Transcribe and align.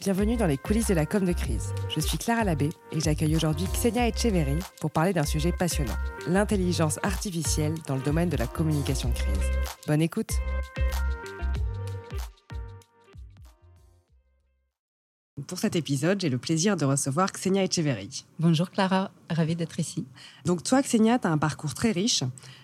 Bienvenue 0.00 0.38
dans 0.38 0.46
les 0.46 0.56
coulisses 0.56 0.86
de 0.86 0.94
la 0.94 1.04
com 1.04 1.26
de 1.26 1.32
crise. 1.34 1.74
Je 1.94 2.00
suis 2.00 2.16
Clara 2.16 2.42
Labbé 2.42 2.70
et 2.90 3.00
j'accueille 3.00 3.36
aujourd'hui 3.36 3.66
Xenia 3.66 4.08
Echeverry 4.08 4.58
pour 4.80 4.90
parler 4.90 5.12
d'un 5.12 5.26
sujet 5.26 5.52
passionnant, 5.52 5.92
l'intelligence 6.26 6.98
artificielle 7.02 7.74
dans 7.86 7.96
le 7.96 8.00
domaine 8.00 8.30
de 8.30 8.38
la 8.38 8.46
communication 8.46 9.10
crise. 9.10 9.50
Bonne 9.86 10.00
écoute 10.00 10.30
Pour 15.50 15.58
cet 15.58 15.74
épisode, 15.74 16.20
j'ai 16.20 16.28
le 16.28 16.38
plaisir 16.38 16.76
de 16.76 16.84
recevoir 16.84 17.32
Xenia 17.32 17.64
Echeverry. 17.64 18.24
Bonjour 18.38 18.70
Clara, 18.70 19.10
ravie 19.28 19.56
d'être 19.56 19.80
ici. 19.80 20.04
Donc 20.44 20.62
toi, 20.62 20.80
Xenia, 20.80 21.18
tu 21.18 21.26
as 21.26 21.32
un 21.32 21.38
parcours 21.38 21.74
très 21.74 21.90
riche. 21.90 22.22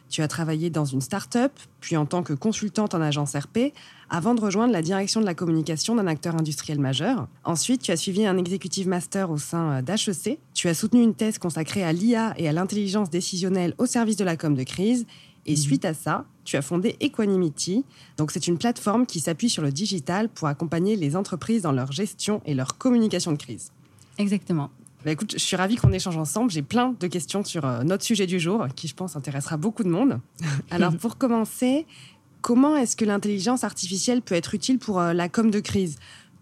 Tu 0.08 0.22
as 0.22 0.28
travaillé 0.28 0.70
dans 0.70 0.84
une 0.84 1.00
start-up, 1.00 1.50
puis 1.80 1.96
en 1.96 2.06
tant 2.06 2.22
que 2.22 2.32
consultante 2.32 2.94
en 2.94 3.00
agence 3.00 3.34
RP, 3.34 3.72
avant 4.08 4.36
de 4.36 4.40
rejoindre 4.40 4.72
la 4.72 4.82
direction 4.82 5.20
de 5.20 5.26
la 5.26 5.34
communication 5.34 5.96
d'un 5.96 6.06
acteur 6.06 6.36
industriel 6.36 6.78
majeur. 6.78 7.26
Ensuite, 7.42 7.82
tu 7.82 7.90
as 7.90 7.96
suivi 7.96 8.24
un 8.24 8.38
executive 8.38 8.86
master 8.86 9.32
au 9.32 9.36
sein 9.36 9.72
euh, 9.72 9.82
d'HEC. 9.82 10.38
Tu 10.54 10.68
as 10.68 10.74
soutenu 10.74 11.02
une 11.02 11.16
thèse 11.16 11.38
consacrée 11.38 11.82
à 11.82 11.92
l'IA 11.92 12.34
et 12.36 12.48
à 12.48 12.52
l'intelligence 12.52 13.10
décisionnelle 13.10 13.74
au 13.78 13.86
service 13.86 14.14
de 14.14 14.22
la 14.22 14.36
com 14.36 14.54
de 14.54 14.62
crise. 14.62 15.06
Et 15.44 15.54
mhm. 15.54 15.56
suite 15.56 15.84
à 15.84 15.92
ça, 15.92 16.24
tu 16.46 16.56
as 16.56 16.62
fondé 16.62 16.96
Equanimity. 17.00 17.84
Donc, 18.16 18.30
c'est 18.30 18.46
une 18.46 18.56
plateforme 18.56 19.04
qui 19.04 19.20
s'appuie 19.20 19.50
sur 19.50 19.62
le 19.62 19.70
digital 19.70 20.28
pour 20.28 20.48
accompagner 20.48 20.96
les 20.96 21.16
entreprises 21.16 21.62
dans 21.62 21.72
leur 21.72 21.92
gestion 21.92 22.40
et 22.46 22.54
leur 22.54 22.78
communication 22.78 23.32
de 23.32 23.36
crise. 23.36 23.72
Exactement. 24.16 24.70
Bah, 25.04 25.12
écoute, 25.12 25.32
je 25.32 25.38
suis 25.38 25.56
ravie 25.56 25.76
qu'on 25.76 25.92
échange 25.92 26.16
ensemble. 26.16 26.50
J'ai 26.50 26.62
plein 26.62 26.94
de 26.98 27.06
questions 27.06 27.44
sur 27.44 27.64
euh, 27.64 27.82
notre 27.82 28.04
sujet 28.04 28.26
du 28.26 28.40
jour, 28.40 28.66
qui 28.74 28.88
je 28.88 28.94
pense 28.94 29.14
intéressera 29.16 29.56
beaucoup 29.56 29.84
de 29.84 29.90
monde. 29.90 30.20
Alors, 30.70 30.96
pour 30.96 31.18
commencer, 31.18 31.86
comment 32.40 32.76
est-ce 32.76 32.96
que 32.96 33.04
l'intelligence 33.04 33.62
artificielle 33.62 34.22
peut 34.22 34.34
être 34.34 34.54
utile 34.54 34.78
pour 34.78 35.00
euh, 35.00 35.12
la 35.12 35.28
com 35.28 35.50
de 35.50 35.60
crise? 35.60 35.96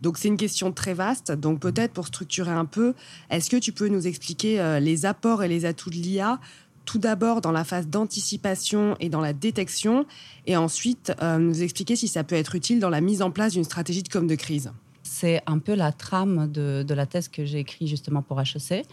Donc 0.04 0.18
c'est 0.18 0.28
une 0.28 0.36
question 0.36 0.70
très 0.70 0.92
vaste. 0.92 1.32
Donc 1.32 1.60
peut-être 1.60 1.92
pour 1.92 2.06
structurer 2.06 2.50
un 2.50 2.66
peu, 2.66 2.92
est-ce 3.30 3.48
que 3.48 3.56
tu 3.56 3.72
peux 3.72 3.88
nous 3.88 4.06
expliquer 4.06 4.60
euh, 4.60 4.78
les 4.78 5.06
apports 5.06 5.42
et 5.42 5.48
les 5.48 5.64
atouts 5.64 5.88
de 5.88 5.94
l'IA 5.94 6.38
tout 6.84 6.98
d'abord 6.98 7.40
dans 7.40 7.52
la 7.52 7.64
phase 7.64 7.88
d'anticipation 7.88 8.96
et 9.00 9.08
dans 9.08 9.20
la 9.20 9.32
détection, 9.32 10.06
et 10.46 10.56
ensuite 10.56 11.12
nous 11.22 11.62
expliquer 11.62 11.96
si 11.96 12.08
ça 12.08 12.24
peut 12.24 12.36
être 12.36 12.54
utile 12.54 12.80
dans 12.80 12.90
la 12.90 13.00
mise 13.00 13.22
en 13.22 13.30
place 13.30 13.52
d'une 13.52 13.64
stratégie 13.64 14.02
de 14.02 14.08
com 14.08 14.26
de 14.26 14.34
crise 14.34 14.70
c'est 15.14 15.42
un 15.46 15.58
peu 15.58 15.74
la 15.74 15.92
trame 15.92 16.50
de, 16.50 16.84
la 16.94 17.06
thèse 17.06 17.28
que 17.28 17.44
j'ai 17.44 17.60
écrite 17.60 17.88
justement 17.88 18.22
pour 18.22 18.40
HEC. 18.40 18.84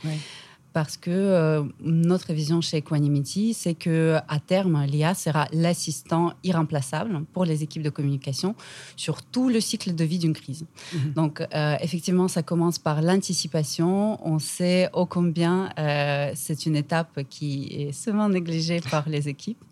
Parce 0.73 0.95
que 0.95 1.11
euh, 1.11 1.63
notre 1.81 2.31
vision 2.33 2.61
chez 2.61 2.77
Equanimity, 2.77 3.53
c'est 3.53 3.73
que 3.73 4.17
à 4.27 4.39
terme, 4.39 4.85
l'IA 4.85 5.13
sera 5.13 5.47
l'assistant 5.51 6.33
irremplaçable 6.43 7.23
pour 7.33 7.43
les 7.43 7.61
équipes 7.61 7.83
de 7.83 7.89
communication 7.89 8.55
sur 8.95 9.21
tout 9.21 9.49
le 9.49 9.59
cycle 9.59 9.93
de 9.93 10.03
vie 10.03 10.19
d'une 10.19 10.33
crise. 10.33 10.65
Mhm. 10.93 11.13
Donc, 11.13 11.41
euh, 11.41 11.75
effectivement, 11.81 12.27
ça 12.27 12.41
commence 12.41 12.79
par 12.79 13.01
l'anticipation. 13.01 14.25
On 14.25 14.39
sait 14.39 14.89
ô 14.93 15.05
combien 15.05 15.71
euh, 15.77 16.31
c'est 16.35 16.65
une 16.65 16.77
étape 16.77 17.21
qui 17.29 17.67
est 17.71 17.91
souvent 17.91 18.29
négligée 18.29 18.79
par 18.79 19.09
les 19.09 19.27
équipes, 19.27 19.63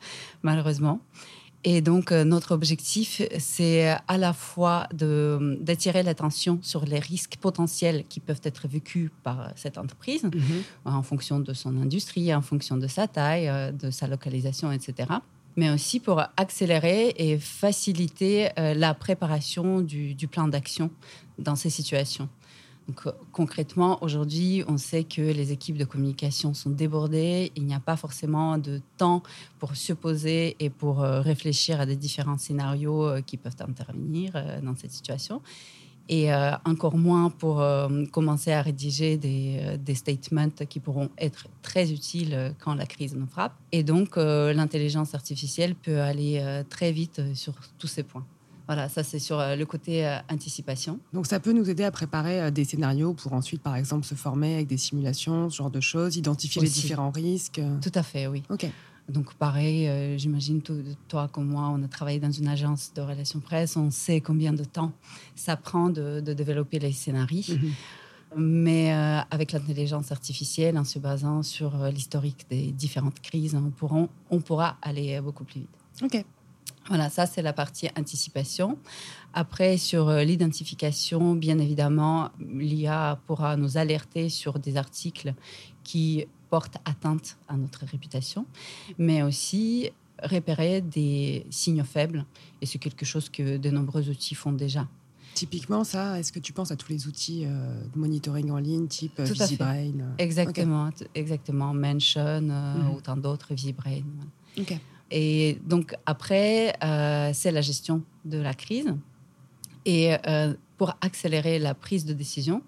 malheureusement. 0.43 0.99
Et 1.65 1.81
donc, 1.81 2.11
euh, 2.11 2.23
notre 2.23 2.53
objectif, 2.53 3.21
c'est 3.37 3.95
à 4.07 4.17
la 4.17 4.31
fois 4.31 4.87
d'attirer 4.93 6.03
l'attention 6.03 6.59
sur 6.61 6.85
les 6.85 6.99
risques 6.99 7.35
potentiels 7.35 8.05
qui 8.07 8.21
peuvent 8.21 8.41
être 8.43 8.67
vécus 8.67 9.11
par 9.23 9.51
cette 9.55 9.77
entreprise, 9.77 10.23
mhm. 10.23 10.63
en 10.85 11.03
fonction 11.03 11.39
de 11.39 11.53
son 11.53 11.75
industrie, 11.81 12.33
en 12.33 12.41
fonction 12.41 12.77
de 12.77 12.87
sa 12.87 13.07
taille, 13.07 13.49
euh, 13.49 13.71
de 13.71 13.91
sa 13.91 14.07
localisation, 14.07 14.71
etc. 14.71 15.09
Mais 15.57 15.69
aussi 15.69 15.99
pour 15.99 16.21
accélérer 16.37 17.13
et 17.17 17.37
faciliter 17.37 18.49
euh, 18.57 18.73
la 18.73 18.93
préparation 18.93 19.81
du 19.81 20.15
plan 20.31 20.47
d'action 20.47 20.89
dans 21.37 21.55
ces 21.55 21.69
situations. 21.69 22.29
Euh, 22.89 23.11
concrètement, 23.31 24.01
aujourd'hui, 24.03 24.63
on 24.67 24.77
sait 24.77 25.03
que 25.03 25.21
les 25.21 25.51
équipes 25.51 25.77
de 25.77 25.85
communication 25.85 26.53
sont 26.53 26.69
débordées. 26.69 27.51
Il 27.55 27.65
n'y 27.65 27.73
a 27.73 27.79
pas 27.79 27.95
forcément 27.95 28.57
de 28.57 28.81
temps 28.97 29.23
pour 29.59 29.75
se 29.75 29.93
poser 29.93 30.55
et 30.59 30.69
pour 30.69 31.03
euh, 31.03 31.21
réfléchir 31.21 31.79
à 31.79 31.85
des 31.85 31.95
différents 31.95 32.37
scénarios 32.37 33.05
euh, 33.05 33.21
qui 33.21 33.37
peuvent 33.37 33.55
intervenir 33.67 34.33
dans 34.63 34.75
cette 34.75 34.91
situation. 34.91 35.41
Et 36.11 36.33
encore 36.65 36.97
moins 36.97 37.29
pour 37.29 37.63
commencer 38.11 38.51
à 38.51 38.63
rédiger 38.63 39.15
des, 39.17 39.77
des, 39.77 39.93
statements 39.93 40.49
qui 40.67 40.79
pourront 40.79 41.09
être 41.19 41.45
très 41.61 41.91
utiles 41.91 42.55
quand 42.57 42.73
la 42.73 42.87
crise 42.87 43.13
nous 43.13 43.27
frappe. 43.27 43.53
Et 43.71 43.83
donc, 43.83 44.15
l'intelligence 44.15 45.13
artificielle 45.13 45.75
peut 45.75 46.01
aller 46.01 46.63
très 46.67 46.91
vite 46.91 47.21
sur 47.35 47.53
tous 47.77 47.85
ces 47.85 48.01
points. 48.01 48.25
Voilà, 48.69 48.87
ça 48.87 49.03
c'est 49.03 49.17
sur 49.17 49.39
euh, 49.39 49.55
le 49.55 49.65
côté 49.65 50.05
euh, 50.05 50.19
anticipation. 50.29 50.99
Donc 51.11 51.25
ça 51.25 51.39
peut 51.39 51.53
nous 51.53 51.71
aider 51.71 51.83
à 51.83 51.89
préparer 51.89 52.39
euh, 52.39 52.51
des 52.51 52.65
scénarios 52.65 53.15
pour 53.15 53.33
ensuite, 53.33 53.63
par 53.63 53.75
exemple, 53.75 54.05
se 54.05 54.13
former 54.13 54.53
avec 54.53 54.67
des 54.67 54.77
simulations, 54.77 55.49
ce 55.49 55.57
genre 55.57 55.71
de 55.71 55.79
choses, 55.79 56.17
identifier 56.17 56.61
les 56.61 56.69
différents 56.69 57.09
risques. 57.09 57.59
Tout 57.81 57.91
à 57.95 58.03
fait, 58.03 58.27
oui. 58.27 58.43
Ok. 58.51 58.67
Donc 59.07 59.33
pareil, 59.33 59.89
j'imagine 60.19 60.61
toi 61.07 61.27
comme 61.31 61.47
moi, 61.47 61.73
on 61.73 61.81
a 61.81 61.87
travaillé 61.87 62.19
dans 62.19 62.29
une 62.29 62.47
agence 62.47 62.93
de 62.93 63.01
relations 63.01 63.39
presse, 63.39 63.75
on 63.75 63.89
sait 63.89 64.21
combien 64.21 64.53
de 64.53 64.63
temps 64.63 64.91
ça 65.35 65.57
prend 65.57 65.89
de, 65.89 66.19
développer 66.19 66.77
les 66.77 66.91
scénarios. 66.91 67.41
Mhm. 67.49 67.71
Mais 68.37 68.91
avec 69.31 69.51
l'intelligence 69.51 70.11
artificielle, 70.11 70.77
en 70.77 70.83
se 70.83 70.99
basant 70.99 71.41
sur 71.41 71.75
l'historique 71.91 72.45
des 72.51 72.71
différentes 72.71 73.19
crises, 73.19 73.55
on, 73.55 73.71
pourront, 73.71 74.09
on 74.29 74.41
pourra 74.41 74.77
aller 74.83 75.19
beaucoup 75.21 75.43
plus 75.43 75.61
vite. 75.61 75.69
Ok. 76.03 76.23
Voilà, 76.87 77.09
ça 77.09 77.25
c'est 77.25 77.41
la 77.41 77.53
partie 77.53 77.87
anticipation. 77.97 78.77
Après, 79.33 79.77
sur 79.77 80.09
euh, 80.09 80.23
l'identification, 80.23 81.35
bien 81.35 81.59
évidemment, 81.59 82.29
l'IA 82.39 83.19
pourra 83.27 83.57
nous 83.57 83.77
alerter 83.77 84.29
sur 84.29 84.57
des 84.57 84.75
articles 84.75 85.33
qui 85.83 86.25
portent 86.49 86.77
atteinte 86.85 87.37
à 87.47 87.55
notre 87.57 87.85
réputation, 87.85 88.45
mais 88.97 89.21
aussi 89.21 89.91
repérer 90.23 90.81
des 90.81 91.45
signaux 91.51 91.83
faibles. 91.83 92.25
Et 92.61 92.65
c'est 92.65 92.79
quelque 92.79 93.05
chose 93.05 93.29
que 93.29 93.57
de 93.57 93.69
nombreux 93.69 94.09
outils 94.09 94.35
font 94.35 94.51
déjà. 94.51 94.87
Typiquement, 95.35 95.83
ça, 95.83 96.19
est-ce 96.19 96.31
que 96.31 96.39
tu 96.39 96.53
penses 96.53 96.71
à 96.71 96.75
tous 96.75 96.91
les 96.91 97.07
outils 97.07 97.43
euh, 97.45 97.81
de 97.93 97.99
monitoring 97.99 98.49
en 98.51 98.57
ligne, 98.57 98.87
type 98.87 99.19
euh, 99.19 99.23
VisiBrain 99.25 100.15
Exactement, 100.17 100.89
exactement. 101.13 101.73
Mention 101.73 102.41
mhm. 102.41 102.91
ou 102.95 103.01
tant 103.01 103.15
d'autres, 103.15 103.53
VisiBrain. 103.53 104.01
Ok. 104.57 104.75
Et 105.11 105.57
donc 105.65 105.95
après, 106.05 106.75
euh, 106.83 107.31
c'est 107.33 107.51
la 107.51 107.61
gestion 107.61 108.03
de 108.25 108.37
la 108.37 108.53
crise. 108.53 108.93
Et 109.85 110.15
euh, 110.27 110.53
pour 110.77 110.93
accélérer 111.01 111.59
la 111.59 111.73
prise 111.73 112.05
de 112.05 112.13
décision, 112.13 112.61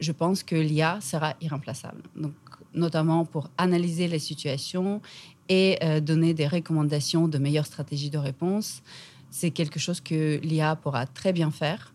je 0.00 0.12
pense 0.12 0.42
que 0.42 0.56
l'IA 0.56 1.00
sera 1.00 1.34
irremplaçable. 1.40 2.02
Donc, 2.16 2.32
notamment 2.74 3.24
pour 3.24 3.50
analyser 3.58 4.08
les 4.08 4.18
situations 4.18 5.02
et 5.48 5.78
euh, 5.82 6.00
donner 6.00 6.34
des 6.34 6.46
recommandations 6.46 7.28
de 7.28 7.38
meilleures 7.38 7.66
stratégies 7.66 8.10
de 8.10 8.18
réponse. 8.18 8.82
C'est 9.30 9.50
quelque 9.50 9.78
chose 9.78 10.00
que 10.00 10.40
l'IA 10.42 10.76
pourra 10.76 11.06
très 11.06 11.32
bien 11.32 11.50
faire. 11.50 11.92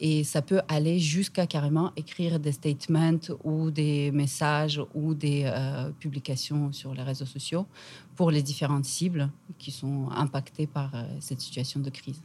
Et 0.00 0.22
ça 0.22 0.42
peut 0.42 0.60
aller 0.68 0.98
jusqu'à 1.00 1.46
carrément 1.46 1.92
écrire 1.96 2.38
des 2.38 2.52
statements 2.52 3.18
ou 3.42 3.70
des 3.70 4.12
messages 4.12 4.80
ou 4.94 5.14
des 5.14 5.42
euh, 5.44 5.90
publications 5.98 6.72
sur 6.72 6.94
les 6.94 7.02
réseaux 7.02 7.26
sociaux 7.26 7.66
pour 8.14 8.30
les 8.30 8.42
différentes 8.42 8.84
cibles 8.84 9.30
qui 9.58 9.70
sont 9.70 10.08
impactées 10.10 10.66
par 10.66 10.94
euh, 10.94 11.04
cette 11.20 11.40
situation 11.40 11.80
de 11.80 11.90
crise. 11.90 12.20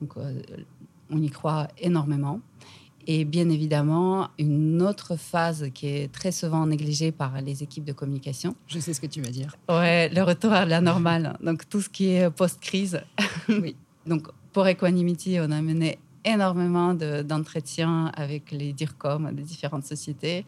Donc, 0.00 0.16
euh, 0.16 0.40
on 1.10 1.20
y 1.20 1.28
croit 1.28 1.68
énormément. 1.78 2.40
Et 3.06 3.26
bien 3.26 3.50
évidemment, 3.50 4.30
une 4.38 4.80
autre 4.80 5.16
phase 5.16 5.68
qui 5.74 5.88
est 5.88 6.10
très 6.10 6.32
souvent 6.32 6.66
négligée 6.66 7.12
par 7.12 7.38
les 7.42 7.62
équipes 7.62 7.84
de 7.84 7.92
communication. 7.92 8.56
Je 8.66 8.78
sais 8.78 8.94
ce 8.94 9.00
que 9.00 9.06
tu 9.06 9.20
vas 9.20 9.28
dire. 9.28 9.54
Ouais, 9.68 10.08
le 10.08 10.22
retour 10.22 10.52
à 10.52 10.64
la 10.64 10.80
normale. 10.80 11.36
Donc, 11.42 11.68
tout 11.68 11.82
ce 11.82 11.90
qui 11.90 12.08
est 12.12 12.30
post-crise. 12.30 13.02
oui. 13.50 13.76
Donc, 14.06 14.28
pour 14.52 14.66
Equanimity, 14.66 15.38
on 15.40 15.50
a 15.50 15.60
mené 15.62 15.98
énormément 16.24 16.94
d'entretiens 16.94 18.12
avec 18.16 18.50
les 18.50 18.72
DIRCOM 18.72 19.32
des 19.32 19.42
différentes 19.42 19.84
sociétés. 19.84 20.44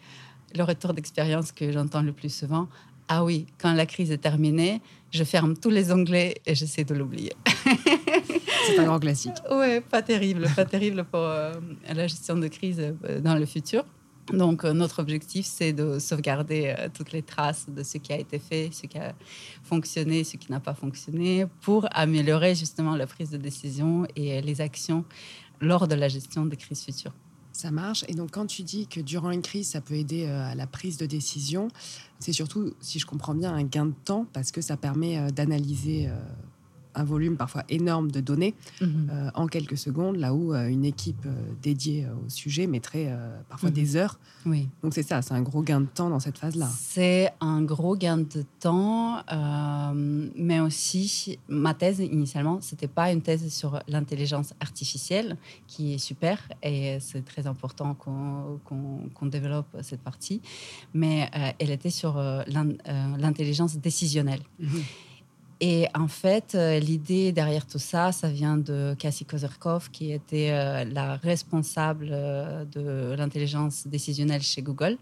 Le 0.55 0.62
retour 0.62 0.94
d'expérience 0.94 1.52
que 1.52 1.70
j'entends 1.73 2.02
le 2.02 2.12
plus 2.12 2.34
souvent, 2.34 2.69
ah 3.08 3.25
oui, 3.25 3.46
quand 3.58 3.73
la 3.73 3.87
crise 3.87 4.11
est 4.11 4.19
terminée, 4.19 4.81
je 5.11 5.23
ferme 5.23 5.56
tous 5.56 5.70
les 5.70 5.93
onglets 5.93 6.40
et 6.44 6.55
j'essaie 6.55 6.84
de 6.84 6.94
l'oublier. 6.94 7.32
C'est 8.67 8.78
un 8.78 8.84
grand 8.84 8.99
classique. 8.99 9.37
Oui, 9.50 9.81
pas 9.81 10.02
terrible, 10.02 10.49
pas 10.56 10.64
terrible 10.64 11.05
pour 11.05 11.20
euh, 11.20 11.55
la 11.94 12.06
gestion 12.08 12.37
de 12.37 12.49
crise 12.49 12.81
euh, 12.81 13.20
dans 13.20 13.37
le 13.37 13.46
futur. 13.46 13.84
Donc, 14.32 14.64
euh, 14.64 14.72
notre 14.72 14.99
objectif, 14.99 15.46
c'est 15.46 15.72
de 15.72 16.00
sauvegarder 16.00 16.75
toutes 16.94 17.12
les 17.12 17.22
traces 17.22 17.67
de 17.69 17.84
ce 17.84 17.99
qui 17.99 18.12
a 18.12 18.19
été 18.19 18.40
fait, 18.40 18.70
ce 18.72 18.88
qui 18.88 18.99
a 18.99 19.14
fonctionné, 19.62 20.25
ce 20.25 20.37
qui 20.37 20.50
n'a 20.50 20.58
pas 20.58 20.75
fonctionné, 20.75 21.46
pour 21.61 21.87
améliorer 21.93 22.56
justement 22.56 22.96
la 22.96 23.06
prise 23.06 23.31
de 23.31 23.37
décision 23.37 24.05
et 24.17 24.43
les 24.43 24.61
actions 24.61 25.05
lors 25.61 25.88
de 25.88 25.94
la 25.94 26.08
gestion 26.08 26.47
des 26.47 26.56
crises 26.56 26.85
futures. 26.85 27.12
Ça 27.53 27.70
marche. 27.70 28.05
Et 28.08 28.14
donc, 28.14 28.32
quand 28.32 28.44
tu 28.47 28.62
dis 28.62 28.87
que 28.87 29.00
durant 29.00 29.31
une 29.31 29.41
crise, 29.41 29.69
ça 29.69 29.81
peut 29.81 29.94
aider 29.94 30.26
euh, 30.26 30.50
à 30.50 30.55
la 30.55 30.67
prise 30.67 30.99
de 30.99 31.06
décision, 31.06 31.69
c'est 32.19 32.32
surtout, 32.32 32.75
si 32.81 32.99
je 32.99 33.06
comprends 33.06 33.35
bien, 33.35 33.55
un 33.55 33.64
gain 33.64 33.87
de 33.87 33.94
temps 34.05 34.26
parce 34.35 34.53
que 34.53 34.61
ça 34.61 34.76
permet 34.76 35.19
euh, 35.19 35.31
d'analyser 35.31 36.08
euh, 36.08 36.14
un 36.96 37.04
volume 37.04 37.37
parfois 37.37 37.62
énorme 37.69 38.10
de 38.10 38.20
données 38.20 38.54
Mhm. 38.81 39.08
euh, 39.12 39.31
en 39.34 39.46
quelques 39.46 39.78
secondes, 39.78 40.16
là 40.16 40.34
où 40.34 40.52
euh, 40.54 40.66
une 40.66 40.84
équipe 40.84 41.25
euh, 41.26 41.32
dédiée 41.62 42.06
au 42.08 42.28
sujet 42.28 42.66
mettrait 42.66 43.14
parfois 43.48 43.69
Mhm. 43.70 43.75
des 43.75 43.96
heures. 43.96 44.19
Oui. 44.46 44.69
Donc 44.82 44.94
c'est 44.94 45.02
ça, 45.02 45.22
c'est 45.22 45.34
un 45.34 45.43
gros 45.43 45.62
gain 45.62 45.81
de 45.81 45.87
temps 45.87 46.08
dans 46.10 46.20
cette 46.20 46.38
phase-là. 46.38 46.69
C'est 46.72 47.31
un 47.40 47.62
gros 47.62 47.96
gain 47.96 48.19
de 48.19 48.44
temps, 48.60 49.22
mais 50.34 50.60
aussi 50.60 51.38
ma 51.48 51.75
thèse 51.75 52.00
initialement, 52.00 52.60
c'était 52.60 52.88
pas 52.88 53.12
une 53.12 53.22
thèse 53.22 53.52
sur 53.52 53.81
l'intelligence 53.88 54.54
artificielle, 54.60 55.37
qui 55.66 55.94
est 55.94 55.98
super 55.98 56.38
et 56.62 56.98
c'est 57.00 57.25
très 57.25 57.46
important 57.46 57.94
qu'on 57.94 59.26
développe 59.26 59.66
cette 59.82 60.00
partie, 60.02 60.40
mais 60.94 61.28
elle 61.58 61.70
était 61.70 61.90
sur 61.90 62.16
l'in- 62.46 62.76
l'intelligence 63.19 63.76
décisionnelle. 63.76 64.40
Et 65.61 65.87
en 65.94 66.08
fait, 66.08 66.55
euh, 66.55 66.79
l'idée 66.79 67.32
derrière 67.32 67.67
tout 67.67 67.79
ça, 67.79 68.12
ça 68.12 68.29
vient 68.29 68.58
de 68.58 68.94
Cassie 68.99 69.25
Kozyrkov, 69.25 69.91
qui 69.91 70.12
était 70.12 70.50
euh, 70.50 70.85
la 70.85 71.17
responsable 71.17 72.08
euh, 72.11 72.64
de 72.67 73.14
l'intelligence 73.17 73.87
décisionnelle 73.87 74.43
chez 74.43 74.61
Google. 74.61 74.99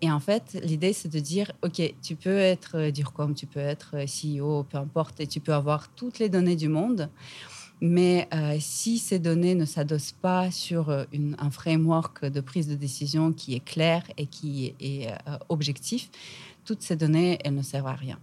Et 0.00 0.10
en 0.10 0.20
fait, 0.20 0.58
l'idée, 0.64 0.94
c'est 0.94 1.12
de 1.12 1.18
dire, 1.18 1.52
OK, 1.62 1.82
tu 2.02 2.16
peux 2.16 2.38
être 2.38 2.88
DIRCOM, 2.90 3.34
tu 3.34 3.46
peux 3.46 3.60
être 3.60 3.96
CEO, 4.06 4.62
peu 4.62 4.78
importe, 4.78 5.20
et 5.20 5.26
tu 5.26 5.40
peux 5.40 5.52
avoir 5.52 5.88
toutes 5.90 6.18
les 6.18 6.28
données 6.28 6.56
du 6.56 6.68
monde. 6.68 7.10
Mais 7.80 8.28
si 8.60 8.98
ces 8.98 9.18
données 9.18 9.56
ne 9.56 9.64
s'adossent 9.64 10.14
pas 10.20 10.52
sur 10.52 10.90
un 10.90 11.50
framework 11.50 12.24
de 12.26 12.40
prise 12.40 12.68
de 12.68 12.76
décision 12.76 13.32
qui 13.32 13.54
est 13.54 13.64
clair 13.64 14.04
et 14.16 14.26
qui 14.26 14.74
est 14.80 15.08
objectif, 15.48 16.10
toutes 16.64 16.82
ces 16.82 16.94
données, 16.94 17.38
elles 17.44 17.54
ne 17.54 17.62
servent 17.62 17.88
à 17.88 17.94
rien. 17.94 18.20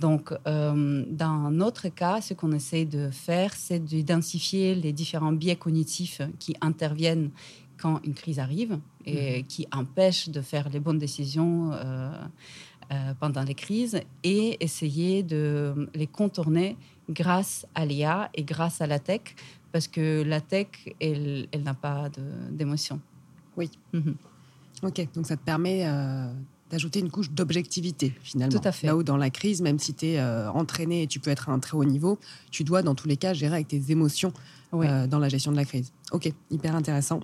Donc, 0.00 0.32
euh, 0.46 1.04
dans 1.10 1.50
notre 1.50 1.88
cas, 1.88 2.22
ce 2.22 2.32
qu'on 2.32 2.52
essaie 2.52 2.86
de 2.86 3.10
faire, 3.10 3.52
c'est 3.54 3.84
d'identifier 3.84 4.74
les 4.74 4.92
différents 4.94 5.32
biais 5.32 5.56
cognitifs 5.56 6.22
qui 6.38 6.56
interviennent 6.62 7.30
quand 7.76 8.00
une 8.04 8.14
crise 8.14 8.38
arrive 8.38 8.78
et 9.04 9.42
qui 9.44 9.66
empêchent 9.72 10.30
de 10.30 10.40
faire 10.40 10.70
les 10.70 10.80
bonnes 10.80 10.98
décisions 10.98 11.72
euh, 11.72 12.10
euh, 12.92 13.14
pendant 13.20 13.42
les 13.42 13.54
crises 13.54 14.00
et 14.24 14.62
essayer 14.64 15.22
de 15.22 15.88
les 15.94 16.06
contourner 16.06 16.76
grâce 17.10 17.66
à 17.74 17.84
l'IA 17.84 18.30
et 18.34 18.42
grâce 18.42 18.80
à 18.80 18.86
la 18.86 18.98
tech, 18.98 19.20
parce 19.70 19.86
que 19.86 20.22
la 20.22 20.40
tech, 20.40 20.68
elle, 21.00 21.46
elle 21.52 21.62
n'a 21.62 21.74
pas 21.74 22.08
d'émotion. 22.50 23.00
Oui. 23.56 23.70
Mhm. 23.92 24.14
Ok, 24.82 25.08
donc 25.14 25.26
ça 25.26 25.36
te 25.36 25.44
permet 25.44 25.84
d'ajouter 26.70 27.00
une 27.00 27.10
couche 27.10 27.30
d'objectivité 27.30 28.12
finalement. 28.22 28.58
Tout 28.58 28.66
à 28.66 28.72
fait. 28.72 28.86
Là 28.86 28.96
où 28.96 29.02
dans 29.02 29.16
la 29.16 29.30
crise, 29.30 29.60
même 29.60 29.78
si 29.78 29.92
tu 29.94 30.06
es 30.06 30.22
entraîné 30.54 31.02
et 31.02 31.06
tu 31.06 31.18
peux 31.20 31.30
être 31.30 31.48
à 31.48 31.52
un 31.52 31.58
très 31.58 31.76
haut 31.76 31.84
niveau, 31.84 32.18
tu 32.50 32.64
dois 32.64 32.82
dans 32.82 32.94
tous 32.94 33.08
les 33.08 33.16
cas 33.16 33.32
gérer 33.34 33.54
avec 33.56 33.68
tes 33.68 33.82
émotions 33.90 34.32
Oui. 34.72 34.86
euh, 34.88 35.06
dans 35.06 35.18
la 35.18 35.28
gestion 35.28 35.50
de 35.52 35.56
la 35.56 35.64
crise. 35.64 35.92
Ok, 36.12 36.32
hyper 36.50 36.74
intéressant. 36.76 37.20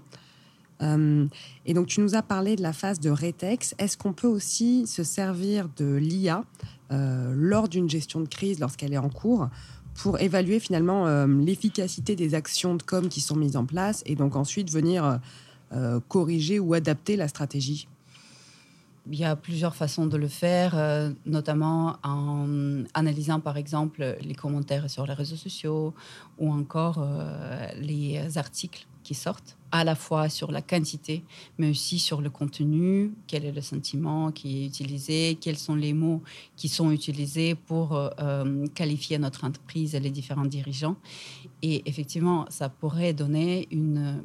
Euh, 0.83 1.27
et 1.65 1.73
donc 1.73 1.87
tu 1.87 2.01
nous 2.01 2.15
as 2.15 2.23
parlé 2.23 2.55
de 2.57 2.63
la 2.63 2.73
phase 2.73 3.01
de 3.01 3.09
rétex. 3.09 3.75
Est-ce 3.79 3.97
qu'on 3.97 4.13
peut 4.13 4.27
aussi 4.27 4.87
se 4.87 5.03
servir 5.05 5.69
de 5.77 5.95
l'IA 5.95 6.45
euh, 6.93 7.33
lors 7.35 7.69
d'une 7.69 7.89
gestion 7.89 8.21
de 8.21 8.29
crise, 8.29 8.59
lorsqu'elle 8.61 8.93
est 8.93 8.99
en 8.99 9.09
cours, 9.09 9.49
pour 9.95 10.21
évaluer 10.21 10.61
finalement 10.61 11.07
euh, 11.07 11.27
l'efficacité 11.27 12.15
des 12.17 12.35
actions 12.35 12.75
de 12.75 12.83
com 12.83 13.09
qui 13.09 13.23
sont 13.23 13.37
mises 13.37 13.57
en 13.57 13.65
place 13.65 14.03
et 14.05 14.15
donc 14.17 14.37
ensuite 14.37 14.71
venir 14.71 15.05
euh, 15.05 15.17
euh, 15.73 16.01
corriger 16.09 16.59
ou 16.61 16.75
adapter 16.75 17.17
la 17.17 17.29
stratégie? 17.29 17.89
Il 19.09 19.19
y 19.19 19.25
a 19.25 19.37
plusieurs 19.37 19.77
façons 19.77 20.07
de 20.07 20.17
le 20.17 20.27
faire, 20.27 20.73
euh, 20.77 21.11
notamment 21.27 21.97
en 22.03 22.83
analysant 22.95 23.39
par 23.39 23.57
exemple 23.57 24.17
les 24.21 24.35
commentaires 24.35 24.91
sur 24.91 25.07
les 25.07 25.13
réseaux 25.13 25.37
sociaux 25.37 25.95
ou 26.39 26.53
encore 26.53 26.99
euh, 26.99 27.67
les 27.81 28.37
articles 28.37 28.87
qui 29.07 29.15
sortent, 29.15 29.57
à 29.71 29.85
la 29.85 29.95
fois 29.95 30.29
sur 30.29 30.51
la 30.51 30.63
quantité, 30.63 31.23
mais 31.59 31.71
aussi 31.71 32.01
sur 32.01 32.21
le 32.21 32.29
contenu, 32.29 33.13
quel 33.29 33.45
est 33.45 33.53
le 33.53 33.61
sentiment 33.61 34.33
qui 34.33 34.65
est 34.65 34.67
utilisé, 34.67 35.39
quels 35.41 35.59
sont 35.59 35.77
les 35.77 35.93
mots 35.93 36.23
qui 36.57 36.69
sont 36.69 36.91
utilisés 36.91 37.55
pour 37.55 37.95
euh, 37.95 38.09
euh, 38.19 38.67
qualifier 38.75 39.19
notre 39.19 39.45
entreprise 39.45 39.95
et 39.95 40.01
les 40.01 40.11
différents 40.11 40.45
dirigeants. 40.45 40.97
Et 41.63 41.83
effectivement, 41.87 42.47
ça 42.49 42.69
pourrait 42.69 43.13
donner 43.13 43.69
une, 43.71 44.21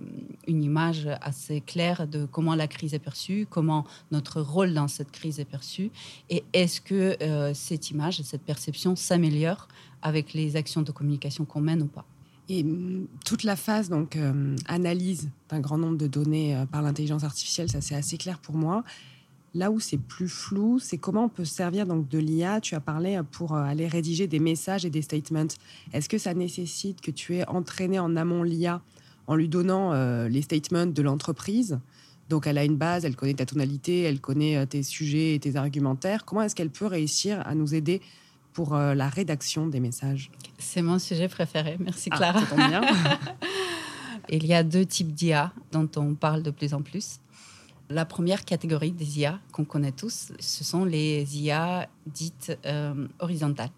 image 0.48 1.08
assez 1.22 1.62
claire 1.62 2.08
de 2.08 2.26
comment 2.26 2.56
la 2.56 2.68
crise 2.68 2.94
est 2.96 3.00
perçue, 3.00 3.46
comment 3.50 3.86
notre 4.12 4.42
rôle 4.42 4.74
dans 4.74 4.88
cette 4.88 5.12
crise 5.12 5.40
est 5.40 5.46
perçu, 5.58 5.92
et 6.30 6.44
est-ce 6.54 6.82
que 6.82 7.18
euh, 7.22 7.54
cette 7.54 7.92
image, 7.92 8.22
cette 8.24 8.44
perception 8.44 8.96
s'améliore 8.96 9.68
avec 10.02 10.34
les 10.34 10.56
actions 10.56 10.82
de 10.82 10.92
communication 10.92 11.46
qu'on 11.46 11.62
mène 11.62 11.84
ou 11.84 11.88
pas. 11.88 12.06
Et 12.50 12.64
hum, 12.64 13.08
toute 13.26 13.44
la 13.44 13.56
phase 13.56 13.90
donc 13.90 14.16
euh, 14.16 14.56
analyse 14.68 15.30
d'un 15.50 15.60
grand 15.60 15.78
nombre 15.78 15.98
de 15.98 16.08
données 16.08 16.56
euh, 16.56 16.66
par 16.66 16.82
l'intelligence 16.82 17.24
artificielle, 17.24 17.70
ça 17.70 17.82
c'est 17.82 17.96
assez 17.96 18.18
clair 18.18 18.40
pour 18.40 18.56
moi. 18.56 18.84
Là 19.54 19.70
où 19.70 19.82
c'est 19.82 19.98
plus 19.98 20.30
flou, 20.30 20.80
c'est 20.80 20.98
comment 20.98 21.26
on 21.26 21.30
peut 21.30 21.44
se 21.44 21.54
servir 21.54 21.86
donc 21.86 22.08
de 22.08 22.18
l'IA. 22.18 22.62
Tu 22.62 22.74
as 22.76 22.80
parlé 22.80 23.18
euh, 23.18 23.24
pour 23.24 23.56
aller 23.56 23.88
rédiger 23.88 24.28
des 24.28 24.40
messages 24.40 24.86
et 24.86 24.90
des 24.90 25.02
statements. 25.02 25.48
Est-ce 25.94 26.10
que 26.10 26.18
ça 26.18 26.34
nécessite 26.34 27.02
que 27.02 27.12
tu 27.12 27.36
aies 27.36 27.48
entraîné 27.48 28.00
en 28.00 28.16
amont 28.16 28.44
l'IA 28.44 28.82
en 29.28 29.36
lui 29.36 29.48
donnant 29.48 29.94
les 30.28 30.42
statements 30.42 30.88
de 30.88 31.02
l'entreprise? 31.02 31.80
Donc 32.28 32.48
elle 32.48 32.58
a 32.58 32.66
une 32.66 32.76
base, 32.76 33.06
elle 33.06 33.16
connaît 33.16 33.36
ta 33.36 33.46
tonalité, 33.46 34.02
elle 34.02 34.20
connaît 34.20 34.66
tes 34.66 34.84
sujets 34.84 35.36
et 35.36 35.40
tes 35.40 35.56
argumentaires. 35.58 36.26
Comment 36.26 36.42
est-ce 36.42 36.56
qu'elle 36.56 36.72
peut 36.72 36.88
réussir 36.88 37.46
à 37.46 37.54
nous 37.54 37.76
aider 37.76 38.02
pour 38.54 38.74
euh, 38.76 38.94
la 38.94 39.10
rédaction 39.10 39.68
des 39.68 39.80
messages 39.80 40.32
C'est 40.58 40.82
mon 40.82 41.00
sujet 41.00 41.28
préféré. 41.28 41.78
Merci 41.80 42.10
Ah, 42.12 42.18
Clara. 42.18 42.42
tombe 42.42 42.68
bien. 42.68 42.82
Il 44.30 44.46
y 44.46 44.54
a 44.54 44.64
deux 44.64 44.86
types 44.86 45.14
d'IA 45.14 45.52
dont 45.72 45.90
on 45.98 46.16
parle 46.16 46.44
de 46.44 46.52
plus 46.52 46.74
en 46.74 46.82
plus. 46.82 47.20
La 47.90 48.06
première 48.06 48.46
catégorie 48.46 48.92
des 48.92 49.20
IA 49.20 49.40
qu'on 49.52 49.66
connaît 49.66 49.92
tous, 49.92 50.32
ce 50.40 50.64
sont 50.64 50.86
les 50.86 51.38
IA 51.40 51.90
dites 52.06 52.58
euh, 52.66 53.08
horizontales. 53.20 53.72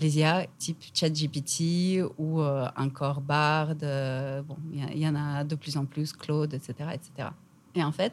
Les 0.00 0.18
IA 0.18 0.46
type 0.58 0.82
ChatGPT 0.92 2.02
ou 2.18 2.40
euh, 2.40 2.66
encore 2.76 3.20
Bard, 3.20 3.76
bon, 3.76 4.56
il 4.72 4.98
y 4.98 5.00
y, 5.00 5.08
en 5.08 5.14
a 5.14 5.44
de 5.44 5.54
plus 5.54 5.76
en 5.76 5.84
plus, 5.84 6.12
Claude, 6.12 6.52
etc., 6.54 6.90
etc. 6.92 7.28
Et 7.76 7.82
en 7.82 7.92
fait, 7.92 8.12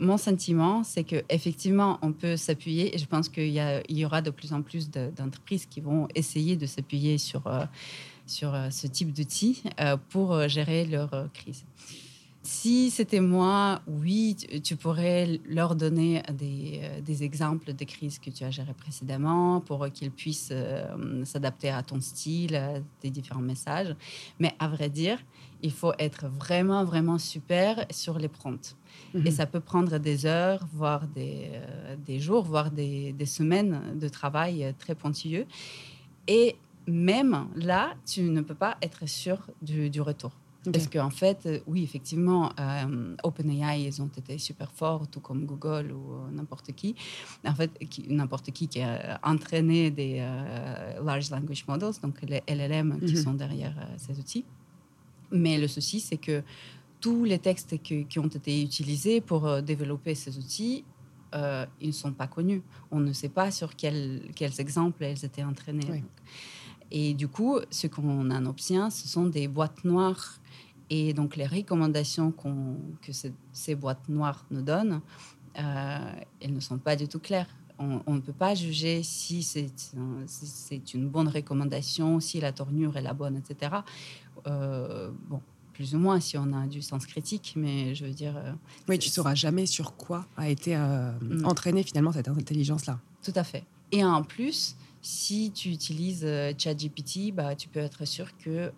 mon 0.00 0.16
sentiment, 0.16 0.82
c'est 0.82 1.04
que 1.04 1.22
effectivement, 1.28 1.98
on 2.02 2.12
peut 2.12 2.36
s'appuyer, 2.36 2.94
et 2.94 2.98
je 2.98 3.06
pense 3.06 3.28
qu'il 3.28 3.48
y, 3.48 4.04
aura 4.04 4.22
de 4.22 4.30
plus 4.30 4.52
en 4.52 4.62
plus 4.62 4.90
de- 4.90 5.10
d'entreprises 5.16 5.66
qui 5.66 5.80
vont 5.80 6.08
essayer 6.14 6.56
de 6.56 6.66
s'appuyer 6.66 7.18
sur, 7.18 7.46
euh, 7.46 7.64
sur 8.26 8.54
euh, 8.54 8.70
ce 8.70 8.86
type 8.86 9.12
d'outils 9.12 9.62
euh, 9.78 9.96
pour 10.08 10.48
gérer 10.48 10.86
leur 10.86 11.10
crise. 11.32 11.64
Si 12.52 12.90
c'était 12.90 13.20
moi, 13.20 13.80
oui, 13.86 14.34
tu, 14.36 14.60
tu 14.60 14.74
pourrais 14.74 15.38
leur 15.48 15.76
donner 15.76 16.20
des, 16.32 16.80
euh, 16.82 17.00
des 17.00 17.22
exemples 17.22 17.72
de 17.72 17.84
crises 17.84 18.18
que 18.18 18.28
tu 18.28 18.42
as 18.42 18.50
gérées 18.50 18.74
précédemment 18.74 19.60
pour 19.60 19.88
qu'ils 19.90 20.10
puissent 20.10 20.50
euh, 20.50 21.24
s'adapter 21.24 21.70
à 21.70 21.84
ton 21.84 22.00
style, 22.00 22.56
à 22.56 22.80
tes 22.98 23.10
différents 23.10 23.40
messages. 23.40 23.94
Mais 24.40 24.52
à 24.58 24.66
vrai 24.66 24.90
dire, 24.90 25.18
il 25.62 25.70
faut 25.70 25.92
être 26.00 26.26
vraiment, 26.26 26.84
vraiment 26.84 27.18
super 27.18 27.86
sur 27.88 28.18
les 28.18 28.28
prompts. 28.28 28.74
Et 29.14 29.30
ça 29.30 29.46
peut 29.46 29.60
prendre 29.60 29.98
des 29.98 30.26
heures, 30.26 30.66
voire 30.72 31.06
des, 31.06 31.50
euh, 31.52 31.94
des 32.04 32.18
jours, 32.18 32.42
voire 32.42 32.72
des, 32.72 33.12
des 33.12 33.26
semaines 33.26 33.96
de 33.96 34.08
travail 34.08 34.74
très 34.76 34.96
pointilleux. 34.96 35.46
Et 36.26 36.56
même 36.88 37.46
là, 37.54 37.94
tu 38.04 38.22
ne 38.22 38.40
peux 38.40 38.56
pas 38.56 38.76
être 38.82 39.08
sûr 39.08 39.38
du, 39.62 39.88
du 39.88 40.00
retour. 40.00 40.32
Ok. 40.66 40.72
Parce 40.74 40.88
qu'en 40.88 41.08
fait, 41.08 41.46
euh, 41.46 41.58
oui, 41.66 41.82
effectivement, 41.82 42.52
euh, 42.60 43.16
OpenAI, 43.22 43.84
ils 43.86 44.02
ont 44.02 44.10
été 44.14 44.36
super 44.36 44.70
forts, 44.72 45.08
tout 45.08 45.20
comme 45.20 45.46
Google 45.46 45.90
ou 45.92 46.12
euh, 46.12 46.30
n'importe 46.32 46.72
qui. 46.72 46.94
En 47.46 47.54
fait, 47.54 47.70
n'importe 48.08 48.50
qui 48.50 48.68
qui 48.68 48.82
a 48.82 49.18
entraîné 49.22 49.90
des 49.90 50.18
euh, 50.20 51.02
Large 51.02 51.30
Language 51.30 51.64
Models, 51.66 51.94
donc 52.02 52.20
les 52.22 52.42
LLM 52.46 53.00
qui 53.06 53.14
Mhm. 53.14 53.22
sont 53.22 53.32
derrière 53.34 53.74
euh, 53.78 53.94
ces 53.96 54.18
outils. 54.18 54.44
Mais 55.32 55.56
le 55.56 55.66
souci, 55.66 55.98
c'est 56.00 56.18
que 56.18 56.42
tous 57.00 57.24
les 57.24 57.38
textes 57.38 57.82
que- 57.82 58.02
qui 58.02 58.18
ont 58.18 58.26
été 58.26 58.62
utilisés 58.62 59.22
pour 59.22 59.62
développer 59.62 60.14
ces 60.14 60.36
outils, 60.36 60.84
ils 61.80 61.86
ne 61.86 61.92
sont 61.92 62.12
pas 62.12 62.26
connus. 62.26 62.60
On 62.90 62.98
ne 63.00 63.12
sait 63.14 63.28
pas 63.30 63.50
sur 63.52 63.74
quels, 63.76 64.30
quels 64.34 64.60
exemples 64.60 65.04
elles 65.04 65.24
étaient 65.24 65.44
entraînées. 65.44 65.86
Oui. 65.90 66.02
Et 66.90 67.14
du 67.14 67.28
coup, 67.28 67.58
ce 67.70 67.86
qu'on 67.86 68.30
en 68.30 68.46
obtient, 68.46 68.90
ce 68.90 69.06
sont 69.08 69.26
des 69.26 69.46
boîtes 69.48 69.84
noires. 69.84 70.38
Et 70.90 71.12
donc, 71.14 71.36
les 71.36 71.46
recommandations 71.46 72.32
que 73.00 73.12
ces, 73.12 73.32
ces 73.52 73.74
boîtes 73.76 74.08
noires 74.08 74.44
nous 74.50 74.62
donnent, 74.62 75.00
euh, 75.58 76.12
elles 76.40 76.52
ne 76.52 76.60
sont 76.60 76.78
pas 76.78 76.96
du 76.96 77.06
tout 77.06 77.20
claires. 77.20 77.46
On 77.78 78.00
on 78.06 78.14
ne 78.14 78.20
peut 78.20 78.32
pas 78.32 78.54
juger 78.54 79.02
si 79.02 79.42
c'est 79.42 79.70
si 80.26 80.82
une 80.94 81.08
bonne 81.08 81.28
recommandation, 81.28 82.20
si 82.20 82.40
la 82.40 82.52
tournure 82.52 82.96
est 82.96 83.02
la 83.02 83.14
bonne, 83.14 83.36
etc. 83.36 83.76
Euh, 84.46 85.10
bon, 85.28 85.40
plus 85.72 85.94
ou 85.94 85.98
moins 85.98 86.20
si 86.20 86.36
on 86.36 86.52
a 86.52 86.66
du 86.66 86.82
sens 86.82 87.06
critique, 87.06 87.54
mais 87.56 87.94
je 87.94 88.04
veux 88.04 88.12
dire, 88.12 88.36
euh, 88.36 88.52
Oui, 88.88 88.98
tu 88.98 89.08
sauras 89.08 89.34
jamais 89.34 89.66
sur 89.66 89.96
quoi 89.96 90.26
a 90.36 90.48
été 90.48 90.76
euh, 90.76 91.12
Mm. 91.20 91.46
entraînée 91.46 91.82
finalement 91.82 92.12
cette 92.12 92.28
intelligence-là. 92.28 92.98
tout 93.22 93.32
à 93.34 93.44
fait. 93.44 93.64
Et 93.92 94.04
en 94.04 94.22
plus, 94.22 94.76
Si 95.02 95.50
tu 95.50 95.70
utilises 95.70 96.24
euh, 96.24 96.52
ChatGPT, 96.56 97.32
bah, 97.32 97.54
tu 97.54 97.68
peux 97.68 97.80
être 97.80 98.04
sûr 98.04 98.36
que 98.36 98.50
euh, 98.50 98.70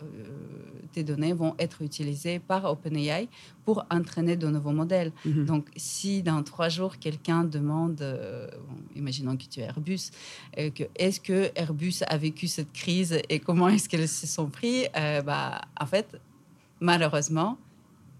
tes 0.92 1.02
données 1.02 1.32
vont 1.32 1.54
être 1.58 1.82
utilisées 1.82 2.38
par 2.38 2.64
OpenAI 2.64 3.28
pour 3.64 3.84
entraîner 3.90 4.36
de 4.36 4.46
nouveaux 4.46 4.70
modèles. 4.70 5.10
Mhm. 5.24 5.46
Donc, 5.46 5.66
si 5.76 6.22
dans 6.22 6.42
trois 6.44 6.68
jours, 6.68 6.98
quelqu'un 6.98 7.42
demande, 7.42 8.00
euh, 8.02 8.46
imaginons 8.94 9.36
que 9.36 9.44
tu 9.44 9.60
es 9.60 9.64
Airbus, 9.64 10.10
que 10.56 10.84
est-ce 10.94 11.20
que 11.20 11.50
Airbus 11.56 12.02
a 12.06 12.16
vécu 12.16 12.46
cette 12.46 12.72
crise 12.72 13.18
et 13.28 13.40
comment 13.40 13.68
est-ce 13.68 13.88
qu'elles 13.88 14.08
se 14.08 14.26
sont 14.26 14.46
pris, 14.46 14.86
bah, 14.94 15.60
en 15.80 15.86
fait, 15.86 16.20
malheureusement, 16.80 17.58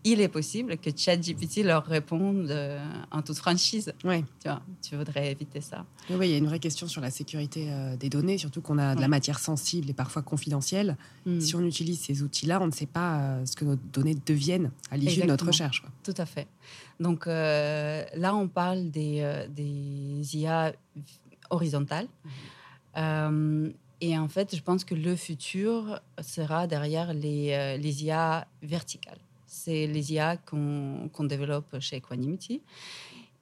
il 0.04 0.20
est 0.20 0.28
possible 0.28 0.76
que 0.78 0.90
ChatGPT 0.94 1.58
leur 1.58 1.84
réponde 1.84 2.50
euh, 2.50 2.84
en 3.10 3.22
toute 3.22 3.36
franchise. 3.36 3.92
Oui. 4.04 4.24
Tu, 4.40 4.48
vois, 4.48 4.62
tu 4.82 4.96
voudrais 4.96 5.30
éviter 5.30 5.60
ça. 5.60 5.84
Oui, 6.10 6.28
il 6.28 6.30
y 6.32 6.34
a 6.34 6.38
une 6.38 6.46
vraie 6.46 6.58
question 6.58 6.88
sur 6.88 7.00
la 7.00 7.10
sécurité 7.10 7.68
euh, 7.70 7.96
des 7.96 8.08
données, 8.08 8.36
surtout 8.38 8.60
qu'on 8.60 8.78
a 8.78 8.96
de 8.96 9.00
la 9.00 9.08
matière 9.08 9.38
sensible 9.38 9.90
et 9.90 9.92
parfois 9.92 10.22
confidentielle. 10.22 10.96
Hmm. 11.24 11.38
Si 11.38 11.54
on 11.54 11.64
utilise 11.64 12.00
ces 12.00 12.22
outils-là, 12.22 12.60
on 12.60 12.66
ne 12.66 12.72
sait 12.72 12.86
pas 12.86 13.20
euh, 13.20 13.46
ce 13.46 13.54
que 13.54 13.64
nos 13.64 13.76
données 13.76 14.16
deviennent 14.26 14.72
à 14.90 14.96
l'issue 14.96 15.20
de 15.20 15.26
notre 15.26 15.46
recherche. 15.46 15.84
Tout 16.02 16.14
à 16.16 16.26
fait. 16.26 16.48
Donc 16.98 17.26
là, 17.26 18.34
on 18.34 18.48
parle 18.48 18.90
des, 18.90 19.46
des 19.50 20.36
IA 20.36 20.72
horizontales. 21.50 22.06
Et 22.96 24.18
en 24.18 24.28
fait, 24.28 24.56
je 24.56 24.62
pense 24.62 24.84
que 24.84 24.94
le 24.94 25.16
futur 25.16 26.00
sera 26.20 26.66
derrière 26.66 27.12
les, 27.14 27.78
les 27.78 28.04
IA 28.04 28.46
verticales 28.62 29.18
c'est 29.64 29.86
les 29.86 30.12
IA 30.12 30.36
qu'on 30.36 31.24
développe 31.24 31.78
chez 31.80 31.96
Equanimity. 31.96 32.62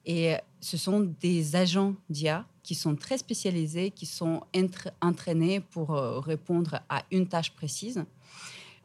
Et 0.05 0.35
ce 0.59 0.77
sont 0.77 0.99
des 1.19 1.55
agents 1.55 1.95
d'IA 2.09 2.45
qui 2.63 2.75
sont 2.75 2.95
très 2.95 3.17
spécialisés, 3.17 3.91
qui 3.91 4.05
sont 4.05 4.41
entraînés 5.01 5.59
pour 5.59 5.95
euh, 5.95 6.19
répondre 6.19 6.81
à 6.89 7.03
une 7.11 7.27
tâche 7.27 7.51
précise, 7.51 8.03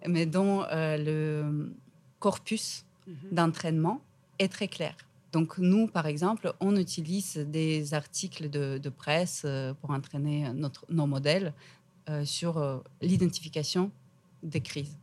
mais 0.07 0.27
dont 0.27 0.65
euh, 0.65 0.97
le 0.97 1.75
corpus 2.19 2.85
mhm. 3.07 3.17
d'entraînement 3.33 4.01
est 4.39 4.49
très 4.49 4.69
clair. 4.69 4.95
Donc 5.33 5.59
nous, 5.59 5.87
par 5.87 6.07
exemple, 6.07 6.55
on 6.61 6.77
utilise 6.77 7.37
des 7.37 7.93
articles 7.93 8.49
de, 8.49 8.89
presse 8.89 9.43
euh, 9.45 9.75
pour 9.75 9.91
entraîner 9.91 10.53
notre, 10.55 10.85
nos 10.89 11.07
modèles 11.07 11.53
sur 12.23 12.85
l'identification 13.03 13.91
des 14.41 14.61
crises. 14.61 14.97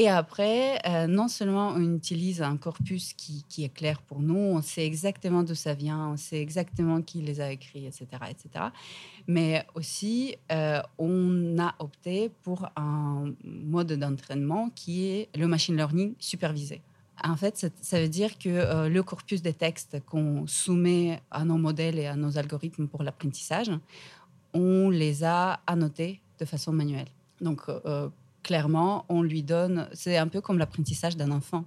Et 0.00 0.08
après, 0.08 0.80
euh, 0.86 1.06
non 1.06 1.28
seulement 1.28 1.74
on 1.76 1.96
utilise 1.96 2.40
un 2.40 2.56
corpus 2.56 3.12
qui, 3.12 3.44
est 3.58 3.68
clair 3.68 4.00
pour 4.00 4.20
nous, 4.20 4.34
on 4.34 4.62
sait 4.62 4.86
exactement 4.86 5.42
d'où 5.42 5.54
ça 5.54 5.74
vient, 5.74 6.12
on 6.12 6.16
sait 6.16 6.40
exactement 6.40 7.02
qui 7.02 7.20
les 7.20 7.42
a 7.42 7.52
écrits, 7.52 7.84
etc., 7.84 8.06
etc. 8.30 8.64
Mais 9.26 9.62
aussi, 9.74 10.36
euh, 10.52 10.80
on 10.96 11.58
a 11.58 11.74
opté 11.80 12.30
pour 12.40 12.66
un 12.76 13.34
mode 13.44 13.92
d'entraînement 13.92 14.70
qui 14.74 15.06
est 15.06 15.28
le 15.36 15.46
machine 15.46 15.76
learning 15.76 16.14
supervisé. 16.18 16.80
En 17.22 17.36
fait, 17.36 17.70
ça 17.82 18.00
veut 18.00 18.08
dire 18.08 18.38
que 18.38 18.48
euh, 18.48 18.88
le 18.88 19.02
corpus 19.02 19.42
des 19.42 19.52
textes 19.52 20.02
qu'on 20.06 20.46
soumet 20.46 21.20
à 21.30 21.44
nos 21.44 21.58
modèles 21.58 21.98
et 21.98 22.06
à 22.06 22.16
nos 22.16 22.38
algorithmes 22.38 22.88
pour 22.88 23.02
l'apprentissage, 23.02 23.70
on 24.54 24.88
les 24.88 25.24
a 25.24 25.60
annotés 25.66 26.22
de 26.38 26.46
façon 26.46 26.72
manuelle. 26.72 27.08
Donc, 27.42 27.60
clairement, 28.42 29.04
on 29.08 29.22
lui 29.22 29.42
donne, 29.42 29.88
c'est 29.92 30.16
un 30.16 30.28
peu 30.28 30.40
comme 30.40 30.58
l'apprentissage 30.58 31.16
d'un 31.16 31.30
enfant. 31.30 31.64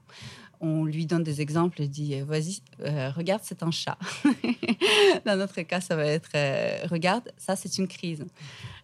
On 0.60 0.86
lui 0.86 1.06
donne 1.06 1.24
des 1.24 1.42
exemples 1.42 1.82
et 1.82 1.88
dit 1.88 2.22
vas-y, 2.22 2.60
euh, 2.82 3.12
regarde, 3.12 3.42
c'est 3.44 3.63
un 3.63 3.72
chat. 3.72 3.98
Dans 5.25 5.36
notre 5.36 5.62
cas, 5.63 5.82
ça 5.82 5.96
va 5.96 6.06
être 6.06 6.30
euh, 6.36 6.86
regarde, 6.89 7.34
ça 7.38 7.56
c'est 7.56 7.77
une 7.77 7.88
crise. 7.88 8.25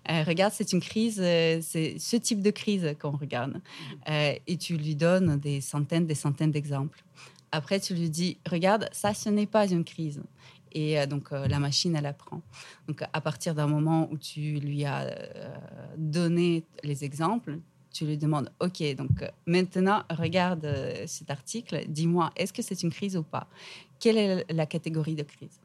Euh, 0.10 0.24
regarde, 0.24 0.52
c'est 0.54 0.74
une 0.74 0.82
crise, 0.82 1.16
c'est 1.16 1.98
ce 1.98 2.18
type 2.18 2.42
de 2.42 2.52
crise 2.52 2.96
qu'on 3.00 3.12
regarde. 3.12 3.62
et 4.08 4.58
tu 4.58 4.76
lui 4.76 4.96
donnes 4.96 5.40
des 5.40 5.62
centaines, 5.62 6.06
des 6.06 6.16
centaines 6.16 6.52
d'exemples. 6.52 7.04
Après, 7.52 7.80
tu 7.80 7.96
lui 7.96 8.10
dis 8.10 8.38
regarde, 8.50 8.90
ça 8.92 9.14
ce 9.14 9.30
n'est 9.30 9.48
pas 9.48 9.68
une 9.68 9.86
crise. 9.86 10.22
Et 10.72 11.08
donc, 11.08 11.32
la 11.32 11.60
machine, 11.60 11.96
elle 11.96 12.06
apprend. 12.06 12.42
Donc, 12.88 13.04
à 13.12 13.22
partir 13.22 13.56
d'un 13.56 13.68
moment 13.68 14.08
où 14.12 14.18
tu 14.18 14.60
lui 14.60 14.86
as 14.86 15.12
donné 15.98 16.64
les 16.84 17.04
exemples, 17.04 17.58
tu 18.00 18.06
lui 18.06 18.18
demandes, 18.18 18.50
OK, 18.62 18.82
donc 18.96 19.22
euh, 19.22 19.28
maintenant, 19.46 20.04
regarde 20.10 20.64
euh, 20.64 21.04
cet 21.06 21.30
article, 21.30 21.84
dis-moi, 21.90 22.32
est-ce 22.38 22.54
que 22.54 22.62
c'est 22.62 22.82
une 22.82 22.92
crise 22.92 23.18
ou 23.18 23.24
pas? 23.24 23.46
Quelle 24.00 24.18
est 24.18 24.46
la 24.54 24.66
catégorie 24.66 25.16
de 25.16 25.24
crise? 25.24 25.60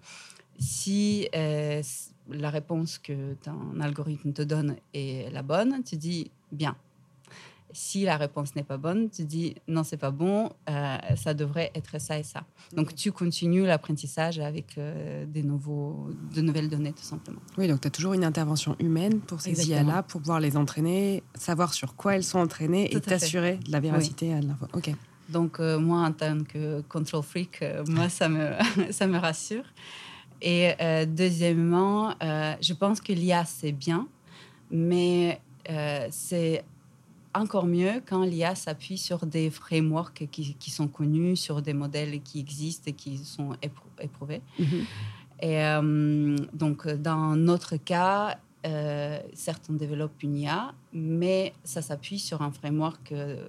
Si 0.59 1.29
euh, 1.37 1.81
la 2.29 2.50
réponse 2.50 2.99
que 2.99 3.35
ton 3.35 3.79
algorithme 3.81 4.33
te 4.33 4.43
donne 4.43 4.75
est 4.93 5.33
la 5.33 5.43
bonne, 5.43 5.85
tu 5.85 5.97
dis, 5.97 6.33
bien, 6.50 6.76
si 7.75 8.04
la 8.04 8.16
réponse 8.16 8.54
n'est 8.54 8.62
pas 8.62 8.76
bonne, 8.76 9.11
tu 9.11 9.25
dis 9.25 9.57
non, 9.69 9.83
c'est 9.83 9.97
pas 9.97 10.12
bon, 10.12 10.50
euh, 10.71 10.97
ça 11.16 11.35
devrait 11.35 11.73
être 11.75 12.00
ça 12.00 12.19
et 12.19 12.23
ça. 12.23 12.45
Donc 12.73 12.95
tu 12.95 13.12
continues 13.12 13.66
l'apprentissage 13.66 14.38
avec 14.38 14.78
euh, 14.78 15.26
des 15.26 15.43
nouveaux, 15.43 16.09
de 16.35 16.40
nouvelles 16.40 16.71
données 16.71 16.93
tout 16.93 17.02
simplement. 17.02 17.40
Oui, 17.59 17.66
donc 17.66 17.81
tu 17.81 17.88
as 17.88 17.90
toujours 17.90 18.14
une 18.14 18.25
intervention 18.25 18.76
humaine 18.78 19.21
pour 19.21 19.40
ces 19.40 19.69
IA-là, 19.69 20.04
pour 20.04 20.21
pouvoir 20.21 20.40
les 20.40 20.57
entraîner, 20.57 21.23
savoir 21.35 21.75
sur 21.75 21.97
quoi 21.97 22.14
elles 22.14 22.25
sont 22.25 22.38
entraînées 22.38 22.95
et 22.95 23.00
t'assurer 23.00 23.57
de 23.57 23.73
la 23.73 23.81
véracité 23.81 24.40
de 24.40 24.47
l'info. 24.47 24.66
Ok. 24.73 24.90
Donc 25.28 25.59
euh, 25.59 25.78
moi, 25.78 26.02
en 26.02 26.12
tant 26.12 26.45
que 26.45 26.81
control 26.83 27.23
freak, 27.25 27.64
moi, 27.88 28.09
ça 28.09 28.28
me, 28.28 28.52
ça 28.93 29.07
me 29.09 29.19
rassure. 29.19 29.64
Et 30.47 30.75
deuxièmement, 31.07 32.14
je 32.21 32.73
pense 32.75 33.00
que 33.00 33.14
l'IA, 33.14 33.47
c'est 33.47 33.73
bien, 33.73 34.07
mais 34.71 35.40
c'est 36.11 36.62
encore 37.35 37.67
mieux 37.67 38.03
quand 38.07 38.25
l'IA 38.25 38.55
s'appuie 38.55 38.99
sur 38.99 39.26
des 39.26 39.50
frameworks 39.50 40.29
qui, 40.31 40.71
sont 40.71 40.88
connus, 40.88 41.37
sur 41.37 41.62
des 41.62 41.75
modèles 41.75 42.23
qui 42.23 42.41
existent 42.41 42.91
et 42.91 42.93
qui 42.93 43.19
sont 43.19 43.57
éprouvés. 44.00 44.41
Mm-hmm. 44.61 44.85
Et 45.41 45.62
euh, 45.62 46.37
donc, 46.53 46.88
dans 46.88 47.37
notre 47.37 47.76
cas, 47.76 48.38
euh, 48.67 49.19
certes, 49.35 49.64
on 49.69 49.75
développe 49.75 50.23
une 50.23 50.38
IA, 50.38 50.73
mais 50.93 51.53
ça 51.64 51.83
s'appuie 51.83 52.19
sur 52.19 52.41
un 52.41 52.50
framework 52.50 53.12
euh, 53.12 53.47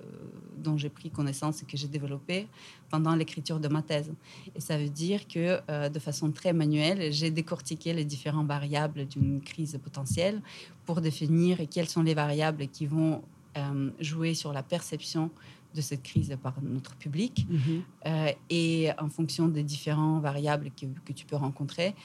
dont 0.57 0.77
j'ai 0.77 0.89
pris 0.89 1.09
connaissance 1.09 1.61
et 1.61 1.65
que 1.65 1.77
j'ai 1.77 1.87
développé 1.87 2.47
pendant 2.89 3.15
l'écriture 3.15 3.59
de 3.59 3.67
ma 3.67 3.81
thèse. 3.81 4.11
Et 4.55 4.59
ça 4.59 4.77
veut 4.77 4.89
dire 4.89 5.27
que 5.27 5.87
de 5.87 5.99
façon 5.99 6.31
très 6.31 6.53
manuelle, 6.53 7.13
j'ai 7.13 7.31
décortiqué 7.31 7.93
les 7.93 8.03
différentes 8.03 8.47
variables 8.47 9.05
d'une 9.05 9.41
crise 9.41 9.79
potentielle 9.81 10.41
pour 10.85 11.01
définir 11.01 11.59
quelles 11.69 11.89
sont 11.89 12.03
les 12.03 12.13
variables 12.13 12.67
qui 12.67 12.85
vont 12.85 13.21
euh, 13.57 13.89
jouer 13.99 14.33
sur 14.33 14.53
la 14.53 14.63
perception 14.63 15.29
de 15.73 15.81
cette 15.81 16.03
crise 16.03 16.35
par 16.41 16.55
notre 16.61 16.95
public. 16.95 17.45
Mhm. 17.49 17.81
Euh, 18.05 18.31
et 18.49 18.89
en 18.97 19.09
fonction 19.09 19.47
des 19.47 19.63
différentes 19.63 20.21
variables 20.21 20.71
que, 20.71 20.85
que 21.05 21.13
tu 21.13 21.25
peux 21.25 21.35
rencontrer, 21.35 21.95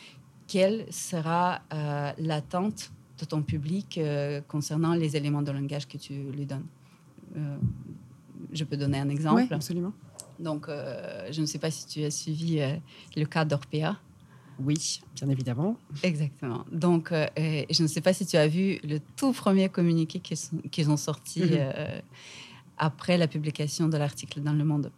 quelle 0.46 0.86
sera 0.92 1.60
euh, 1.72 2.12
l'attente 2.18 2.90
de 3.18 3.24
ton 3.24 3.42
public 3.42 4.00
concernant 4.48 4.94
les 4.94 5.16
éléments 5.16 5.42
de 5.42 5.52
langage 5.52 5.86
que 5.86 5.98
tu 5.98 6.14
lui 6.14 6.46
donnes? 6.46 6.66
je 8.52 8.64
peux 8.64 8.76
donner 8.76 8.98
un 8.98 9.08
exemple. 9.08 9.42
Oui, 9.42 9.54
absolument. 9.54 9.92
Donc, 10.40 10.66
je 10.68 11.40
ne 11.40 11.46
sais 11.46 11.58
pas 11.58 11.70
si 11.70 11.86
tu 11.86 12.02
as 12.02 12.10
suivi 12.10 12.60
le 13.14 13.24
cas 13.26 13.44
d'Orpea. 13.44 13.96
Oui, 14.62 15.00
bien 15.14 15.28
évidemment. 15.28 15.76
Exactement. 16.02 16.64
Donc, 16.70 17.12
euh, 17.12 17.26
je 17.36 17.82
ne 17.82 17.88
sais 17.88 18.00
pas 18.00 18.12
si 18.12 18.26
tu 18.26 18.36
as 18.36 18.46
vu 18.46 18.78
le 18.84 19.00
tout 19.16 19.32
premier 19.32 19.68
communiqué 19.68 20.20
qu'ils 20.20 20.90
ont 20.90 20.96
sorti 20.96 21.40
mhm. 21.40 21.48
euh, 21.52 22.00
après 22.78 23.16
la 23.16 23.26
publication 23.26 23.88
de 23.88 23.96
l'article 23.96 24.40
dans 24.40 24.52
Le 24.52 24.64
Monde. 24.64 24.90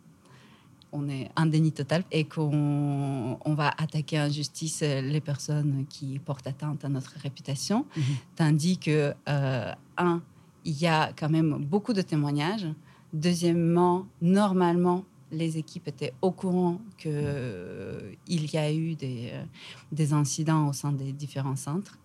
On 0.95 1.09
est 1.09 1.31
un 1.37 1.47
déni 1.47 1.73
total 1.73 2.05
et 2.13 2.25
qu'on 2.25 3.39
on 3.43 3.55
va 3.55 3.69
attaquer 3.79 4.21
en 4.21 4.29
justice 4.29 4.83
les 4.83 5.21
personnes 5.23 5.87
qui 5.89 6.19
portent 6.19 6.47
atteinte 6.47 6.85
à 6.85 6.89
notre 6.91 7.15
réputation. 7.19 7.87
Mhm. 7.97 8.03
Tandis 8.37 8.79
que, 8.79 9.15
euh, 9.29 9.73
un, 9.97 10.21
il 10.65 10.79
y 10.79 10.87
a 10.87 11.13
quand 11.15 11.31
même 11.31 11.65
beaucoup 11.65 11.93
de 11.93 12.03
témoignages. 12.03 12.69
Deuxièmement, 13.13 14.07
normalement, 14.21 15.05
les 15.33 15.59
équipes 15.59 15.89
étaient 15.89 16.13
au 16.23 16.31
courant 16.31 16.81
qu'il 16.99 17.11
euh, 17.15 18.15
y 18.29 18.57
a 18.57 18.73
eu 18.73 18.95
des, 18.95 19.31
euh, 19.33 19.45
des, 19.91 20.13
incidents 20.13 20.69
au 20.69 20.73
sein 20.73 20.93
des 20.93 21.13
différents 21.13 21.57
centres. 21.57 21.99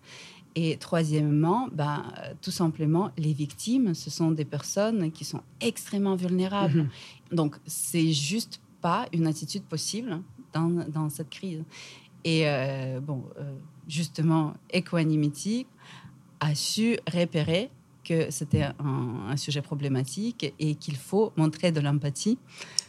Et 0.56 0.78
troisièmement, 0.78 1.68
ben, 1.72 2.12
tout 2.42 2.52
simplement, 2.52 3.12
les 3.18 3.34
victimes, 3.34 3.94
ce 3.94 4.10
sont 4.10 4.32
des 4.32 4.46
personnes 4.46 5.12
qui 5.12 5.24
sont 5.24 5.42
extrêmement 5.62 6.16
vulnérables. 6.16 6.90
Mm-hmm. 7.32 7.36
Donc, 7.36 7.58
c'est 7.68 8.12
juste 8.12 8.60
pas 8.82 9.08
une 9.14 9.28
attitude 9.28 9.64
possible 9.64 10.20
dans, 10.54 10.70
dans 10.90 11.10
cette 11.10 11.30
crise. 11.30 11.64
Et 12.24 12.48
euh, 12.48 13.00
bon, 13.00 13.24
justement, 13.88 14.56
Equanimity 14.74 15.68
a 16.40 16.56
su 16.56 16.98
repérer 17.14 17.70
que 18.08 18.32
c'était 18.32 18.70
un, 18.80 19.36
sujet 19.36 19.62
problématique 19.62 20.54
et 20.60 20.76
qu'il 20.76 20.96
faut 20.96 21.34
montrer 21.36 21.72
de 21.72 21.82
l'empathie. 21.82 22.38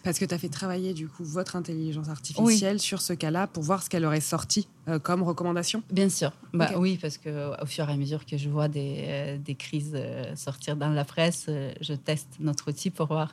Parce 0.03 0.19
que 0.19 0.25
tu 0.25 0.35
as 0.35 0.39
fait 0.39 0.49
travailler 0.49 0.95
du 0.95 1.09
coup 1.09 1.25
votre 1.25 1.57
intelligence 1.57 2.09
artificielle 2.09 2.81
sur 2.81 3.01
ce 3.01 3.13
cas-là 3.13 3.47
pour 3.47 3.63
voir 3.63 3.83
ce 3.83 3.91
qu'elle 3.91 4.05
aurait 4.05 4.21
sorti 4.21 4.69
euh, 4.89 4.99
comme 4.99 5.23
recommandation 5.23 5.83
Bien 5.91 6.09
sûr. 6.09 6.33
Bah, 6.55 6.73
Oui, 6.77 6.99
parce 7.01 7.19
qu'au 7.19 7.67
fur 7.67 7.89
et 7.89 7.93
à 7.93 7.97
mesure 7.97 8.25
que 8.25 8.37
je 8.37 8.49
vois 8.49 8.69
des, 8.69 8.97
euh, 9.01 9.39
des 9.39 9.55
crises 9.55 9.93
euh, 9.95 10.35
sortir 10.37 10.77
dans 10.77 10.91
la 10.91 11.05
presse, 11.05 11.47
je 11.81 11.95
teste 11.95 12.29
notre 12.41 12.71
outil 12.71 12.91
pour 12.91 13.07
voir 13.07 13.31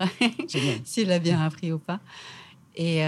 s'il 0.84 1.12
a 1.12 1.19
bien 1.19 1.41
appris 1.41 1.72
ou 1.72 1.79
pas. 1.79 2.00
Et 2.77 3.03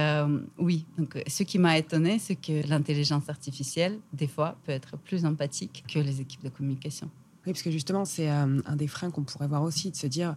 oui, 0.57 0.85
donc 0.97 1.21
ce 1.27 1.43
qui 1.43 1.59
m'a 1.59 1.77
étonné, 1.77 2.19
c'est 2.19 2.37
que 2.37 2.65
l'intelligence 2.69 3.27
artificielle, 3.27 3.99
des 4.13 4.27
fois, 4.27 4.55
peut 4.63 4.71
être 4.71 4.95
plus 4.97 5.25
empathique 5.25 5.83
que 5.93 5.99
les 5.99 6.21
équipes 6.21 6.41
de 6.41 6.49
communication. 6.49 7.09
Oui, 7.45 7.51
parce 7.51 7.63
que 7.63 7.71
justement, 7.71 8.05
c'est 8.05 8.29
un 8.29 8.75
des 8.77 8.87
freins 8.87 9.11
qu'on 9.11 9.23
pourrait 9.23 9.49
voir 9.49 9.63
aussi, 9.63 9.91
de 9.91 9.97
se 9.97 10.07
dire, 10.07 10.35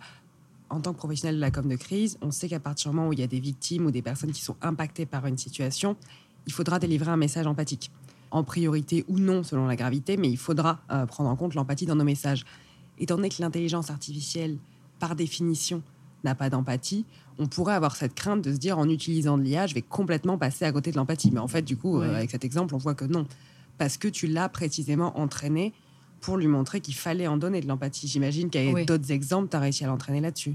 en 0.71 0.81
tant 0.81 0.93
que 0.93 0.99
professionnel 0.99 1.37
de 1.37 1.41
la 1.41 1.51
com 1.51 1.69
de 1.69 1.77
crise, 1.77 2.17
on 2.23 2.31
sait 2.31 2.49
qu'à 2.49 2.61
partir 2.61 2.91
du 2.91 2.97
moment 2.97 3.09
où 3.09 3.13
il 3.13 3.19
y 3.19 3.25
a 3.25 3.27
des 3.27 3.41
victimes 3.41 3.87
ou 3.87 3.91
des 3.91 4.03
personnes 4.03 4.33
qui 4.33 4.41
sont 4.41 4.57
impactées 4.63 5.05
par 5.05 5.27
une 5.27 5.37
situation, 5.37 5.97
il 6.47 6.53
faudra 6.53 6.79
délivrer 6.79 7.11
un 7.11 7.17
message 7.17 7.47
empathique. 7.47 7.91
En 8.31 8.45
priorité 8.45 9.05
ou 9.09 9.19
non, 9.19 9.43
selon 9.43 9.67
la 9.67 9.75
gravité, 9.75 10.17
mais 10.17 10.31
il 10.31 10.37
faudra 10.37 10.81
euh, 10.91 11.05
prendre 11.07 11.29
en 11.29 11.37
compte 11.37 11.55
l'empathie 11.55 11.87
dans 11.87 11.97
nos 11.97 12.05
messages. 12.05 12.45
Étant 12.99 13.17
donné 13.17 13.29
que 13.29 13.43
l'intelligence 13.43 13.91
artificielle, 13.91 14.59
par 15.01 15.17
définition, 15.17 15.83
n'a 16.23 16.35
pas 16.37 16.51
d'empathie, 16.51 17.05
on 17.39 17.47
pourrait 17.47 17.75
avoir 17.75 17.97
cette 17.97 18.15
crainte 18.15 18.43
de 18.43 18.53
se 18.53 18.59
dire 18.59 18.79
en 18.79 18.89
utilisant 18.89 19.39
de 19.39 19.43
l'IA, 19.43 19.67
je 19.67 19.75
vais 19.75 19.83
complètement 19.83 20.39
passer 20.39 20.65
à 20.65 20.73
côté 20.73 20.93
de 20.93 20.97
l'empathie. 20.97 21.31
Mais 21.33 21.41
en 21.41 21.49
fait, 21.49 21.63
du 21.63 21.77
coup, 21.77 22.01
euh, 22.01 22.15
avec 22.15 22.31
cet 22.31 22.45
exemple, 22.45 22.75
on 22.75 22.79
voit 22.79 22.95
que 22.95 23.07
non. 23.07 23.27
Parce 23.79 23.97
que 23.97 24.07
tu 24.07 24.27
l'as 24.27 24.49
précisément 24.49 25.19
entraîné 25.19 25.73
pour 26.21 26.37
lui 26.37 26.47
montrer 26.47 26.81
qu'il 26.81 26.95
fallait 26.95 27.27
en 27.27 27.37
donner 27.37 27.61
de 27.61 27.67
l'empathie. 27.67 28.07
J'imagine 28.09 28.51
qu'il 28.51 28.65
y 28.65 28.81
a 28.81 28.85
d'autres 28.85 29.11
exemples, 29.11 29.49
tu 29.51 29.57
as 29.57 29.61
réussi 29.61 29.85
à 29.85 29.87
l'entraîner 29.87 30.21
là-dessus. 30.21 30.55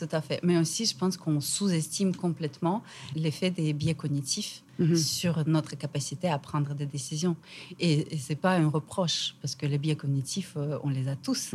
Tout 0.00 0.08
à 0.12 0.22
fait. 0.22 0.40
Mais 0.42 0.56
aussi, 0.56 0.86
je 0.86 0.96
pense 0.96 1.18
qu'on 1.18 1.42
sous-estime 1.42 2.16
complètement 2.16 2.82
l'effet 3.14 3.50
des 3.50 3.74
biais 3.74 3.92
cognitifs 3.92 4.62
mhm. 4.78 4.96
sur 4.96 5.46
notre 5.46 5.76
capacité 5.76 6.30
à 6.30 6.38
prendre 6.38 6.74
des 6.74 6.86
décisions. 6.86 7.36
Et, 7.78 8.14
et 8.14 8.18
ce 8.18 8.30
n'est 8.30 8.36
pas 8.36 8.56
un 8.56 8.68
reproche, 8.68 9.34
parce 9.42 9.54
que 9.54 9.66
les 9.66 9.76
biais 9.76 9.96
cognitifs, 9.96 10.54
euh, 10.56 10.78
on 10.84 10.88
les 10.88 11.06
a 11.08 11.16
tous. 11.16 11.54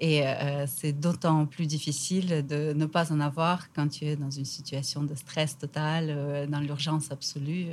Et 0.00 0.26
euh, 0.26 0.66
c'est 0.66 0.92
d'autant 0.92 1.46
plus 1.46 1.66
difficile 1.66 2.44
de 2.44 2.72
ne 2.74 2.86
pas 2.86 3.12
en 3.12 3.20
avoir 3.20 3.72
quand 3.72 3.86
tu 3.86 4.04
es 4.04 4.16
dans 4.16 4.30
une 4.30 4.44
situation 4.44 5.04
de 5.04 5.14
stress 5.14 5.56
total, 5.56 6.06
euh, 6.10 6.46
dans 6.48 6.60
l'urgence 6.60 7.12
absolue. 7.12 7.66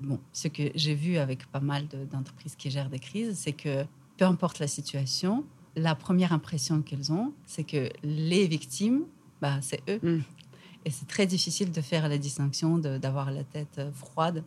bon, 0.00 0.18
ce 0.32 0.48
que 0.48 0.64
j'ai 0.74 0.96
vu 0.96 1.18
avec 1.18 1.46
pas 1.46 1.60
mal 1.60 1.86
d'entreprises 2.10 2.56
qui 2.56 2.68
gèrent 2.68 2.90
des 2.90 2.98
crises, 2.98 3.38
c'est 3.38 3.52
que 3.52 3.86
peu 4.16 4.24
importe 4.24 4.58
la 4.58 4.68
situation, 4.68 5.44
la 5.76 5.94
première 5.94 6.32
impression 6.32 6.82
qu'elles 6.82 7.12
ont, 7.12 7.32
c'est 7.46 7.64
que 7.64 7.88
les 8.02 8.46
victimes, 8.46 9.04
bah, 9.40 9.58
c'est 9.60 9.82
eux. 9.88 10.00
Mm. 10.02 10.22
Et 10.84 10.90
c'est 10.90 11.06
très 11.06 11.26
difficile 11.26 11.72
de 11.72 11.80
faire 11.80 12.08
la 12.08 12.18
distinction, 12.18 12.78
d'avoir 12.78 13.30
la 13.30 13.42
tête 13.42 13.78
euh, 13.78 13.90
froide 13.92 14.44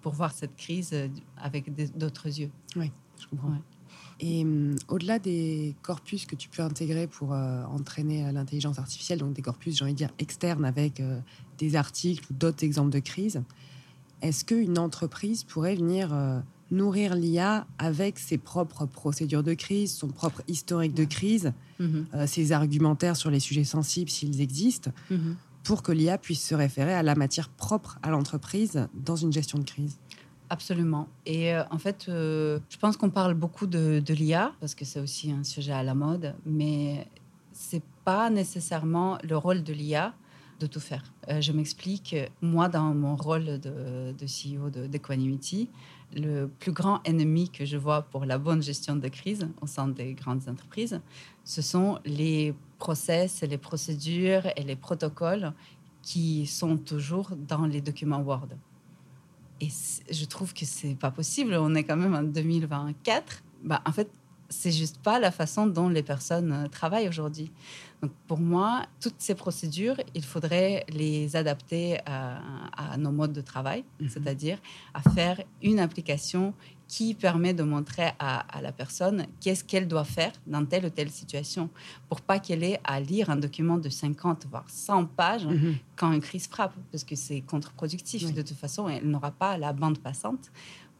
pour 0.00 0.12
voir 0.12 0.32
cette 0.32 0.56
crise 0.56 0.90
euh, 0.94 1.08
avec 1.36 1.70
d'autres 1.96 2.26
yeux. 2.26 2.50
Oui, 2.76 2.90
je 3.20 3.26
comprends. 3.26 3.52
Et 4.18 4.44
mm, 4.44 4.76
au-delà 4.88 5.18
des 5.18 5.74
corpus 5.82 6.24
que 6.24 6.36
tu 6.36 6.48
peux 6.48 6.62
intégrer 6.62 7.06
pour 7.06 7.34
euh, 7.34 7.64
entraîner 7.64 8.32
l'intelligence 8.32 8.78
artificielle, 8.78 9.18
donc 9.18 9.34
des 9.34 9.42
corpus, 9.42 9.76
j'ai 9.76 9.84
envie 9.84 9.92
de 9.92 9.98
dire, 9.98 10.10
externes 10.18 10.64
avec 10.64 11.02
des 11.58 11.76
articles 11.76 12.24
ou 12.30 12.34
d'autres 12.34 12.64
exemples 12.64 12.90
de 12.90 13.00
crise, 13.00 13.42
est-ce 14.22 14.44
qu'une 14.44 14.78
entreprise 14.78 15.44
pourrait 15.44 15.74
venir 15.74 16.14
nourrir 16.70 17.14
l'IA 17.14 17.66
avec 17.78 18.18
ses 18.18 18.38
propres 18.38 18.86
procédures 18.86 19.42
de 19.42 19.54
crise, 19.54 19.94
son 19.94 20.08
propre 20.08 20.42
historique 20.48 20.94
de 20.94 21.04
crise, 21.04 21.52
mhm. 21.78 22.06
euh, 22.14 22.26
ses 22.26 22.52
argumentaires 22.52 23.16
sur 23.16 23.30
les 23.30 23.40
sujets 23.40 23.64
sensibles 23.64 24.10
s'ils 24.10 24.40
existent, 24.40 24.90
mhm. 25.10 25.36
pour 25.62 25.82
que 25.82 25.92
l'IA 25.92 26.18
puisse 26.18 26.46
se 26.46 26.54
référer 26.54 26.94
à 26.94 27.02
la 27.02 27.14
matière 27.14 27.48
propre 27.48 27.98
à 28.02 28.10
l'entreprise 28.10 28.88
dans 28.94 29.16
une 29.16 29.32
gestion 29.32 29.58
de 29.58 29.64
crise. 29.64 29.98
Absolument. 30.50 31.08
Et 31.26 31.54
euh, 31.54 31.64
en 31.70 31.78
fait, 31.78 32.06
euh, 32.08 32.58
je 32.68 32.76
pense 32.76 32.96
qu'on 32.96 33.10
parle 33.10 33.34
beaucoup 33.34 33.66
de, 33.66 34.00
de 34.04 34.14
l'IA 34.14 34.52
parce 34.60 34.74
que 34.74 34.84
c'est 34.84 35.00
aussi 35.00 35.32
un 35.32 35.42
sujet 35.42 35.72
à 35.72 35.82
la 35.82 35.94
mode, 35.94 36.34
mais 36.44 37.06
c'est 37.52 37.82
pas 38.04 38.30
nécessairement 38.30 39.18
le 39.22 39.36
rôle 39.36 39.62
de 39.62 39.72
l'IA 39.72 40.14
de 40.60 40.66
tout 40.66 40.80
faire. 40.80 41.02
je 41.40 41.52
m'explique. 41.52 42.14
Moi, 42.40 42.68
dans 42.68 42.94
mon 42.94 43.16
rôle 43.16 43.58
de, 43.60 44.12
de 44.12 44.26
CEO 44.26 44.70
d'Equanimity, 44.70 45.68
le 46.14 46.46
plus 46.46 46.72
grand 46.72 47.02
ennemi 47.04 47.50
que 47.50 47.64
je 47.64 47.76
vois 47.76 48.02
pour 48.02 48.24
la 48.24 48.38
bonne 48.38 48.62
gestion 48.62 48.96
de 48.96 49.08
crise 49.08 49.48
au 49.60 49.66
sein 49.66 49.88
des 49.88 50.14
grandes 50.14 50.48
entreprises, 50.48 51.00
ce 51.44 51.62
sont 51.62 51.98
les 52.04 52.54
process, 52.78 53.42
les 53.42 53.58
procédures 53.58 54.46
et 54.56 54.62
les 54.62 54.76
protocoles 54.76 55.52
qui 56.02 56.46
sont 56.46 56.76
toujours 56.76 57.30
dans 57.36 57.66
les 57.66 57.80
documents 57.80 58.20
Word. 58.20 58.48
Et 59.60 59.68
je 60.10 60.24
trouve 60.26 60.52
que 60.52 60.64
c'est 60.64 60.94
pas 60.94 61.10
possible. 61.10 61.54
On 61.54 61.74
est 61.74 61.84
quand 61.84 61.96
même 61.96 62.14
en 62.14 62.22
2024. 62.22 63.42
Bah, 63.62 63.80
en 63.86 63.92
fait, 63.92 64.10
c'est 64.48 64.72
juste 64.72 64.98
pas 64.98 65.18
la 65.18 65.30
façon 65.30 65.66
dont 65.66 65.88
les 65.88 66.02
personnes 66.02 66.52
euh, 66.52 66.66
travaillent 66.68 67.08
aujourd'hui. 67.08 67.50
Donc 68.04 68.12
pour 68.26 68.38
moi, 68.38 68.84
toutes 69.00 69.14
ces 69.16 69.34
procédures, 69.34 69.96
il 70.14 70.22
faudrait 70.22 70.84
les 70.90 71.36
adapter 71.36 71.96
à, 72.04 72.98
nos 72.98 73.10
modes 73.10 73.32
de 73.32 73.40
travail, 73.40 73.82
mhm. 73.98 74.10
c'est-à-dire 74.10 74.58
à 74.92 75.00
faire 75.10 75.40
une 75.62 75.78
application 75.78 76.52
qui 76.86 77.14
permet 77.14 77.54
de 77.54 77.62
montrer 77.62 78.10
à, 78.18 78.44
la 78.60 78.72
personne 78.72 79.24
qu'est-ce 79.40 79.64
qu'elle 79.64 79.88
doit 79.88 80.04
faire 80.04 80.32
dans 80.46 80.66
telle 80.66 80.84
ou 80.84 80.90
telle 80.90 81.10
situation, 81.10 81.70
pour 82.10 82.20
pas 82.20 82.38
qu'elle 82.38 82.62
ait 82.62 82.78
à 82.84 83.00
lire 83.00 83.30
un 83.30 83.36
document 83.36 83.78
de 83.78 83.88
50 83.88 84.48
voire 84.50 84.68
100 84.68 85.06
pages 85.06 85.46
mhm. 85.46 85.76
quand 85.96 86.12
une 86.12 86.20
crise 86.20 86.46
frappe, 86.46 86.74
parce 86.92 87.04
que 87.04 87.16
c'est 87.16 87.40
contre-productif. 87.40 88.34
De 88.34 88.42
toute 88.42 88.58
façon, 88.58 88.86
elle 88.86 89.08
n'aura 89.08 89.30
pas 89.30 89.56
la 89.56 89.72
bande 89.72 89.98
passante 89.98 90.52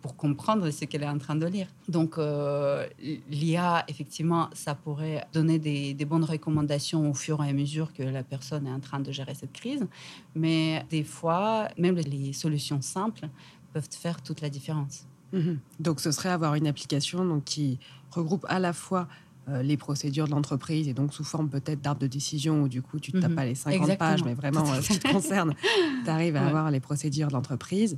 pour 0.04 0.16
comprendre 0.16 0.70
ce 0.70 0.84
qu'elle 0.84 1.02
est 1.02 1.08
en 1.08 1.16
train 1.16 1.34
de 1.34 1.46
lire. 1.46 1.66
Donc, 1.88 2.18
euh, 2.18 2.86
l'IA, 3.30 3.84
effectivement, 3.88 4.50
ça 4.52 4.74
pourrait 4.74 5.26
donner 5.32 5.58
des, 5.58 6.04
bonnes 6.04 6.24
recommandations 6.24 7.10
au 7.10 7.14
fur 7.14 7.42
et 7.42 7.48
à 7.48 7.54
mesure 7.54 7.90
que 7.94 8.02
la 8.02 8.22
personne 8.22 8.66
est 8.66 8.70
en 8.70 8.80
train 8.80 9.00
de 9.00 9.10
gérer 9.10 9.34
cette 9.34 9.54
crise. 9.54 9.86
Mais 10.34 10.84
des 10.90 11.04
fois, 11.04 11.68
même 11.78 11.94
les 11.94 12.34
solutions 12.34 12.82
simples 12.82 13.30
peuvent 13.72 13.88
faire 13.90 14.20
toute 14.20 14.42
la 14.42 14.50
différence. 14.50 15.06
Mhm. 15.32 15.58
Donc, 15.80 16.00
ce 16.00 16.10
serait 16.10 16.28
avoir 16.28 16.54
une 16.54 16.66
application 16.66 17.24
donc, 17.24 17.44
qui 17.44 17.78
regroupe 18.10 18.44
à 18.50 18.58
la 18.58 18.74
fois 18.74 19.08
euh, 19.48 19.62
les 19.62 19.78
procédures 19.78 20.26
de 20.26 20.32
l'entreprise 20.32 20.86
et 20.86 20.92
donc 20.92 21.14
sous 21.14 21.24
forme 21.24 21.48
peut-être 21.48 21.80
d'arbre 21.80 22.02
de 22.02 22.06
décision 22.06 22.62
où 22.62 22.68
du 22.68 22.82
coup 22.82 23.00
tu 23.00 23.14
ne 23.16 23.22
tapes 23.22 23.30
mhm. 23.30 23.36
pas 23.36 23.44
les 23.46 23.54
50 23.54 23.96
pages, 23.96 24.22
mais 24.22 24.34
vraiment 24.34 24.70
euh, 24.70 24.82
ce 24.82 24.92
qui 24.92 24.98
te 24.98 25.08
concerne, 25.12 25.54
tu 26.04 26.10
arrives 26.10 26.36
à 26.36 26.46
avoir 26.46 26.70
les 26.70 26.80
procédures 26.80 27.28
de 27.28 27.32
l'entreprise 27.32 27.96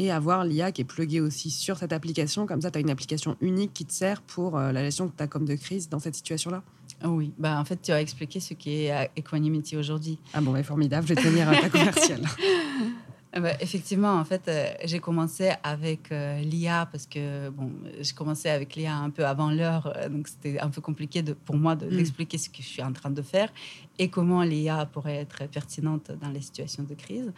et 0.00 0.10
avoir 0.10 0.44
l'IA 0.44 0.72
qui 0.72 0.80
est 0.80 0.84
pluguée 0.84 1.20
aussi 1.20 1.50
sur 1.50 1.76
cette 1.76 1.92
application. 1.92 2.46
Comme 2.46 2.62
ça, 2.62 2.70
tu 2.70 2.78
as 2.78 2.80
une 2.80 2.88
application 2.88 3.36
unique 3.42 3.74
qui 3.74 3.84
te 3.84 3.92
sert 3.92 4.22
pour 4.22 4.56
euh, 4.56 4.72
la 4.72 4.82
gestion 4.82 5.08
que 5.08 5.16
tu 5.16 5.22
as 5.22 5.26
comme 5.26 5.44
de 5.44 5.54
crise 5.54 5.90
dans 5.90 5.98
cette 5.98 6.14
situation-là. 6.14 6.62
Oui, 7.04 7.32
bah, 7.38 7.58
en 7.60 7.64
fait, 7.66 7.80
tu 7.82 7.92
as 7.92 8.00
expliqué 8.00 8.40
ce 8.40 8.54
qu'est 8.54 8.90
euh, 8.92 9.04
Equanimity 9.14 9.76
aujourd'hui. 9.76 10.18
Ah 10.32 10.40
bon, 10.40 10.60
formidable, 10.62 11.06
je 11.06 11.14
vais 11.14 11.22
tenir 11.22 11.50
ta 11.50 11.68
commerciale. 11.68 12.22
Euh, 13.36 13.40
bah, 13.40 13.52
effectivement, 13.60 14.14
en 14.14 14.24
fait, 14.24 14.42
euh, 14.48 14.66
j'ai 14.84 14.98
commencé 14.98 15.50
avec 15.62 16.10
euh, 16.10 16.40
l'IA 16.40 16.86
parce 16.90 17.06
que 17.06 17.48
bon, 17.50 17.70
j'ai 18.00 18.12
commencé 18.12 18.48
avec 18.48 18.74
l'IA 18.74 18.96
un 18.96 19.10
peu 19.10 19.24
avant 19.24 19.50
l'heure, 19.50 19.94
donc 20.10 20.26
c'était 20.28 20.58
un 20.58 20.68
peu 20.68 20.80
compliqué 20.80 21.22
de, 21.22 21.32
pour 21.32 21.56
moi 21.56 21.76
mm. 21.76 21.88
d'expliquer 21.88 22.38
ce 22.38 22.50
que 22.50 22.58
je 22.58 22.66
suis 22.66 22.82
en 22.82 22.92
train 22.92 23.10
de 23.10 23.22
faire 23.22 23.52
et 23.98 24.08
comment 24.08 24.42
l'IA 24.42 24.86
pourrait 24.86 25.16
être 25.16 25.48
pertinente 25.48 26.10
dans 26.20 26.30
les 26.30 26.40
situations 26.40 26.82
de 26.82 26.94
crise. 26.94 27.32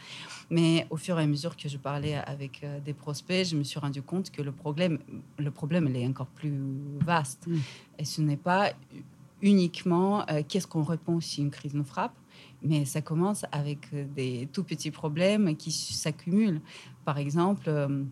Mais 0.48 0.86
au 0.90 0.96
fur 0.96 1.18
et 1.18 1.24
à 1.24 1.26
mesure 1.26 1.56
que 1.56 1.68
je 1.68 1.76
parlais 1.76 2.14
avec 2.14 2.64
des 2.84 2.94
prospects, 2.94 3.44
je 3.44 3.56
me 3.56 3.64
suis 3.64 3.80
rendu 3.80 4.00
compte 4.00 4.30
que 4.30 4.42
le 4.42 4.52
problème, 4.52 4.98
le 5.38 5.50
problème, 5.50 5.88
il 5.90 5.96
est 5.96 6.06
encore 6.06 6.28
plus 6.28 6.54
vaste. 7.00 7.46
Mm. 7.46 7.56
Et 7.98 8.04
ce 8.04 8.22
n'est 8.22 8.36
pas 8.36 8.72
uniquement 9.42 10.24
qu'est-ce 10.48 10.68
qu'on 10.68 10.84
répond 10.84 11.20
si 11.20 11.42
une 11.42 11.50
crise 11.50 11.74
nous 11.74 11.84
frappe, 11.84 12.14
mais 12.64 12.84
ça 12.84 13.00
commence 13.00 13.44
avec 13.52 13.88
euh, 13.92 14.04
des 14.14 14.48
tout 14.52 14.64
petits 14.64 14.90
problèmes 14.90 15.56
qui 15.56 15.70
s'accumulent. 15.70 16.60
Par 17.04 17.18
exemple, 17.18 17.64
euh, 17.68 18.04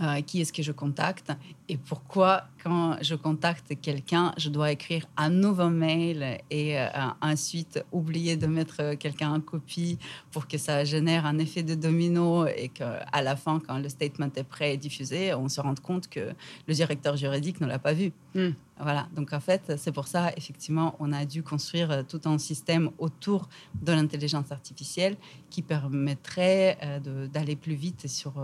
euh, 0.00 0.20
qui 0.22 0.40
est-ce 0.40 0.52
que 0.52 0.62
je 0.62 0.72
contacte? 0.72 1.32
Et 1.68 1.76
pourquoi 1.76 2.44
quand 2.62 2.96
je 3.02 3.14
contacte 3.14 3.80
quelqu'un, 3.80 4.32
je 4.36 4.48
dois 4.48 4.72
écrire 4.72 5.06
un 5.16 5.30
nouveau 5.30 5.68
mail 5.68 6.38
et 6.50 6.78
euh, 6.78 6.86
ensuite 7.20 7.82
oublier 7.92 8.36
de 8.36 8.46
mettre 8.46 8.94
quelqu'un 8.94 9.32
en 9.32 9.40
copie 9.40 9.98
pour 10.32 10.48
que 10.48 10.58
ça 10.58 10.84
génère 10.84 11.24
un 11.26 11.38
effet 11.38 11.62
de 11.62 11.74
domino 11.74 12.46
et 12.46 12.68
qu'à 12.68 13.22
la 13.22 13.36
fin, 13.36 13.60
quand 13.60 13.78
le 13.78 13.88
statement 13.88 14.30
est 14.36 14.44
prêt 14.44 14.74
et 14.74 14.76
diffusé, 14.76 15.34
on 15.34 15.48
se 15.48 15.60
rende 15.60 15.80
compte 15.80 16.08
que 16.08 16.32
le 16.66 16.74
directeur 16.74 17.16
juridique 17.16 17.60
ne 17.60 17.66
l'a 17.66 17.78
pas 17.78 17.92
vu. 17.92 18.12
Hmm. 18.34 18.50
Voilà, 18.80 19.08
donc 19.16 19.32
en 19.32 19.40
fait, 19.40 19.72
c'est 19.76 19.90
pour 19.90 20.06
ça, 20.06 20.30
effectivement, 20.36 20.94
on 21.00 21.12
a 21.12 21.24
dû 21.24 21.42
construire 21.42 22.04
tout 22.06 22.20
un 22.26 22.38
système 22.38 22.90
autour 22.98 23.48
de 23.82 23.90
l'intelligence 23.90 24.52
artificielle 24.52 25.16
qui 25.50 25.62
permettrait 25.62 26.78
euh, 26.84 27.26
d'aller 27.26 27.56
plus 27.56 27.74
vite 27.74 28.06
sur, 28.06 28.34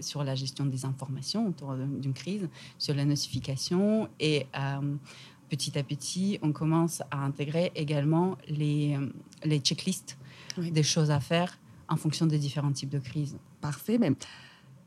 sur 0.00 0.22
la 0.22 0.34
gestion 0.34 0.66
des 0.66 0.84
informations 0.84 1.48
autour 1.48 1.74
d'une 1.74 2.12
crise, 2.12 2.43
sur 2.78 2.94
la 2.94 3.04
notification 3.04 4.08
et 4.20 4.46
euh, 4.56 4.96
petit 5.48 5.78
à 5.78 5.82
petit, 5.82 6.38
on 6.42 6.52
commence 6.52 7.02
à 7.10 7.24
intégrer 7.24 7.72
également 7.74 8.36
les, 8.48 8.98
les 9.44 9.58
checklists 9.58 10.16
des 10.58 10.82
choses 10.82 11.10
à 11.10 11.20
faire 11.20 11.58
en 11.88 11.96
fonction 11.96 12.26
des 12.26 12.38
différents 12.38 12.72
types 12.72 12.90
de 12.90 12.98
crises. 12.98 13.36
Parfait, 13.60 13.98
mais 13.98 14.12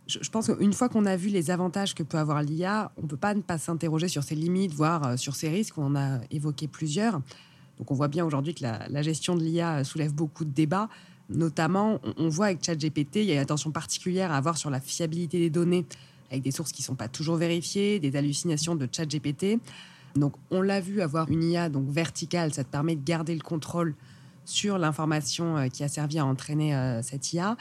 je, 0.07 0.29
pense 0.29 0.47
qu'une 0.47 0.73
fois 0.73 0.89
qu'on 0.89 1.05
a 1.05 1.15
vu 1.15 1.29
les 1.29 1.51
avantages 1.51 1.93
que 1.93 2.03
peut 2.03 2.17
avoir 2.17 2.41
l'IA, 2.41 2.91
on 2.97 3.03
ne 3.03 3.07
peut 3.07 3.17
pas 3.17 3.33
ne 3.33 3.41
pas 3.41 3.57
s'interroger 3.57 4.07
sur 4.07 4.23
ses 4.23 4.35
limites, 4.35 4.73
voire 4.73 5.05
euh, 5.05 5.17
sur 5.17 5.35
ses 5.35 5.49
risques. 5.49 5.77
On 5.77 5.85
en 5.85 5.95
a 5.95 6.19
évoqué 6.31 6.67
plusieurs. 6.67 7.21
Donc 7.77 7.91
on 7.91 7.93
voit 7.93 8.07
bien 8.07 8.25
aujourd'hui 8.25 8.55
que 8.55 8.63
la, 8.63 9.01
gestion 9.01 9.35
de 9.35 9.43
l'IA 9.43 9.83
soulève 9.83 10.13
beaucoup 10.13 10.45
de 10.45 10.51
débats. 10.51 10.89
Notamment, 11.29 11.99
on, 12.17 12.29
voit 12.29 12.47
avec 12.47 12.63
ChatGPT, 12.63 13.17
il 13.17 13.25
y 13.25 13.31
a 13.31 13.33
une 13.35 13.41
attention 13.41 13.69
particulière 13.69 14.31
à 14.31 14.37
avoir 14.37 14.57
sur 14.57 14.69
la 14.69 14.79
fiabilité 14.79 15.37
des 15.39 15.49
données, 15.49 15.85
avec 16.31 16.43
des 16.43 16.51
sources 16.51 16.71
qui 16.71 16.81
ne 16.81 16.85
sont 16.85 16.95
pas 16.95 17.07
toujours 17.07 17.35
vérifiées, 17.35 17.99
des 17.99 18.15
hallucinations 18.15 18.75
de 18.75 18.87
ChatGPT. 18.91 19.59
Donc 20.15 20.33
on 20.51 20.61
l'a 20.61 20.79
vu 20.79 21.01
avoir 21.01 21.29
une 21.29 21.43
IA 21.43 21.69
donc 21.69 21.89
verticale, 21.89 22.53
ça 22.53 22.63
te 22.63 22.69
permet 22.69 22.95
de 22.95 23.03
garder 23.03 23.35
le 23.35 23.41
contrôle 23.41 23.95
sur 24.45 24.77
l'information 24.77 25.57
euh, 25.57 25.67
qui 25.67 25.83
a 25.83 25.87
servi 25.87 26.19
à 26.19 26.25
entraîner 26.25 26.75
euh, 26.75 27.01
cette 27.01 27.33
IA. 27.33 27.57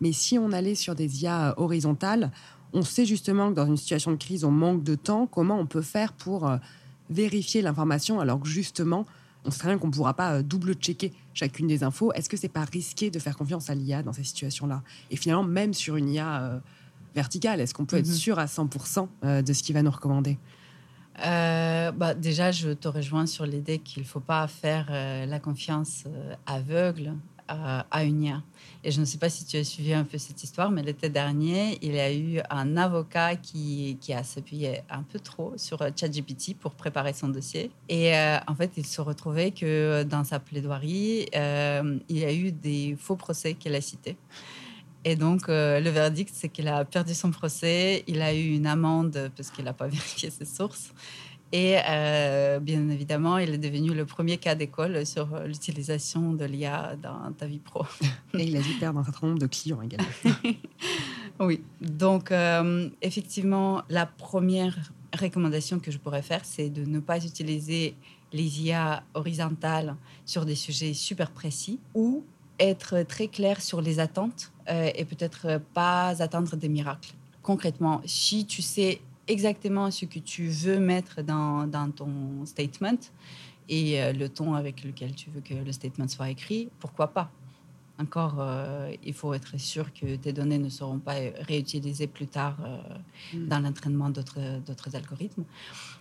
Mais 0.00 0.12
si 0.12 0.38
on 0.38 0.52
allait 0.52 0.74
sur 0.74 0.94
des 0.94 1.22
IA 1.22 1.54
horizontales, 1.56 2.30
on 2.72 2.82
sait 2.82 3.06
justement 3.06 3.50
que 3.50 3.54
dans 3.54 3.66
une 3.66 3.76
situation 3.76 4.12
de 4.12 4.16
crise, 4.16 4.44
on 4.44 4.50
manque 4.50 4.82
de 4.82 4.94
temps. 4.94 5.26
Comment 5.26 5.58
on 5.58 5.66
peut 5.66 5.82
faire 5.82 6.12
pour 6.12 6.46
euh, 6.46 6.58
vérifier 7.10 7.62
l'information 7.62 8.20
alors 8.20 8.40
que 8.40 8.48
justement, 8.48 9.06
on 9.44 9.50
sait 9.50 9.66
bien 9.66 9.78
qu'on 9.78 9.86
ne 9.86 9.92
pourra 9.92 10.14
pas 10.14 10.34
euh, 10.34 10.42
double-checker 10.42 11.12
chacune 11.32 11.66
des 11.66 11.84
infos? 11.84 12.12
Est-ce 12.12 12.28
que 12.28 12.36
c'est 12.36 12.48
pas 12.48 12.64
risqué 12.64 13.10
de 13.10 13.18
faire 13.18 13.36
confiance 13.36 13.70
à 13.70 13.74
l'IA 13.74 14.02
dans 14.02 14.12
ces 14.12 14.24
situations-là? 14.24 14.82
Et 15.10 15.16
finalement, 15.16 15.44
même 15.44 15.72
sur 15.72 15.96
une 15.96 16.08
IA 16.08 16.42
euh, 16.42 16.58
verticale, 17.16 17.60
est-ce 17.60 17.74
qu'on 17.74 17.84
peut 17.84 17.96
être 17.96 18.06
mhm. 18.06 18.14
sûr 18.14 18.38
à 18.38 18.46
100% 18.46 19.42
de 19.42 19.52
ce 19.52 19.62
qu'il 19.62 19.74
va 19.74 19.82
nous 19.82 19.90
recommander? 19.90 20.38
Bah, 21.18 22.14
déjà, 22.14 22.52
je 22.52 22.70
te 22.70 22.86
rejoins 22.86 23.26
sur 23.26 23.46
l'idée 23.46 23.78
qu'il 23.78 24.04
ne 24.04 24.08
faut 24.08 24.20
pas 24.20 24.46
faire 24.46 24.86
la 24.90 25.40
confiance 25.40 26.04
aveugle 26.46 27.14
à, 27.48 28.04
une 28.04 28.22
IA. 28.22 28.42
Et 28.84 28.90
je 28.90 29.00
ne 29.00 29.04
sais 29.04 29.18
pas 29.18 29.28
si 29.28 29.44
tu 29.44 29.56
as 29.56 29.64
suivi 29.64 29.92
un 29.92 30.04
peu 30.04 30.18
cette 30.18 30.42
histoire, 30.42 30.70
mais 30.70 30.82
l'été 30.82 31.08
dernier, 31.08 31.78
il 31.82 31.94
y 31.94 32.00
a 32.00 32.12
eu 32.12 32.40
un 32.50 32.76
avocat 32.76 33.36
qui, 33.36 33.98
qui 34.00 34.12
a 34.12 34.22
s'appuyé 34.22 34.80
un 34.90 35.02
peu 35.02 35.18
trop 35.18 35.52
sur 35.56 35.78
ChatGPT 35.96 36.56
pour 36.58 36.72
préparer 36.72 37.12
son 37.12 37.28
dossier. 37.28 37.70
Et 37.88 38.14
euh, 38.14 38.38
en 38.46 38.54
fait, 38.54 38.72
il 38.76 38.86
se 38.86 39.00
retrouvait 39.00 39.50
que 39.50 40.02
dans 40.04 40.24
sa 40.24 40.40
plaidoirie, 40.40 41.26
euh, 41.34 41.98
il 42.08 42.18
y 42.18 42.24
a 42.24 42.32
eu 42.32 42.52
des 42.52 42.96
faux 42.98 43.16
procès 43.16 43.54
qu'elle 43.54 43.74
a 43.74 43.80
cités. 43.80 44.16
Et 45.08 45.14
donc, 45.14 45.48
euh, 45.48 45.78
le 45.78 45.88
verdict, 45.90 46.32
c'est 46.34 46.48
qu'il 46.48 46.66
a 46.66 46.84
perdu 46.84 47.14
son 47.14 47.30
procès. 47.30 48.02
Il 48.08 48.20
a 48.22 48.34
eu 48.34 48.56
une 48.56 48.66
amende 48.66 49.30
parce 49.36 49.50
qu'il 49.52 49.64
n'a 49.64 49.72
pas 49.72 49.86
vérifié 49.96 50.30
ses 50.30 50.44
sources. 50.44 50.92
Et 51.52 51.76
euh, 51.88 52.58
bien 52.58 52.88
évidemment, 52.88 53.38
il 53.38 53.50
est 53.50 53.58
devenu 53.58 53.94
le 53.94 54.04
premier 54.04 54.36
cas 54.36 54.56
d'école 54.56 55.06
sur 55.06 55.28
l'utilisation 55.46 56.32
de 56.32 56.44
l'IA 56.44 56.96
dans 57.00 57.32
ta 57.38 57.46
vie 57.46 57.60
pro. 57.60 57.84
Et 58.34 58.42
il 58.42 58.56
a 58.56 58.60
dû 58.60 58.72
perdre 58.80 58.98
un 58.98 59.04
certain 59.04 59.28
nombre 59.28 59.38
de 59.38 59.46
clients 59.46 59.80
également. 59.80 60.08
oui. 61.38 61.62
Donc, 61.80 62.32
euh, 62.32 62.90
effectivement, 63.00 63.82
la 63.88 64.06
première 64.06 64.76
recommandation 65.16 65.78
que 65.78 65.92
je 65.92 65.98
pourrais 65.98 66.22
faire, 66.22 66.40
c'est 66.42 66.68
de 66.68 66.84
ne 66.84 66.98
pas 66.98 67.24
utiliser 67.24 67.94
les 68.32 68.62
IA 68.62 69.04
horizontales 69.14 69.94
sur 70.24 70.44
des 70.44 70.56
sujets 70.56 70.94
super 70.94 71.30
précis 71.30 71.78
ou 71.94 72.24
être 72.58 73.02
très 73.02 73.28
clair 73.28 73.60
sur 73.60 73.80
les 73.80 74.00
attentes 74.00 74.52
euh, 74.68 74.90
et 74.94 75.04
peut-être 75.04 75.60
pas 75.74 76.22
attendre 76.22 76.56
des 76.56 76.68
miracles. 76.68 77.12
Concrètement, 77.42 78.00
si 78.04 78.46
tu 78.46 78.62
sais 78.62 79.00
exactement 79.28 79.90
ce 79.90 80.04
que 80.04 80.18
tu 80.18 80.48
veux 80.48 80.78
mettre 80.78 81.22
dans, 81.22 81.66
dans 81.66 81.90
ton 81.90 82.44
statement 82.44 82.98
et 83.68 84.02
euh, 84.02 84.12
le 84.12 84.28
ton 84.28 84.54
avec 84.54 84.84
lequel 84.84 85.14
tu 85.14 85.30
veux 85.30 85.40
que 85.40 85.54
le 85.54 85.72
statement 85.72 86.08
soit 86.08 86.30
écrit, 86.30 86.68
pourquoi 86.78 87.08
pas? 87.08 87.30
Encore, 87.98 88.36
euh, 88.40 88.92
il 89.04 89.14
faut 89.14 89.32
être 89.32 89.58
sûr 89.58 89.92
que 89.94 90.16
tes 90.16 90.32
données 90.32 90.58
ne 90.58 90.68
seront 90.68 90.98
pas 90.98 91.14
réutilisées 91.40 92.06
plus 92.06 92.26
tard 92.26 92.56
euh, 92.62 92.78
mm. 93.34 93.48
dans 93.48 93.58
l'entraînement 93.60 94.10
d'autres 94.10 94.94
algorithmes. 94.94 95.44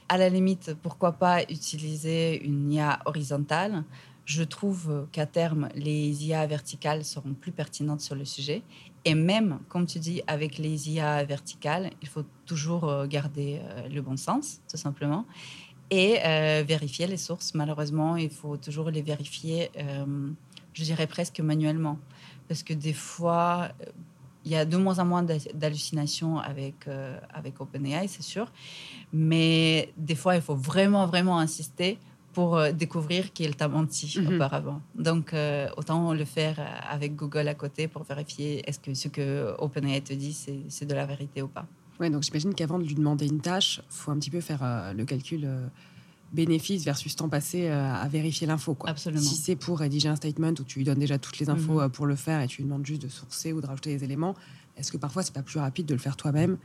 À 0.09 0.17
la 0.17 0.27
limite, 0.29 0.75
pourquoi 0.81 1.13
pas 1.13 1.43
utiliser 1.43 2.43
une 2.43 2.71
IA 2.71 2.99
horizontale 3.05 3.83
je 4.25 4.43
trouve 4.43 5.07
qu'à 5.11 5.27
terme, 5.27 5.69
les 5.75 6.25
IA 6.25 6.45
verticales 6.47 7.05
seront 7.05 7.33
plus 7.33 7.51
pertinentes 7.51 8.01
sur 8.01 8.15
le 8.15 8.25
sujet. 8.25 8.63
Et 9.05 9.13
même, 9.13 9.59
comme 9.69 9.85
tu 9.85 9.99
dis, 9.99 10.23
avec 10.25 10.57
les 10.57 10.89
IA 10.89 11.23
verticales, 11.25 11.91
il 12.01 12.07
faut 12.07 12.23
toujours 12.47 12.89
euh, 12.89 13.05
garder 13.05 13.59
euh, 13.61 13.87
le 13.87 14.01
bon 14.01 14.17
sens, 14.17 14.61
tout 14.67 14.77
simplement, 14.77 15.25
et 15.91 16.17
euh, 16.25 16.63
vérifier 16.67 17.05
les 17.05 17.17
sources. 17.17 17.53
Malheureusement, 17.53 18.15
il 18.17 18.31
faut 18.31 18.57
toujours 18.57 18.89
les 18.89 19.03
vérifier, 19.03 19.69
je 20.73 20.83
dirais 20.83 21.05
presque 21.05 21.39
manuellement. 21.39 21.99
Parce 22.47 22.63
que 22.63 22.73
des 22.73 22.93
fois, 22.93 23.69
il 24.43 24.51
y 24.51 24.55
a 24.55 24.65
de 24.65 24.77
moins 24.77 24.97
en 24.97 25.05
moins 25.05 25.23
d'hallucinations 25.53 26.39
avec, 26.39 26.87
avec 27.31 27.61
OpenAI, 27.61 28.07
c'est 28.07 28.23
sûr. 28.23 28.51
Mais 29.13 29.93
des 29.97 30.15
fois, 30.15 30.35
il 30.35 30.41
faut 30.41 30.55
vraiment, 30.55 31.05
vraiment 31.05 31.37
insister 31.37 31.99
pour 32.35 32.57
euh, 32.57 32.73
découvrir 32.73 33.31
qu'il 33.31 33.55
t'a 33.55 33.69
menti 33.69 34.19
auparavant. 34.19 34.81
Donc, 34.93 35.33
euh, 35.33 35.69
autant 35.77 36.13
le 36.13 36.25
faire 36.25 36.57
avec 36.91 37.15
Google 37.15 37.47
à 37.47 37.55
côté 37.55 37.87
pour 37.87 38.03
vérifier 38.03 38.61
est-ce 38.69 38.79
que 38.79 38.93
ce 38.93 39.07
que 39.07 39.55
OpenAI 39.57 40.01
te 40.01 40.13
dit, 40.13 40.33
c'est 40.67 40.85
de 40.85 40.93
la 40.93 41.05
vérité 41.05 41.41
ou 41.41 41.47
pas. 41.47 41.65
Oui, 41.99 42.09
donc 42.09 42.23
j'imagine 42.23 42.53
qu'avant 42.53 42.77
de 42.77 42.83
lui 42.83 42.93
demander 42.93 43.25
une 43.25 43.39
tâche, 43.39 43.79
il 43.89 43.95
faut 43.95 44.11
un 44.11 44.19
petit 44.19 44.29
peu 44.29 44.41
faire 44.41 44.59
euh, 44.63 44.91
le 44.91 45.05
calcul 45.05 45.49
bénéfice 46.33 46.83
versus 46.83 47.15
temps 47.15 47.29
passé 47.29 47.69
à 47.69 48.05
vérifier 48.09 48.45
l'info. 48.45 48.75
Absolument. 48.83 49.21
Si 49.21 49.35
c'est 49.35 49.55
pour 49.55 49.79
rédiger 49.79 50.09
un 50.09 50.17
statement 50.17 50.49
où 50.59 50.63
tu 50.65 50.79
lui 50.79 50.85
donnes 50.85 50.99
déjà 50.99 51.17
toutes 51.17 51.39
les 51.39 51.49
infos 51.49 51.79
mhm. 51.79 51.89
pour 51.89 52.05
le 52.05 52.17
faire 52.17 52.41
et 52.41 52.47
tu 52.47 52.57
lui 52.57 52.65
demandes 52.65 52.85
juste 52.85 53.03
de 53.03 53.07
sourcer 53.07 53.53
ou 53.53 53.61
de 53.61 53.67
rajouter 53.67 53.95
des 53.95 54.03
éléments, 54.03 54.35
est-ce 54.75 54.91
que 54.91 54.97
parfois 54.97 55.23
c'est 55.23 55.33
pas 55.33 55.43
plus 55.43 55.59
rapide 55.59 55.85
de 55.85 55.93
le 55.93 55.99
faire 56.01 56.17
toi-même 56.17 56.57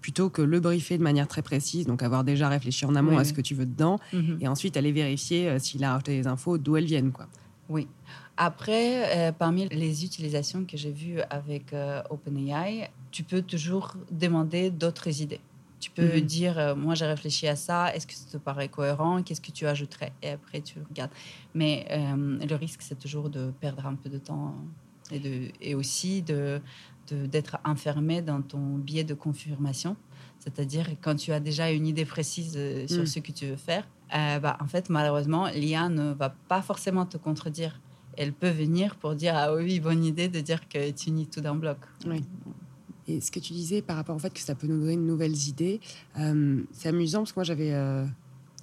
plutôt 0.00 0.30
que 0.30 0.42
le 0.42 0.60
briefer 0.60 0.98
de 0.98 1.02
manière 1.02 1.26
très 1.26 1.42
précise, 1.42 1.86
donc 1.86 2.02
avoir 2.02 2.24
déjà 2.24 2.48
réfléchi 2.48 2.84
en 2.84 2.94
amont 2.94 3.18
à 3.18 3.24
ce 3.24 3.32
que 3.32 3.40
tu 3.40 3.54
veux 3.54 3.66
dedans, 3.66 3.98
mhm. 4.12 4.38
et 4.40 4.48
ensuite 4.48 4.76
aller 4.76 4.92
vérifier 4.92 5.48
euh, 5.48 5.58
s'il 5.58 5.82
a 5.84 5.92
rajouté 5.92 6.20
des 6.20 6.26
infos, 6.26 6.58
d'où 6.58 6.76
elles 6.76 6.84
viennent. 6.84 7.12
Quoi. 7.12 7.26
Oui. 7.68 7.88
Après, 8.36 9.16
euh, 9.16 9.32
parmi 9.32 9.68
les 9.68 10.04
utilisations 10.04 10.64
que 10.64 10.76
j'ai 10.76 10.92
vues 10.92 11.20
avec 11.30 11.72
euh, 11.72 12.02
OpenAI, 12.10 12.90
tu 13.10 13.22
peux 13.22 13.42
toujours 13.42 13.94
demander 14.10 14.70
d'autres 14.70 15.20
idées. 15.20 15.40
Tu 15.80 15.90
peux 15.90 16.16
mhm. 16.16 16.20
dire, 16.20 16.74
moi 16.76 16.94
j'ai 16.94 17.04
réfléchi 17.04 17.46
à 17.46 17.54
ça, 17.54 17.94
est-ce 17.94 18.06
que 18.06 18.14
ça 18.14 18.24
te 18.32 18.36
paraît 18.38 18.68
cohérent, 18.68 19.22
qu'est-ce 19.22 19.42
que 19.42 19.52
tu 19.52 19.66
ajouterais 19.66 20.12
Et 20.22 20.30
après, 20.30 20.60
tu 20.60 20.78
regardes. 20.88 21.10
Mais 21.54 21.86
le 21.94 22.54
risque, 22.54 22.80
c'est 22.80 22.98
toujours 22.98 23.28
de 23.28 23.52
perdre 23.60 23.86
un 23.86 23.94
peu 23.94 24.08
de 24.08 24.18
temps 24.18 24.54
et, 25.10 25.18
de, 25.18 25.48
et 25.60 25.74
aussi 25.74 26.22
de, 26.22 26.60
d'être 27.14 27.58
enfermé 27.64 28.22
dans 28.22 28.42
ton 28.42 28.76
biais 28.76 29.04
de 29.04 29.14
confirmation. 29.14 29.96
C'est-à-dire 30.38 30.86
quand 31.02 31.16
tu 31.16 31.32
as 31.32 31.40
déjà 31.40 31.70
une 31.70 31.86
idée 31.86 32.04
précise 32.04 32.54
euh, 32.56 32.86
sur 32.86 33.02
mm. 33.02 33.06
ce 33.06 33.18
que 33.20 33.32
tu 33.32 33.46
veux 33.46 33.56
faire, 33.56 33.86
euh, 34.14 34.38
bah, 34.38 34.56
en 34.60 34.66
fait, 34.66 34.90
malheureusement, 34.90 35.48
l'IA 35.48 35.88
ne 35.88 36.12
va 36.12 36.30
pas 36.30 36.62
forcément 36.62 37.06
te 37.06 37.16
contredire. 37.16 37.80
Elle 38.16 38.32
peut 38.32 38.50
venir 38.50 38.96
pour 38.96 39.14
dire 39.14 39.34
Ah 39.36 39.54
oui, 39.54 39.80
bonne 39.80 40.04
idée 40.04 40.28
de 40.28 40.40
dire 40.40 40.68
que 40.68 40.90
tu 40.90 41.10
nies 41.10 41.26
tout 41.26 41.40
d'un 41.40 41.54
bloc. 41.54 41.78
Oui. 42.06 42.22
Et 43.08 43.20
ce 43.20 43.30
que 43.30 43.38
tu 43.38 43.52
disais 43.52 43.82
par 43.82 43.96
rapport 43.96 44.16
au 44.16 44.18
fait 44.18 44.32
que 44.32 44.40
ça 44.40 44.54
peut 44.54 44.66
nous 44.66 44.80
donner 44.80 44.96
de 44.96 45.02
nouvelles 45.02 45.48
idées, 45.48 45.80
euh, 46.18 46.62
c'est 46.72 46.88
amusant 46.88 47.20
parce 47.20 47.32
que 47.32 47.38
moi 47.38 47.44
j'avais 47.44 47.72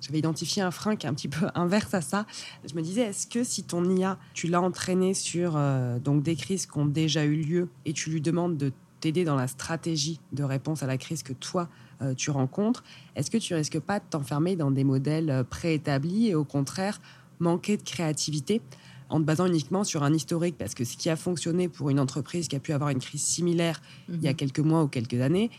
j'avais 0.04 0.20
identifié 0.20 0.62
un 0.62 0.72
frein 0.72 0.96
qui 0.96 1.08
est 1.08 1.10
un 1.10 1.14
petit 1.14 1.30
peu 1.30 1.48
inverse 1.56 1.94
à 1.94 2.02
ça. 2.02 2.26
Je 2.68 2.76
me 2.76 2.82
disais, 2.82 3.02
est-ce 3.02 3.26
que 3.26 3.44
si 3.44 3.64
ton 3.64 3.90
IA, 3.90 4.18
tu 4.34 4.48
l'as 4.48 4.62
entraîné 4.62 5.14
sur 5.14 5.54
euh, 5.56 5.98
donc 6.00 6.24
des 6.24 6.36
crises 6.36 6.66
qui 6.66 6.78
ont 6.78 6.86
déjà 6.86 7.24
eu 7.24 7.36
lieu 7.36 7.70
et 7.86 7.94
tu 7.94 8.10
lui 8.10 8.22
demandes 8.22 8.58
de 8.58 8.72
t'aider 9.00 9.24
dans 9.24 9.36
la 9.36 9.48
stratégie 9.48 10.20
de 10.32 10.44
réponse 10.44 10.84
à 10.84 10.88
la 10.88 10.98
crise 10.98 11.24
que 11.24 11.34
toi, 11.34 11.70
euh, 12.02 12.14
tu 12.14 12.32
rencontres, 12.32 12.84
est-ce 13.16 13.32
que 13.32 13.38
tu 13.38 13.54
risques 13.54 13.80
pas 13.80 14.00
de 14.00 14.06
t'enfermer 14.10 14.56
dans 14.56 14.72
des 14.72 14.84
modèles 14.84 15.30
euh, 15.30 15.44
préétablis 15.44 16.28
et 16.28 16.36
au 16.36 16.44
contraire 16.44 17.02
manquer 17.40 17.78
de 17.78 17.84
créativité 17.84 18.62
en 19.10 19.20
te 19.20 19.26
basant 19.26 19.46
uniquement 19.46 19.84
sur 19.84 20.04
un 20.04 20.14
historique? 20.14 20.58
Parce 20.58 20.74
que 20.74 20.84
ce 20.84 20.98
qui 20.98 21.10
a 21.10 21.16
fonctionné 21.16 21.70
pour 21.70 21.90
une 21.90 22.00
entreprise 22.00 22.48
qui 22.48 22.56
a 22.56 22.60
pu 22.60 22.74
avoir 22.74 22.90
une 22.90 23.00
crise 23.00 23.24
similaire 23.24 23.82
il 24.10 24.22
y 24.22 24.28
a 24.28 24.32
mhm. 24.32 24.38
quelques 24.38 24.60
mois 24.60 24.84
ou 24.84 24.88
quelques 24.88 25.22
années, 25.22 25.50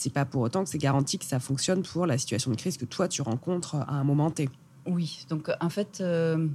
c'est 0.00 0.12
pas 0.12 0.24
pour 0.24 0.40
autant 0.42 0.64
que 0.64 0.70
c'est 0.70 0.78
garanti 0.78 1.18
que 1.18 1.24
ça 1.24 1.40
fonctionne 1.40 1.82
pour 1.82 2.06
la 2.06 2.16
situation 2.16 2.50
de 2.50 2.56
crise 2.56 2.78
que 2.78 2.86
toi 2.86 3.06
tu 3.06 3.20
rencontres 3.22 3.76
à 3.76 3.92
un 3.92 4.04
moment 4.04 4.30
T. 4.30 4.48
Oui, 4.86 5.26
donc 5.28 5.50
en 5.60 5.68
fait, 5.68 6.00
euh, 6.00 6.48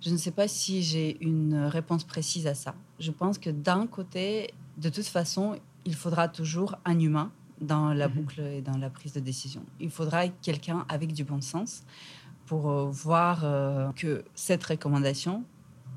je 0.00 0.10
ne 0.10 0.16
sais 0.16 0.30
pas 0.30 0.46
si 0.46 0.82
j'ai 0.82 1.16
une 1.20 1.64
réponse 1.64 2.04
précise 2.04 2.46
à 2.46 2.54
ça. 2.54 2.74
Je 3.00 3.10
pense 3.10 3.38
que 3.38 3.50
d'un 3.50 3.86
côté, 3.86 4.54
de 4.78 4.88
toute 4.88 5.06
façon, 5.06 5.58
il 5.84 5.94
faudra 5.94 6.28
toujours 6.28 6.76
un 6.84 6.98
humain 7.00 7.32
dans 7.60 7.92
la 7.92 8.08
mhm. 8.08 8.14
boucle 8.14 8.40
et 8.40 8.60
dans 8.60 8.76
la 8.76 8.88
prise 8.88 9.12
de 9.12 9.20
décision. 9.20 9.62
Il 9.80 9.90
faudra 9.90 10.28
quelqu'un 10.28 10.84
avec 10.88 11.12
du 11.12 11.24
bon 11.24 11.40
sens 11.40 11.82
pour 12.46 12.70
euh, 12.70 12.84
voir 12.84 13.40
euh, 13.42 13.90
que 13.96 14.24
cette 14.34 14.62
recommandation 14.62 15.42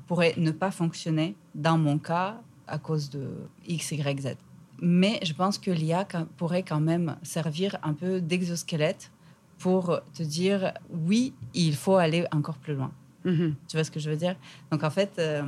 pourrait 0.08 0.34
ne 0.36 0.50
pas 0.50 0.72
fonctionner 0.72 1.36
dans 1.54 1.78
mon 1.78 1.98
cas 1.98 2.40
à 2.66 2.78
cause 2.78 3.10
de 3.10 3.28
X, 3.66 3.92
Y, 3.92 4.20
Z. 4.20 4.36
Mais 4.80 5.20
je 5.22 5.32
pense 5.34 5.58
que 5.58 5.70
l'IA 5.70 6.06
pourrait 6.36 6.62
quand 6.62 6.80
même 6.80 7.16
servir 7.22 7.76
un 7.82 7.92
peu 7.92 8.20
d'exosquelette 8.20 9.10
pour 9.58 10.00
te 10.14 10.22
dire 10.22 10.72
oui, 10.88 11.34
il 11.54 11.74
faut 11.74 11.96
aller 11.96 12.26
encore 12.32 12.56
plus 12.56 12.74
loin. 12.74 12.92
Mhm. 13.24 13.54
Tu 13.68 13.76
vois 13.76 13.84
ce 13.84 13.90
que 13.90 14.00
je 14.00 14.08
veux 14.10 14.16
dire? 14.16 14.36
Donc 14.70 14.82
en 14.82 14.90
fait, 14.90 15.12
euh, 15.18 15.42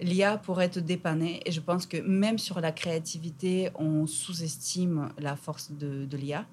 l'IA 0.00 0.38
pourrait 0.38 0.70
te 0.70 0.80
dépanner 0.80 1.40
et 1.44 1.52
je 1.52 1.60
pense 1.60 1.86
que 1.86 1.98
même 1.98 2.38
sur 2.38 2.60
la 2.60 2.72
créativité, 2.72 3.70
on 3.74 4.06
sous-estime 4.06 5.10
la 5.18 5.36
force 5.36 5.70
de, 5.70 6.06
de 6.06 6.16
l'IA. 6.16 6.46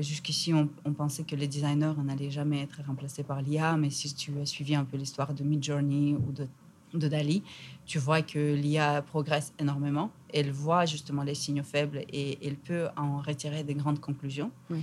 Jusqu'ici, 0.00 0.52
on, 0.52 0.68
on 0.84 0.92
pensait 0.92 1.22
que 1.22 1.36
les 1.36 1.46
designers 1.46 1.92
n'allaient 2.02 2.30
jamais 2.30 2.62
être 2.62 2.80
remplacés 2.84 3.22
par 3.22 3.40
l'IA, 3.40 3.76
mais 3.76 3.90
si 3.90 4.12
tu 4.12 4.32
as 4.40 4.46
suivi 4.46 4.74
un 4.74 4.84
peu 4.84 4.96
l'histoire 4.96 5.32
de 5.32 5.44
Midjourney 5.44 6.16
ou 6.16 6.32
de, 6.32 6.48
de 6.94 7.06
Dali, 7.06 7.44
tu 7.86 7.98
vois 7.98 8.22
que 8.22 8.54
l'IA 8.54 9.02
progresse 9.02 9.52
énormément. 9.58 10.10
Elle 10.32 10.50
voit 10.50 10.86
justement 10.86 11.22
les 11.22 11.34
signaux 11.34 11.64
faibles 11.64 12.04
et 12.12 12.38
elle 12.46 12.56
peut 12.56 12.88
en 12.96 13.18
retirer 13.18 13.62
des 13.62 13.74
grandes 13.74 14.00
conclusions. 14.00 14.50
Oui. 14.70 14.82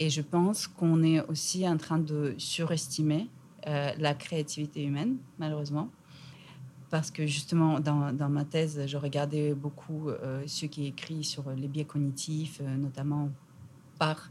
Et 0.00 0.10
je 0.10 0.20
pense 0.20 0.66
qu'on 0.66 1.02
est 1.02 1.20
aussi 1.26 1.68
en 1.68 1.76
train 1.76 1.98
de 1.98 2.34
surestimer 2.38 3.28
euh, 3.66 3.90
la 3.98 4.14
créativité 4.14 4.84
humaine, 4.84 5.16
malheureusement. 5.38 5.90
Parce 6.90 7.10
que 7.10 7.26
justement, 7.26 7.80
dans, 7.80 8.12
dans 8.12 8.30
ma 8.30 8.44
thèse, 8.44 8.86
je 8.86 8.96
regardais 8.96 9.54
beaucoup 9.54 10.08
euh, 10.08 10.42
ce 10.46 10.66
qui 10.66 10.84
est 10.84 10.88
écrit 10.88 11.22
sur 11.22 11.50
les 11.50 11.68
biais 11.68 11.84
cognitifs, 11.84 12.60
euh, 12.62 12.76
notamment 12.76 13.28
par 13.98 14.30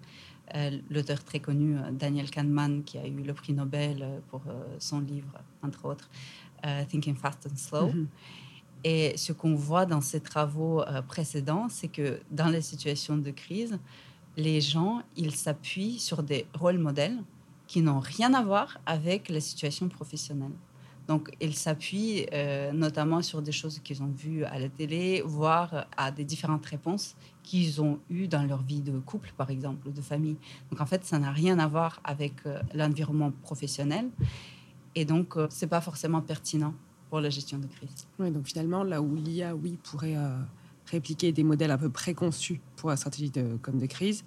euh, 0.56 0.71
l'auteur 0.89 1.23
très 1.23 1.39
connu 1.39 1.78
Daniel 1.91 2.32
Kahneman, 2.32 2.84
qui 2.84 2.97
a 2.97 3.06
eu 3.06 3.21
le 3.21 3.34
prix 3.34 3.54
Nobel 3.54 4.21
pour 4.30 4.41
son 4.80 5.02
livre, 5.02 5.34
entre 5.62 5.86
autres, 5.86 6.10
euh, 6.65 6.84
Thinking 6.86 7.15
Fast 7.15 7.48
and 7.52 7.56
Slow. 7.56 7.88
Mhm. 7.88 8.08
Et 8.84 9.17
ce 9.17 9.34
qu'on 9.34 9.56
voit 9.56 9.86
dans 9.86 10.02
ces 10.02 10.20
travaux 10.20 10.82
euh, 10.82 11.02
précédents, 11.02 11.67
c'est 11.70 11.88
que 11.88 12.20
dans 12.32 12.48
les 12.48 12.62
situations 12.62 13.17
de 13.17 13.32
crise, 13.32 13.80
les 14.36 14.62
gens, 14.62 15.02
ils 15.15 15.36
s'appuient 15.36 16.00
sur 16.00 16.22
des 16.22 16.46
rôles 16.54 16.78
modèles 16.78 17.17
qui 17.65 17.82
n'ont 17.82 18.00
rien 18.00 18.34
à 18.34 18.43
voir 18.43 18.80
avec 18.86 19.30
les 19.30 19.41
situations 19.41 19.89
professionnelles. 19.89 20.56
Donc, 21.08 21.32
ils 21.39 21.56
s'appuient 21.56 22.26
euh, 22.34 22.72
notamment 22.74 23.22
sur 23.22 23.41
des 23.41 23.54
choses 23.54 23.80
qu'ils 23.80 24.04
ont 24.04 24.12
vues 24.15 24.43
à 24.43 24.60
la 24.60 24.67
télé, 24.67 25.24
voire 25.26 25.88
à 25.96 26.12
des 26.12 26.26
différentes 26.26 26.65
réponses 26.65 27.15
qu'ils 27.43 27.82
ont 27.82 28.00
eues 28.10 28.28
dans 28.28 28.43
leur 28.43 28.62
vie 28.62 28.82
de 28.82 29.00
couple, 29.00 29.32
par 29.38 29.50
exemple, 29.50 29.88
ou 29.88 29.91
de 29.91 30.02
famille. 30.02 30.36
Donc, 30.70 30.82
en 30.82 30.86
fait, 30.86 31.06
ça 31.06 31.17
n'a 31.17 31.32
rien 31.32 31.60
à 31.60 31.67
voir 31.67 32.02
avec 32.04 32.34
euh, 32.46 32.60
l'environnement 32.74 33.32
professionnel. 33.41 34.10
Et 34.97 35.05
donc, 35.05 35.38
euh, 35.38 35.45
c'est 35.51 35.67
pas 35.67 35.79
forcément 35.79 36.21
pertinent 36.21 36.73
pour 37.12 37.21
la 37.21 37.29
gestion 37.29 37.60
de 37.60 37.67
crise. 37.67 38.07
Oui, 38.17 38.31
donc 38.31 38.47
finalement, 38.47 38.83
là 38.83 38.99
où 38.99 39.13
l'IA, 39.13 39.55
oui, 39.55 39.77
pourrait 39.83 40.17
euh, 40.17 40.39
répliquer 40.88 41.31
des 41.31 41.43
modèles 41.43 41.69
un 41.69 41.77
peu 41.77 41.91
préconçus 41.91 42.60
pour 42.77 42.89
la 42.89 42.97
stratégie 42.97 43.29
de, 43.29 43.57
comme 43.62 43.77
de 43.77 43.86
crise, 43.86 44.25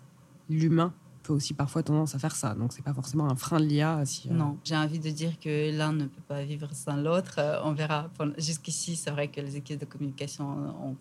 l'humain 0.49 0.95
peut 1.25 1.33
aussi 1.33 1.55
parfois 1.55 1.83
tendance 1.83 2.15
à 2.15 2.21
faire 2.21 2.37
ça. 2.37 2.55
Donc, 2.55 2.73
c'est 2.73 2.85
pas 2.85 2.95
forcément 2.95 3.29
un 3.29 3.35
frein 3.35 3.59
de 3.59 3.65
l'IA. 3.65 4.05
Si, 4.05 4.29
euh, 4.31 4.33
Non, 4.33 4.59
j'ai 4.63 4.77
envie 4.77 5.01
de 5.01 5.11
dire 5.11 5.41
que 5.41 5.77
l'un 5.77 5.93
ne 5.93 6.05
peut 6.05 6.23
pas 6.29 6.45
vivre 6.45 6.69
sans 6.73 6.95
l'autre. 6.95 7.35
Euh, 7.39 7.61
on 7.65 7.73
verra. 7.73 8.09
Jusqu'ici, 8.39 8.95
c'est 8.95 9.11
vrai 9.11 9.27
que 9.27 9.41
les 9.41 9.57
équipes 9.57 9.81
de 9.81 9.87
communication 9.87 10.49
ont 10.85 10.97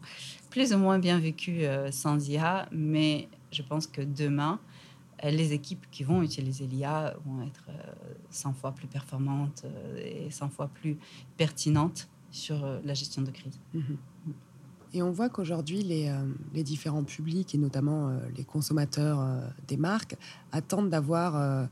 plus 0.49 0.73
ou 0.73 0.79
moins 0.79 0.97
bien 0.97 1.19
vécu 1.19 1.61
sans 1.91 2.27
IA, 2.27 2.67
mais 2.71 3.29
je 3.51 3.61
pense 3.61 3.85
que 3.85 4.01
demain, 4.01 4.59
les 5.23 5.53
équipes 5.53 5.85
qui 5.91 6.03
vont 6.03 6.21
utiliser 6.21 6.65
l'IA 6.67 7.15
vont 7.25 7.41
être 7.45 7.65
euh, 7.69 8.13
100 8.29 8.53
fois 8.53 8.71
plus 8.71 8.87
performantes 8.87 9.63
euh, 9.65 10.25
et 10.27 10.31
100 10.31 10.49
fois 10.49 10.67
plus 10.67 10.97
pertinentes 11.37 12.09
sur 12.31 12.63
euh, 12.63 12.79
la 12.83 12.93
gestion 12.93 13.21
de 13.21 13.31
crise. 13.31 13.59
Mhm. 13.73 13.97
Et 14.93 15.03
on 15.03 15.11
voit 15.11 15.29
qu'aujourd'hui, 15.29 15.83
les, 15.83 16.09
euh, 16.09 16.17
les 16.53 16.63
différents 16.63 17.03
publics, 17.03 17.53
et 17.53 17.57
notamment 17.57 18.09
euh, 18.09 18.19
les 18.35 18.43
consommateurs 18.43 19.19
euh, 19.19 19.41
des 19.67 19.77
marques, 19.77 20.15
attendent 20.51 20.89
d'avoir 20.89 21.35
euh, 21.35 21.65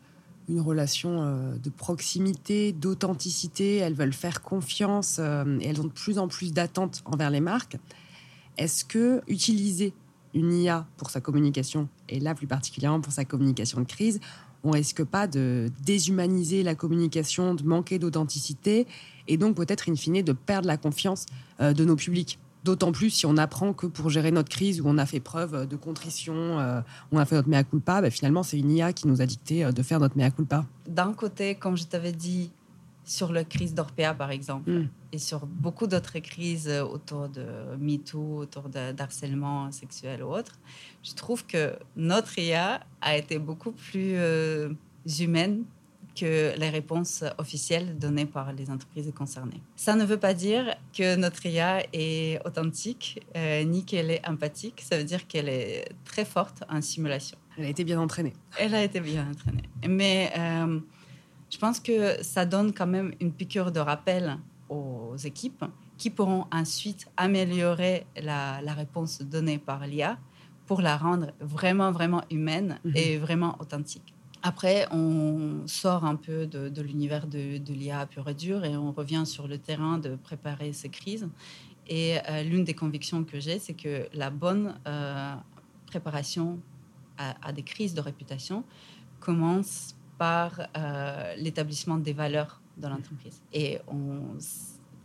une 0.49 0.61
relation 0.61 1.21
euh, 1.21 1.57
de 1.57 1.69
proximité, 1.69 2.71
d'authenticité. 2.73 3.77
Elles 3.77 3.95
veulent 3.95 4.13
faire 4.13 4.41
confiance 4.41 5.17
euh, 5.19 5.57
et 5.61 5.67
elles 5.67 5.81
ont 5.81 5.85
de 5.85 5.89
plus 5.89 6.19
en 6.19 6.27
plus 6.27 6.53
d'attentes 6.53 7.01
envers 7.05 7.31
les 7.31 7.41
marques. 7.41 7.77
Est-ce 8.57 8.85
que 8.85 9.21
utiliser 9.27 9.93
une 10.33 10.53
IA 10.53 10.85
pour 10.97 11.09
sa 11.09 11.21
communication, 11.21 11.87
et 12.09 12.19
là 12.19 12.35
plus 12.35 12.47
particulièrement 12.47 13.01
pour 13.01 13.13
sa 13.13 13.25
communication 13.25 13.79
de 13.81 13.85
crise, 13.85 14.19
on 14.63 14.71
risque 14.71 15.03
pas 15.03 15.27
de 15.27 15.69
déshumaniser 15.83 16.63
la 16.63 16.75
communication, 16.75 17.55
de 17.55 17.63
manquer 17.63 17.99
d'authenticité 17.99 18.87
et 19.27 19.37
donc 19.37 19.55
peut-être 19.55 19.89
in 19.89 19.95
fine 19.95 20.21
de 20.21 20.33
perdre 20.33 20.67
la 20.67 20.77
confiance 20.77 21.25
euh, 21.61 21.73
de 21.73 21.85
nos 21.85 21.95
publics? 21.95 22.39
D'autant 22.63 22.91
plus 22.91 23.11
si 23.11 23.25
on 23.25 23.37
apprend 23.37 23.71
que 23.71 23.85
pour 23.85 24.09
gérer 24.09 24.31
notre 24.31 24.49
crise 24.49 24.81
où 24.81 24.85
on 24.87 24.97
a 24.97 25.05
fait 25.05 25.19
preuve 25.19 25.67
de 25.67 25.75
contrition, 25.75 26.33
euh, 26.35 26.81
on 27.11 27.17
a 27.17 27.25
fait 27.25 27.35
notre 27.35 27.47
mea 27.49 27.63
culpa, 27.63 28.01
bah, 28.01 28.09
finalement 28.09 28.43
c'est 28.43 28.57
une 28.57 28.71
IA 28.71 28.93
qui 28.93 29.07
nous 29.07 29.21
a 29.21 29.25
dicté 29.25 29.63
euh, 29.63 29.71
de 29.71 29.81
faire 29.83 29.99
notre 29.99 30.17
mea 30.17 30.31
culpa. 30.31 30.65
D'un 30.87 31.13
côté, 31.13 31.55
comme 31.55 31.77
je 31.77 31.85
t'avais 31.85 32.11
dit, 32.11 32.51
sur 33.05 33.31
la 33.31 33.45
crise 33.45 33.73
d'Orpea, 33.73 34.13
par 34.17 34.31
exemple, 34.31 34.69
Mm. 34.69 34.87
Et 35.11 35.17
sur 35.17 35.45
beaucoup 35.45 35.87
d'autres 35.87 36.19
crises 36.19 36.67
euh, 36.67 36.83
autour 36.83 37.29
de 37.29 37.45
MeToo, 37.79 38.39
autour 38.39 38.69
d'harcèlement 38.69 39.71
sexuel 39.71 40.23
ou 40.23 40.33
autre, 40.33 40.59
je 41.03 41.13
trouve 41.13 41.45
que 41.45 41.73
notre 41.95 42.37
IA 42.37 42.81
a 43.01 43.17
été 43.17 43.39
beaucoup 43.39 43.71
plus 43.71 44.13
euh, 44.15 44.69
humaine 45.19 45.63
que 46.17 46.57
les 46.57 46.69
réponses 46.69 47.23
officielles 47.37 47.97
données 47.97 48.25
par 48.25 48.51
les 48.51 48.69
entreprises 48.69 49.11
concernées. 49.15 49.61
Ça 49.75 49.95
ne 49.95 50.03
veut 50.03 50.17
pas 50.17 50.33
dire 50.33 50.75
que 50.97 51.15
notre 51.15 51.45
IA 51.45 51.83
est 51.93 52.39
authentique, 52.45 53.21
euh, 53.35 53.63
ni 53.63 53.85
qu'elle 53.85 54.09
est 54.09 54.27
empathique. 54.27 54.81
Ça 54.81 54.97
veut 54.97 55.03
dire 55.03 55.27
qu'elle 55.27 55.47
est 55.47 55.89
très 56.05 56.25
forte 56.25 56.63
en 56.69 56.81
simulation. 56.81 57.37
Elle 57.57 57.65
a 57.65 57.69
été 57.69 57.83
bien 57.83 57.99
entraînée. 57.99 58.33
Elle 58.57 58.73
a 58.73 58.83
été 58.83 58.99
bien 58.99 59.29
entraînée. 59.29 59.63
Mais 59.87 60.31
euh, 60.37 60.79
je 61.51 61.57
pense 61.57 61.79
que 61.79 62.21
ça 62.23 62.45
donne 62.45 62.73
quand 62.73 62.87
même 62.87 63.13
une 63.19 63.31
piqûre 63.31 63.71
de 63.71 63.79
rappel 63.79 64.37
aux 64.69 65.15
équipes 65.17 65.65
qui 65.97 66.09
pourront 66.09 66.45
ensuite 66.51 67.07
améliorer 67.17 68.05
la, 68.21 68.61
la 68.61 68.73
réponse 68.73 69.21
donnée 69.21 69.57
par 69.57 69.85
l'IA 69.87 70.17
pour 70.65 70.81
la 70.81 70.97
rendre 70.97 71.27
vraiment, 71.39 71.91
vraiment 71.91 72.23
humaine 72.29 72.79
Mhm. 72.83 72.93
et 72.95 73.17
vraiment 73.17 73.55
authentique. 73.59 74.13
Après, 74.43 74.87
on 74.91 75.63
sort 75.65 76.05
un 76.05 76.15
peu 76.15 76.45
de, 76.45 76.69
de 76.69 76.81
l'univers 76.81 77.25
de, 77.27 77.57
de 77.57 77.73
l'IA 77.73 78.05
pur 78.05 78.27
et 78.29 78.33
dur 78.33 78.63
et 78.65 78.77
on 78.77 78.91
revient 78.91 79.23
sur 79.25 79.47
le 79.47 79.57
terrain 79.57 79.97
de 79.97 80.15
préparer 80.15 80.73
ces 80.73 80.89
crises. 80.89 81.27
Et 81.87 82.17
euh, 82.29 82.43
l'une 82.43 82.63
des 82.63 82.73
convictions 82.73 83.23
que 83.23 83.39
j'ai, 83.39 83.59
c'est 83.59 83.73
que 83.73 84.07
la 84.13 84.29
bonne 84.29 84.75
euh, 84.87 85.33
préparation 85.87 86.59
à, 87.17 87.35
à 87.47 87.51
des 87.51 87.63
crises 87.63 87.93
de 87.93 88.01
réputation 88.01 88.63
commence 89.19 89.95
par 90.17 90.67
euh, 90.77 91.35
l'établissement 91.37 91.97
des 91.97 92.13
valeurs 92.13 92.61
de 92.81 92.87
l'entreprise. 92.87 93.41
Et 93.53 93.79
on, 93.87 94.21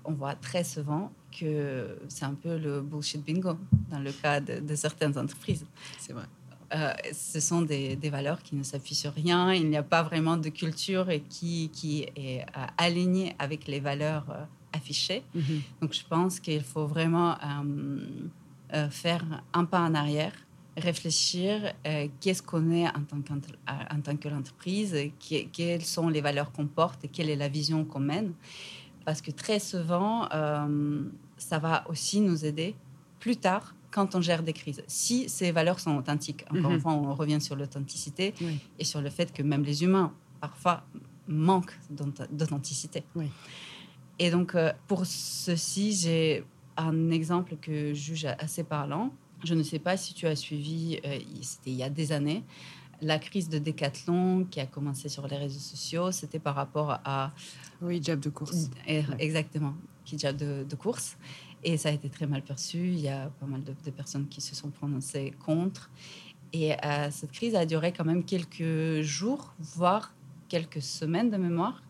on 0.05 0.13
voit 0.13 0.35
très 0.35 0.65
souvent 0.65 1.11
que 1.39 1.99
c'est 2.09 2.25
un 2.25 2.35
peu 2.35 2.59
le 2.59 2.81
bullshit 2.81 3.25
bingo 3.25 3.57
dans 3.91 4.01
le 4.01 4.13
cas 4.13 4.41
de, 4.41 4.61
de 4.61 4.75
certaines 4.75 5.17
entreprises. 5.19 5.65
C'est 5.99 6.13
vrai. 6.13 6.27
Euh, 6.75 6.93
ce 7.13 7.39
sont 7.41 7.63
des, 7.63 7.97
des, 7.97 8.09
valeurs 8.09 8.43
qui 8.43 8.57
ne 8.57 8.63
s'appuient 8.63 8.95
sur 8.95 9.13
rien. 9.13 9.53
Il 9.53 9.69
n'y 9.69 9.77
a 9.77 9.83
pas 9.83 10.03
vraiment 10.03 10.39
de 10.39 10.49
culture 10.49 11.11
et 11.11 11.21
qui, 11.21 11.69
qui 11.71 12.05
est 12.17 12.41
euh, 12.57 12.67
alignée 12.79 13.35
avec 13.39 13.67
les 13.67 13.81
valeurs 13.81 14.27
euh, 14.31 14.45
affichées. 14.73 15.23
Mm 15.35 15.41
-hmm. 15.41 15.61
Donc, 15.83 15.93
je 15.93 16.05
pense 16.09 16.41
qu'il 16.41 16.63
faut 16.63 16.87
vraiment 16.87 17.37
euh, 18.75 18.89
faire 18.89 19.23
un 19.53 19.67
pas 19.67 19.81
en 19.81 19.95
arrière, 19.95 20.33
réfléchir 20.77 21.75
qu'est-ce 22.21 22.43
qu'on 22.43 22.71
est 22.71 22.87
en 22.89 23.03
tant, 23.03 23.19
en 23.91 24.01
tant 24.01 24.17
que 24.17 24.29
l'entreprise, 24.29 24.97
quelles 25.53 25.85
sont 25.85 26.09
les 26.09 26.21
valeurs 26.21 26.53
qu'on 26.53 26.67
porte 26.67 27.05
et 27.05 27.09
quelle 27.09 27.29
est 27.31 27.37
la 27.37 27.49
vision 27.49 27.85
qu'on 27.85 28.01
mène. 28.01 28.33
Parce 29.05 29.21
que 29.21 29.31
très 29.31 29.59
souvent, 29.59 30.29
ça 31.37 31.59
va 31.59 31.85
aussi 31.89 32.21
nous 32.21 32.45
aider 32.45 32.75
plus 33.21 33.37
tard 33.37 33.75
quand 33.91 34.15
on 34.15 34.21
gère 34.23 34.43
des 34.43 34.55
crises. 34.55 34.83
Si 34.87 35.29
ces 35.29 35.53
valeurs 35.53 35.79
sont 35.79 35.97
authentiques, 35.97 36.45
encore 36.51 36.71
Mhm. 36.71 36.77
une 36.77 36.81
fois, 36.81 36.93
on 36.95 37.15
revient 37.15 37.41
sur 37.41 37.57
l'authenticité 37.57 38.33
Oui. 38.41 38.59
et 38.79 38.85
sur 38.85 39.03
le 39.03 39.11
fait 39.11 39.33
que 39.33 39.43
même 39.43 39.63
les 39.65 39.85
humains, 39.85 40.15
parfois, 40.41 40.85
manquent 41.29 41.79
d'auth- 41.91 42.27
d'authenticité. 42.33 43.05
Oui. 43.15 43.27
Et 44.19 44.31
donc, 44.31 44.55
euh, 44.55 44.73
pour 44.89 45.05
ceci, 45.05 45.93
j'ai 45.95 46.45
un 46.77 47.11
exemple 47.11 47.57
que 47.61 47.89
je 47.93 47.95
juge 47.95 48.25
assez 48.25 48.65
parlant. 48.65 49.11
Je 49.45 49.55
ne 49.55 49.63
sais 49.63 49.79
pas 49.79 49.97
si 49.97 50.15
tu 50.15 50.27
as 50.27 50.37
suivi, 50.37 50.99
euh, 51.05 51.19
c'était 51.43 51.71
il 51.71 51.77
y 51.77 51.83
a 51.83 51.91
des 51.91 52.13
années, 52.13 52.45
la 53.01 53.19
crise 53.19 53.49
de 53.49 53.59
Decathlon 53.59 54.45
qui 54.49 54.61
a 54.61 54.67
commencé 54.67 55.09
sur 55.09 55.27
les 55.27 55.37
réseaux 55.37 55.59
sociaux. 55.59 56.13
C'était 56.13 56.39
par 56.39 56.55
rapport 56.55 57.01
à 57.05 57.33
Oui, 57.81 58.01
jab 58.03 58.21
de 58.21 58.31
course. 58.31 58.71
et- 58.87 59.03
exactement, 59.19 59.75
hijab 60.13 60.37
de, 60.37 60.65
de 60.69 60.77
course. 60.77 61.17
Et 61.65 61.77
ça 61.77 61.89
a 61.89 61.93
été 61.93 62.09
très 62.09 62.27
mal 62.27 62.43
perçu. 62.43 62.79
Il 62.79 63.01
y 63.01 63.09
a 63.09 63.31
pas 63.41 63.47
mal 63.47 63.63
de, 63.65 63.75
de 63.85 63.91
personnes 63.91 64.29
qui 64.29 64.41
se 64.41 64.55
sont 64.55 64.71
prononcées 64.71 65.33
contre. 65.45 65.91
Et 66.53 66.75
euh, 66.85 67.09
cette 67.11 67.33
crise 67.33 67.55
a 67.57 67.67
duré 67.67 67.93
quand 67.93 68.05
même 68.05 68.25
quelques 68.25 69.01
jours, 69.03 69.55
voire 69.59 70.13
quelques 70.49 70.83
semaines 70.83 71.31
de 71.31 71.37
mémoire, 71.37 71.83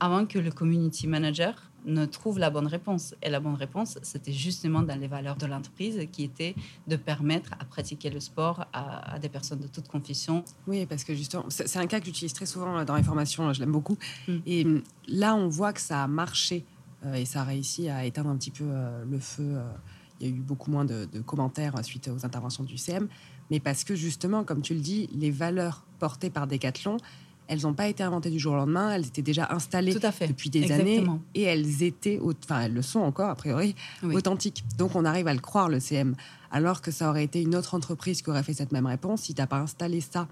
avant 0.00 0.26
que 0.26 0.38
le 0.38 0.50
community 0.52 1.06
manager 1.06 1.70
ne 1.84 2.06
trouve 2.06 2.38
la 2.38 2.50
bonne 2.50 2.66
réponse. 2.66 3.14
Et 3.22 3.30
la 3.30 3.40
bonne 3.40 3.54
réponse, 3.54 3.98
c'était 4.02 4.32
justement 4.32 4.82
dans 4.82 4.98
les 4.98 5.08
valeurs 5.08 5.36
de 5.36 5.46
l'entreprise, 5.46 5.98
qui 6.12 6.24
était 6.24 6.54
de 6.86 6.96
permettre 6.96 7.52
à 7.58 7.64
pratiquer 7.64 8.10
le 8.10 8.20
sport 8.20 8.66
à, 8.72 9.18
des 9.18 9.28
personnes 9.28 9.60
de 9.60 9.66
toute 9.66 9.88
confession. 9.88 10.44
Oui, 10.66 10.86
parce 10.86 11.04
que 11.04 11.14
justement, 11.14 11.44
c'est 11.48 11.76
un 11.76 11.86
cas 11.86 12.00
que 12.00 12.06
j'utilise 12.06 12.32
très 12.32 12.46
souvent 12.46 12.84
dans 12.84 12.96
les 12.96 13.02
formations, 13.02 13.52
je 13.52 13.60
l'aime 13.60 13.72
beaucoup. 13.72 13.96
Mm. 14.28 14.36
Et 14.46 14.64
mm, 14.64 14.82
là, 15.08 15.34
on 15.34 15.48
voit 15.48 15.72
que 15.72 15.80
ça 15.80 16.02
a 16.02 16.06
marché 16.06 16.64
euh, 17.04 17.14
et 17.14 17.24
ça 17.24 17.42
a 17.42 17.44
réussi 17.44 17.88
à 17.88 18.04
éteindre 18.04 18.30
un 18.30 18.36
petit 18.36 18.50
peu 18.50 18.64
euh, 18.66 19.04
le 19.04 19.18
feu. 19.18 19.54
Euh, 19.56 19.72
il 20.20 20.28
y 20.28 20.32
a 20.32 20.34
eu 20.36 20.40
beaucoup 20.40 20.70
moins 20.70 20.84
de, 20.84 21.08
de, 21.12 21.20
commentaires 21.20 21.74
suite 21.84 22.08
aux 22.08 22.24
interventions 22.24 22.62
du 22.62 22.78
CM, 22.78 23.08
mais 23.50 23.58
parce 23.58 23.82
que 23.82 23.96
justement, 23.96 24.44
comme 24.44 24.62
tu 24.62 24.72
le 24.72 24.78
dis, 24.78 25.08
les 25.12 25.32
valeurs 25.32 25.84
portées 25.98 26.30
par 26.30 26.46
Decathlon, 26.46 26.98
elles 27.48 27.62
n'ont 27.62 27.74
pas 27.74 27.88
été 27.88 28.02
inventées 28.02 28.30
du 28.30 28.38
jour 28.38 28.54
au 28.54 28.56
lendemain, 28.56 28.92
elles 28.92 29.06
étaient 29.06 29.22
déjà 29.22 29.48
installées 29.50 29.94
depuis 29.94 30.50
des 30.50 30.72
années 30.72 31.04
et 31.34 31.42
elles 31.42 31.82
étaient, 31.82 32.18
enfin 32.22 32.62
elles 32.62 32.74
le 32.74 32.82
sont 32.82 33.00
encore 33.00 33.28
a 33.28 33.34
priori, 33.34 33.74
authentiques. 34.02 34.64
Donc 34.78 34.94
on 34.94 35.04
arrive 35.04 35.26
à 35.26 35.34
le 35.34 35.40
croire 35.40 35.68
le 35.68 35.80
CM, 35.80 36.14
alors 36.50 36.82
que 36.82 36.90
ça 36.90 37.08
aurait 37.10 37.24
été 37.24 37.42
une 37.42 37.54
autre 37.54 37.74
entreprise 37.74 38.22
qui 38.22 38.30
aurait 38.30 38.42
fait 38.42 38.54
cette 38.54 38.72
même 38.72 38.86
réponse 38.86 39.22
si 39.22 39.34
tu 39.34 39.40
n'as 39.40 39.46
pas 39.46 39.58
installé 39.58 40.00
ça 40.00 40.28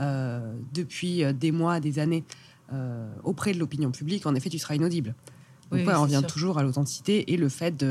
euh, 0.00 0.54
depuis 0.74 1.24
euh, 1.24 1.32
des 1.32 1.52
mois, 1.52 1.80
des 1.80 1.98
années 1.98 2.24
euh, 2.72 3.08
auprès 3.24 3.54
de 3.54 3.58
l'opinion 3.58 3.90
publique. 3.90 4.26
En 4.26 4.34
effet, 4.34 4.50
tu 4.50 4.58
seras 4.58 4.74
inaudible. 4.74 5.14
Donc 5.70 5.80
on 5.88 6.02
revient 6.02 6.22
toujours 6.26 6.58
à 6.58 6.62
l'authenticité 6.62 7.32
et 7.32 7.36
le 7.36 7.48
fait 7.48 7.84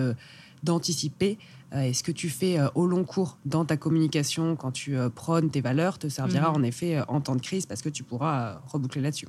d'anticiper 0.64 1.38
et 1.84 1.94
ce 1.94 2.04
que 2.04 2.12
tu 2.12 2.30
fais 2.30 2.60
euh, 2.60 2.68
au 2.76 2.86
long 2.86 3.04
cours 3.04 3.38
dans 3.46 3.66
ta 3.66 3.78
communication 3.78 4.56
quand 4.56 4.72
tu 4.72 4.98
euh, 4.98 5.10
prônes 5.10 5.50
tes 5.50 5.62
valeurs 5.62 5.98
te 5.98 6.08
servira 6.08 6.50
mhm. 6.50 6.56
en 6.56 6.64
effet 6.64 7.02
en 7.08 7.22
temps 7.22 7.36
de 7.36 7.42
crise 7.42 7.66
parce 7.66 7.82
que 7.82 7.90
tu 7.90 8.04
pourras 8.04 8.62
reboucler 8.68 9.02
là-dessus? 9.02 9.28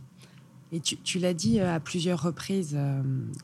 Et 0.72 0.80
tu, 0.80 1.20
l'as 1.20 1.32
dit 1.32 1.60
à 1.60 1.78
plusieurs 1.78 2.20
reprises, 2.20 2.76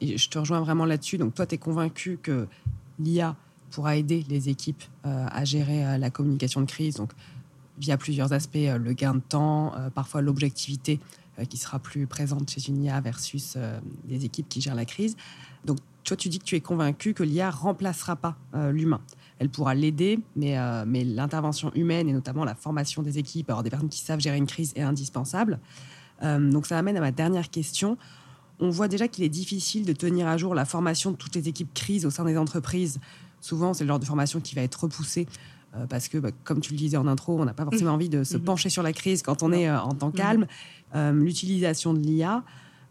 et 0.00 0.18
je 0.18 0.28
te 0.28 0.40
rejoins 0.40 0.60
vraiment 0.60 0.84
là-dessus. 0.84 1.18
Donc, 1.18 1.36
toi, 1.36 1.46
tu 1.46 1.54
es 1.54 1.58
convaincu 1.58 2.18
que 2.20 2.48
l'IA 2.98 3.36
pourra 3.70 3.96
aider 3.96 4.26
les 4.28 4.48
équipes 4.48 4.82
à 5.04 5.44
gérer 5.44 5.98
la 5.98 6.10
communication 6.10 6.60
de 6.60 6.66
crise, 6.66 6.96
donc 6.96 7.12
via 7.78 7.96
plusieurs 7.96 8.32
aspects, 8.32 8.56
le 8.56 8.92
gain 8.92 9.14
de 9.14 9.20
temps, 9.20 9.72
parfois 9.94 10.20
l'objectivité 10.20 10.98
qui 11.48 11.58
sera 11.58 11.78
plus 11.78 12.08
présente 12.08 12.50
chez 12.50 12.68
une 12.68 12.82
IA 12.82 13.00
versus 13.00 13.56
des 14.02 14.24
équipes 14.24 14.48
qui 14.48 14.60
gèrent 14.60 14.74
la 14.74 14.84
crise. 14.84 15.16
Donc, 15.64 15.78
toi, 16.04 16.16
tu 16.16 16.28
dis 16.28 16.38
que 16.38 16.44
tu 16.44 16.56
es 16.56 16.60
convaincu 16.60 17.14
que 17.14 17.22
l'IA 17.22 17.50
remplacera 17.50 18.16
pas 18.16 18.36
euh, 18.54 18.72
l'humain. 18.72 19.00
Elle 19.38 19.48
pourra 19.48 19.74
l'aider, 19.74 20.18
mais, 20.36 20.58
euh, 20.58 20.84
mais 20.86 21.04
l'intervention 21.04 21.72
humaine 21.74 22.08
et 22.08 22.12
notamment 22.12 22.44
la 22.44 22.54
formation 22.54 23.02
des 23.02 23.18
équipes, 23.18 23.50
alors 23.50 23.62
des 23.62 23.70
personnes 23.70 23.88
qui 23.88 24.00
savent 24.00 24.20
gérer 24.20 24.36
une 24.36 24.46
crise 24.46 24.72
est 24.74 24.82
indispensable. 24.82 25.60
Euh, 26.22 26.50
donc 26.50 26.66
ça 26.66 26.78
amène 26.78 26.96
à 26.96 27.00
ma 27.00 27.12
dernière 27.12 27.50
question. 27.50 27.96
On 28.60 28.70
voit 28.70 28.88
déjà 28.88 29.08
qu'il 29.08 29.24
est 29.24 29.28
difficile 29.28 29.84
de 29.84 29.92
tenir 29.92 30.26
à 30.26 30.36
jour 30.36 30.54
la 30.54 30.64
formation 30.64 31.12
de 31.12 31.16
toutes 31.16 31.34
les 31.34 31.48
équipes 31.48 31.72
crise 31.72 32.04
au 32.04 32.10
sein 32.10 32.24
des 32.24 32.36
entreprises. 32.36 33.00
Souvent, 33.40 33.74
c'est 33.74 33.84
le 33.84 33.88
genre 33.88 33.98
de 33.98 34.04
formation 34.04 34.40
qui 34.40 34.54
va 34.54 34.62
être 34.62 34.84
repoussée 34.84 35.26
parce 35.88 36.08
que, 36.08 36.18
bah, 36.18 36.28
comme 36.44 36.60
tu 36.60 36.72
le 36.72 36.78
disais 36.78 36.98
en 36.98 37.06
intro, 37.06 37.40
on 37.40 37.46
n'a 37.46 37.54
pas 37.54 37.64
forcément 37.64 37.92
mmh. 37.92 37.94
envie 37.94 38.08
de 38.10 38.24
se 38.24 38.36
mmh. 38.36 38.44
pencher 38.44 38.68
sur 38.68 38.82
la 38.82 38.92
crise 38.92 39.22
quand 39.22 39.42
on 39.42 39.52
est 39.52 39.70
en 39.70 39.94
temps 39.94 40.10
mmh. 40.10 40.12
calme. 40.12 40.46
L'utilisation 40.94 41.94
de 41.94 41.98
l'IA, 41.98 42.44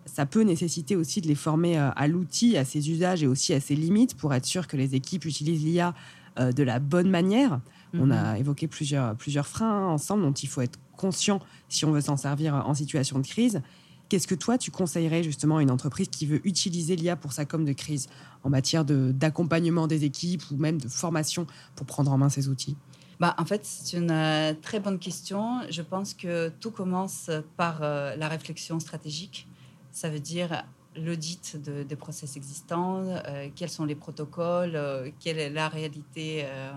ça 0.06 0.26
peut 0.26 0.42
nécessiter 0.42 0.96
aussi 0.96 1.22
de 1.22 1.28
les 1.28 1.36
former 1.36 1.78
euh, 1.78 1.90
à 1.96 2.08
l'outil, 2.08 2.58
à 2.58 2.66
ses 2.66 2.90
usages 2.90 3.24
et 3.24 3.28
aussi 3.28 3.54
à 3.54 3.60
ses 3.60 3.76
limites 3.76 4.16
pour 4.16 4.34
être 4.34 4.46
sûr 4.46 4.68
que 4.68 4.78
les 4.78 4.96
équipes 4.96 5.26
utilisent 5.26 5.64
l'IA 5.64 5.94
euh, 6.40 6.52
de 6.52 6.64
la 6.64 6.80
bonne 6.80 7.10
manière. 7.10 7.60
On 7.94 8.08
mhm. 8.08 8.12
a 8.12 8.38
évoqué 8.38 8.68
plusieurs, 8.68 9.16
plusieurs 9.16 9.48
freins 9.48 9.88
ensemble 9.88 10.24
dont 10.24 10.32
il 10.32 10.48
faut 10.48 10.62
être 10.62 10.80
conscient 10.96 11.40
si 11.68 11.86
on 11.86 11.92
veut 11.92 12.02
s'en 12.02 12.18
servir 12.18 12.56
en 12.56 12.74
situation 12.74 13.20
de 13.20 13.28
crise. 13.28 13.62
Qu'est-ce 14.08 14.28
que 14.28 14.36
toi, 14.36 14.58
tu 14.58 14.72
conseillerais 14.72 15.24
justement 15.24 15.58
à 15.58 15.62
une 15.62 15.72
entreprise 15.72 16.10
qui 16.10 16.26
veut 16.26 16.46
utiliser 16.46 16.96
l'IA 16.96 17.16
pour 17.16 17.32
sa 17.32 17.46
com 17.46 17.64
de 17.64 17.74
crise 17.74 18.08
en 18.44 18.50
matière 18.50 18.84
d'accompagnement 18.86 19.88
des 19.88 20.04
équipes 20.04 20.44
ou 20.52 20.58
même 20.58 20.80
de 20.80 20.90
formation 20.90 21.48
pour 21.76 21.86
prendre 21.86 22.12
en 22.12 22.18
main 22.18 22.30
ces 22.30 22.50
outils? 22.50 22.76
Bah, 23.20 23.36
en 23.38 23.46
fait, 23.46 23.62
c'est 23.64 23.98
une 23.98 24.12
euh, 24.12 24.54
très 24.62 24.80
bonne 24.80 25.00
question. 25.00 25.62
Je 25.70 25.82
pense 25.82 26.14
que 26.14 26.50
tout 26.60 26.72
commence 26.72 27.30
par 27.56 27.82
la 27.82 28.28
réflexion 28.28 28.80
stratégique. 28.80 29.48
Ça 29.92 30.10
veut 30.10 30.20
dire 30.20 30.64
l'audit 30.96 31.58
des 31.58 31.96
process 31.96 32.36
existants, 32.36 33.04
euh, 33.06 33.50
quels 33.56 33.70
sont 33.70 33.86
les 33.86 33.96
protocoles, 33.96 34.76
euh, 34.76 35.10
quelle 35.20 35.40
est 35.40 35.50
la 35.50 35.70
réalité 35.70 36.44
euh, 36.46 36.72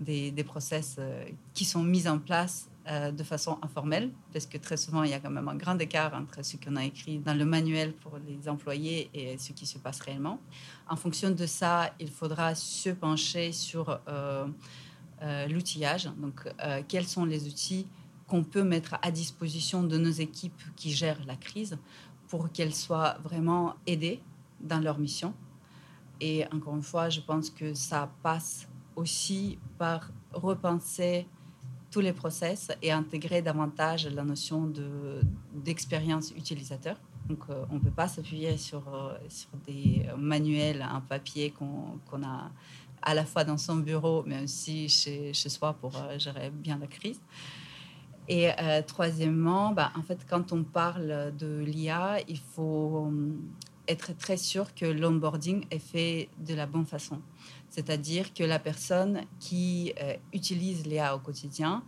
des, 0.00 0.30
des, 0.30 0.44
process 0.44 0.98
qui 1.54 1.64
sont 1.64 1.82
mis 1.82 2.08
en 2.08 2.18
place 2.18 2.68
de 2.86 3.22
façon 3.22 3.56
informelle, 3.62 4.10
parce 4.30 4.44
que 4.44 4.58
très 4.58 4.76
souvent, 4.76 5.04
il 5.04 5.10
y 5.10 5.14
a 5.14 5.20
quand 5.20 5.30
même 5.30 5.48
un 5.48 5.54
grand 5.54 5.78
écart 5.78 6.12
entre 6.12 6.44
ce 6.44 6.58
qu'on 6.58 6.76
a 6.76 6.84
écrit 6.84 7.18
dans 7.18 7.32
le 7.32 7.46
manuel 7.46 7.94
pour 7.94 8.18
les 8.18 8.46
employés 8.46 9.08
et 9.14 9.38
ce 9.38 9.52
qui 9.52 9.64
se 9.64 9.78
passe 9.78 10.00
réellement. 10.00 10.38
En 10.86 10.96
fonction 10.96 11.30
de 11.30 11.46
ça, 11.46 11.94
il 11.98 12.10
faudra 12.10 12.54
se 12.54 12.90
pencher 12.90 13.52
sur 13.52 13.98
l'outillage, 15.48 16.10
donc 16.18 16.46
quels 16.86 17.06
sont 17.06 17.24
les 17.24 17.46
outils 17.46 17.86
qu'on 18.26 18.42
peut 18.42 18.64
mettre 18.64 18.96
à 19.02 19.10
disposition 19.10 19.82
de 19.82 19.98
nos 19.98 20.10
équipes 20.10 20.62
qui 20.76 20.92
gèrent 20.92 21.24
la 21.26 21.36
crise 21.36 21.78
pour 22.28 22.50
qu'elles 22.50 22.74
soient 22.74 23.16
vraiment 23.22 23.74
aidées 23.86 24.20
dans 24.60 24.80
leur 24.80 24.98
mission. 24.98 25.34
Et 26.20 26.46
encore 26.52 26.74
une 26.74 26.82
fois, 26.82 27.10
je 27.10 27.20
pense 27.20 27.50
que 27.50 27.74
ça 27.74 28.10
passe 28.22 28.68
aussi 28.96 29.58
par 29.78 30.10
repenser 30.32 31.26
tous 31.90 32.00
les 32.00 32.12
process 32.12 32.72
et 32.82 32.90
intégrer 32.90 33.42
davantage 33.42 34.06
la 34.08 34.24
notion 34.24 34.72
d'expérience 35.52 36.30
utilisateur. 36.32 36.96
Donc, 37.28 37.40
euh, 37.48 37.64
on 37.70 37.74
ne 37.74 37.78
peut 37.78 37.90
pas 37.90 38.08
s'appuyer 38.08 38.56
sur, 38.58 38.82
euh, 38.92 39.14
sur 39.28 39.50
des 39.66 40.06
manuels, 40.18 40.82
un 40.82 41.00
papier 41.00 41.52
qu'on 41.52 42.22
a 42.22 42.50
à 43.04 43.14
la 43.14 43.24
fois 43.24 43.44
dans 43.44 43.58
son 43.58 43.76
bureau, 43.76 44.24
mais 44.26 44.42
aussi 44.42 44.88
chez, 44.88 45.32
chez 45.34 45.48
soi 45.48 45.74
pour 45.74 45.96
euh, 45.96 46.18
gérer 46.18 46.50
bien 46.50 46.78
la 46.78 46.86
crise. 46.86 47.20
Et 48.28 48.48
euh, 48.50 48.82
troisièmement, 48.86 49.72
bah, 49.72 49.92
en 49.96 50.02
fait, 50.02 50.26
quand 50.28 50.52
on 50.52 50.64
parle 50.64 51.32
de 51.36 51.58
l'IA, 51.58 52.18
il 52.26 52.38
faut 52.38 53.06
euh, 53.10 53.34
être 53.86 54.16
très 54.16 54.38
sûr 54.38 54.74
que 54.74 54.86
l'onboarding 54.86 55.66
est 55.70 55.78
fait 55.78 56.28
de 56.38 56.54
la 56.54 56.66
bonne 56.66 56.86
façon. 56.86 57.20
C'est-à-dire 57.68 58.32
que 58.32 58.42
la 58.42 58.58
personne 58.58 59.22
qui 59.40 59.92
euh, 60.00 60.14
utilise 60.32 60.86
l'IA 60.86 61.14
au 61.14 61.18
quotidien 61.18 61.82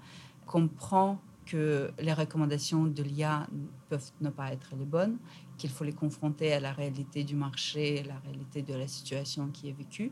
comprend 0.45 1.19
que 1.47 1.91
les 2.01 2.13
recommandations 2.13 2.85
de 2.85 3.03
l'IA 3.03 3.47
peuvent 3.89 4.11
ne 4.21 4.31
pas 4.31 4.53
être 4.53 4.75
les 4.77 4.85
bonnes, 4.85 5.17
qu'il 5.57 5.71
faut 5.71 5.85
les 5.85 5.93
confronter 5.93 6.53
à 6.53 6.61
la 6.61 6.73
réalité 6.73 7.25
du 7.25 7.37
marché, 7.37 8.03
la 8.03 8.19
réalité 8.19 8.63
de 8.63 8.75
la 8.75 8.89
situation 8.89 9.49
qui 9.49 9.69
est 9.69 9.73
vécue, 9.73 10.11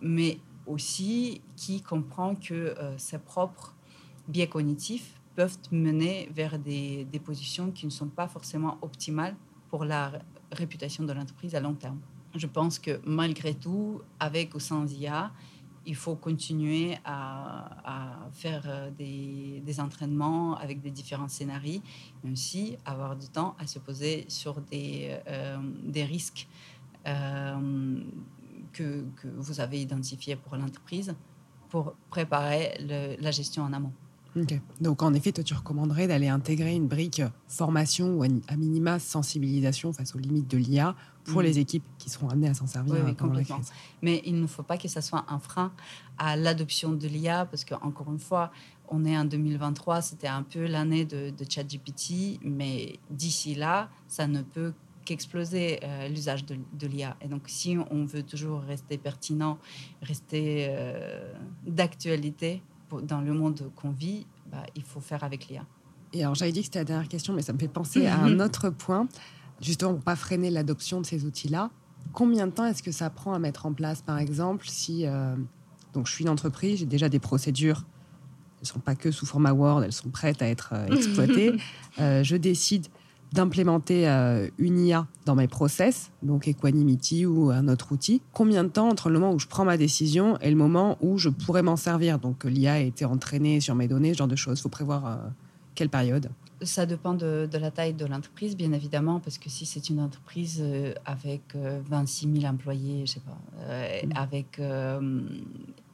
mais 0.00 0.38
aussi 0.66 1.42
qui 1.54 1.82
comprend 1.82 2.34
que 2.34 2.74
ses 2.96 3.18
propres 3.18 3.74
biais 4.26 4.46
cognitifs 4.46 5.19
peuvent 5.34 5.58
mener 5.70 6.28
vers 6.34 6.58
des, 6.58 7.04
des, 7.04 7.18
positions 7.20 7.70
qui 7.70 7.86
ne 7.86 7.90
sont 7.90 8.08
pas 8.08 8.28
forcément 8.28 8.78
optimales 8.82 9.36
pour 9.68 9.84
la 9.84 10.12
réputation 10.52 11.04
de 11.04 11.12
l'entreprise 11.12 11.54
à 11.54 11.60
long 11.60 11.74
terme. 11.74 12.00
Je 12.34 12.46
pense 12.46 12.78
que 12.78 13.00
malgré 13.04 13.54
tout, 13.54 14.00
avec 14.18 14.54
ou 14.54 14.60
sans 14.60 14.92
IA, 14.92 15.32
il 15.86 15.96
faut 15.96 16.14
continuer 16.14 16.96
à, 17.04 17.70
à 17.84 18.30
faire 18.32 18.62
euh, 18.66 18.90
des, 18.90 19.62
des, 19.64 19.80
entraînements 19.80 20.56
avec 20.56 20.80
des 20.80 20.90
différents 20.90 21.28
scénarios, 21.28 21.80
mais 22.22 22.32
aussi 22.32 22.76
avoir 22.84 23.16
du 23.16 23.28
temps 23.28 23.56
à 23.58 23.66
se 23.66 23.78
poser 23.78 24.26
sur 24.28 24.60
des, 24.60 25.18
euh, 25.26 25.58
des 25.82 26.04
risques 26.04 26.46
euh, 27.06 28.02
que, 28.72 29.04
que, 29.16 29.28
vous 29.36 29.60
avez 29.60 29.80
identifiés 29.80 30.36
pour 30.36 30.56
l'entreprise 30.56 31.14
pour 31.70 31.94
préparer 32.10 32.76
la 33.20 33.30
gestion 33.30 33.62
en 33.62 33.72
amont. 33.72 33.92
Donc, 34.80 35.02
en 35.02 35.12
effet, 35.14 35.32
toi, 35.32 35.44
tu 35.44 35.54
recommanderais 35.54 36.06
d'aller 36.06 36.28
intégrer 36.28 36.74
une 36.74 36.86
brique 36.86 37.22
formation 37.48 38.18
ou 38.18 38.22
à 38.22 38.56
minima 38.56 38.98
sensibilisation 38.98 39.92
face 39.92 40.14
aux 40.14 40.18
limites 40.18 40.48
de 40.48 40.56
l'IA 40.56 40.94
pour 41.24 41.40
mm. 41.40 41.44
les 41.44 41.58
équipes 41.58 41.84
qui 41.98 42.10
seront 42.10 42.28
amenées 42.28 42.48
à 42.48 42.54
s'en 42.54 42.66
servir 42.66 43.02
oui, 43.04 43.14
complètement. 43.14 43.60
Mais 44.02 44.22
il 44.24 44.40
ne 44.40 44.46
faut 44.46 44.62
pas 44.62 44.78
que 44.78 44.88
ça 44.88 45.02
soit 45.02 45.24
un 45.28 45.38
frein 45.38 45.72
à 46.18 46.36
l'adoption 46.36 46.92
de 46.92 47.08
l'IA 47.08 47.46
parce 47.46 47.64
qu'encore 47.64 48.10
une 48.10 48.18
fois, 48.18 48.50
on 48.88 49.04
est 49.04 49.16
en 49.16 49.24
2023, 49.24 50.02
c'était 50.02 50.28
un 50.28 50.42
peu 50.42 50.66
l'année 50.66 51.04
de, 51.04 51.30
de 51.30 51.44
ChatGPT, 51.48 52.40
mais 52.42 52.98
d'ici 53.10 53.54
là, 53.54 53.88
ça 54.08 54.26
ne 54.26 54.42
peut 54.42 54.72
qu'exploser 55.04 55.80
euh, 55.82 56.08
l'usage 56.08 56.44
de, 56.44 56.86
l'IA. 56.86 57.16
Et 57.20 57.28
donc, 57.28 57.42
si 57.46 57.76
on 57.90 58.04
veut 58.04 58.22
toujours 58.22 58.60
rester 58.60 58.98
pertinent, 58.98 59.58
rester 60.02 60.68
euh, 60.70 61.32
d'actualité, 61.66 62.62
dans 63.02 63.20
le 63.20 63.32
monde 63.32 63.70
qu'on 63.76 63.90
vit, 63.90 64.26
bah, 64.50 64.64
il 64.74 64.82
faut 64.82 65.00
faire 65.00 65.24
avec 65.24 65.48
l'IA. 65.48 65.64
Et 66.12 66.22
alors, 66.22 66.34
j'avais 66.34 66.52
dit 66.52 66.60
que 66.60 66.66
c'était 66.66 66.80
la 66.80 66.84
dernière 66.84 67.08
question, 67.08 67.32
mais 67.32 67.42
ça 67.42 67.52
me 67.52 67.58
fait 67.58 67.68
penser 67.68 68.06
à 68.06 68.18
un 68.18 68.40
autre 68.40 68.70
point, 68.70 69.06
justement 69.60 69.94
pour 69.94 70.02
pas 70.02 70.16
freiner 70.16 70.50
l'adoption 70.50 71.00
de 71.00 71.06
ces 71.06 71.24
outils-là. 71.24 71.70
Combien 72.12 72.46
de 72.46 72.52
temps 72.52 72.64
est-ce 72.64 72.82
que 72.82 72.92
ça 72.92 73.10
prend 73.10 73.34
à 73.34 73.38
mettre 73.38 73.66
en 73.66 73.72
place, 73.72 74.02
par 74.02 74.18
exemple, 74.18 74.66
si 74.68 75.06
euh, 75.06 75.36
donc 75.92 76.06
je 76.06 76.12
suis 76.12 76.24
une 76.24 76.30
entreprise, 76.30 76.80
j'ai 76.80 76.86
déjà 76.86 77.08
des 77.08 77.18
procédures, 77.18 77.84
elles 78.60 78.66
sont 78.66 78.80
pas 78.80 78.94
que 78.94 79.10
sous 79.10 79.26
format 79.26 79.52
Word, 79.52 79.84
elles 79.84 79.92
sont 79.92 80.10
prêtes 80.10 80.42
à 80.42 80.48
être 80.48 80.72
euh, 80.74 80.86
exploitées. 80.96 81.54
Euh, 81.98 82.22
je 82.22 82.36
décide 82.36 82.86
d'implémenter 83.32 84.08
euh, 84.08 84.48
une 84.58 84.78
IA 84.78 85.06
dans 85.24 85.34
mes 85.34 85.48
process, 85.48 86.10
donc 86.22 86.48
Equanimity 86.48 87.26
ou 87.26 87.50
un 87.50 87.68
autre 87.68 87.92
outil, 87.92 88.22
combien 88.32 88.64
de 88.64 88.68
temps 88.68 88.88
entre 88.88 89.08
le 89.08 89.18
moment 89.18 89.32
où 89.32 89.38
je 89.38 89.46
prends 89.46 89.64
ma 89.64 89.76
décision 89.76 90.38
et 90.40 90.50
le 90.50 90.56
moment 90.56 90.98
où 91.00 91.18
je 91.18 91.28
pourrais 91.28 91.62
m'en 91.62 91.76
servir? 91.76 92.18
Donc 92.18 92.44
l'IA 92.44 92.74
a 92.74 92.78
été 92.78 93.04
entraînée 93.04 93.60
sur 93.60 93.74
mes 93.74 93.88
données, 93.88 94.12
ce 94.12 94.18
genre 94.18 94.28
de 94.28 94.36
choses. 94.36 94.58
Il 94.58 94.62
faut 94.62 94.68
prévoir 94.68 95.06
euh, 95.06 95.16
quelle 95.74 95.88
période? 95.88 96.30
Ça 96.62 96.84
dépend 96.84 97.14
de, 97.14 97.48
la 97.50 97.70
taille 97.70 97.94
de 97.94 98.04
l'entreprise, 98.04 98.54
bien 98.54 98.72
évidemment, 98.72 99.18
parce 99.18 99.38
que 99.38 99.48
si 99.48 99.64
c'est 99.64 99.88
une 99.88 99.98
entreprise 99.98 100.58
euh, 100.60 100.92
avec 101.06 101.40
26 101.54 102.26
euh, 102.26 102.40
000 102.40 102.52
employés, 102.52 103.06
je 103.06 103.12
sais 103.12 103.20
pas, 103.20 103.38
euh, 103.60 104.02
mm. 104.04 104.12
avec 104.14 104.60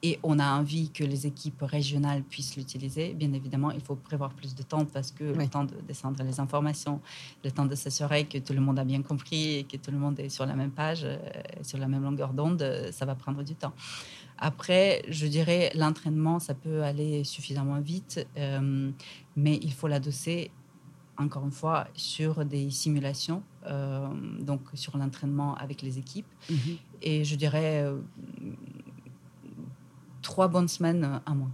et 0.06 0.18
on 0.22 0.38
a 0.38 0.48
envie 0.60 0.90
que 0.90 1.02
les 1.02 1.26
équipes 1.26 1.62
régionales 1.62 2.22
puissent 2.22 2.56
l'utiliser, 2.56 3.12
bien 3.12 3.32
évidemment, 3.32 3.72
il 3.72 3.80
faut 3.80 3.96
prévoir 3.96 4.30
plus 4.30 4.54
de 4.54 4.62
temps 4.62 4.84
parce 4.84 5.10
que 5.10 5.24
le 5.24 5.48
temps 5.48 5.64
de 5.64 5.74
descendre 5.88 6.22
les 6.22 6.38
informations, 6.38 7.00
le 7.44 7.50
temps 7.50 7.66
de 7.66 7.74
s'assurer 7.74 8.24
que 8.24 8.38
tout 8.38 8.52
le 8.52 8.60
monde 8.60 8.78
a 8.78 8.84
bien 8.84 9.02
compris 9.02 9.56
et 9.56 9.64
que 9.64 9.76
tout 9.76 9.90
le 9.90 9.98
monde 9.98 10.20
est 10.20 10.28
sur 10.28 10.46
la 10.46 10.54
même 10.54 10.70
page, 10.70 11.04
sur 11.62 11.78
la 11.78 11.88
même 11.88 12.04
longueur 12.04 12.32
d'onde, 12.32 12.64
ça 12.92 13.04
va 13.04 13.16
prendre 13.16 13.42
du 13.42 13.56
temps. 13.56 13.72
Après, 14.38 15.02
je 15.08 15.26
dirais 15.26 15.72
l'entraînement, 15.74 16.38
ça 16.38 16.54
peut 16.54 16.82
aller 16.82 17.24
suffisamment 17.24 17.80
vite, 17.80 18.26
euh, 18.36 18.92
mais 19.34 19.58
il 19.60 19.72
faut 19.72 19.88
l'adosser, 19.88 20.52
encore 21.16 21.44
une 21.44 21.56
fois, 21.62 21.88
sur 21.94 22.44
des 22.44 22.70
simulations, 22.70 23.42
euh, 23.66 24.06
donc 24.40 24.60
sur 24.74 24.96
l'entraînement 24.96 25.56
avec 25.56 25.82
les 25.82 25.98
équipes. 25.98 26.32
Mhm. 26.48 26.76
Et 27.02 27.24
je 27.24 27.34
dirais 27.34 27.82
euh, 27.82 27.98
trois 30.26 30.48
bonnes 30.48 30.68
semaines, 30.68 31.20
un 31.24 31.34
mois. 31.34 31.50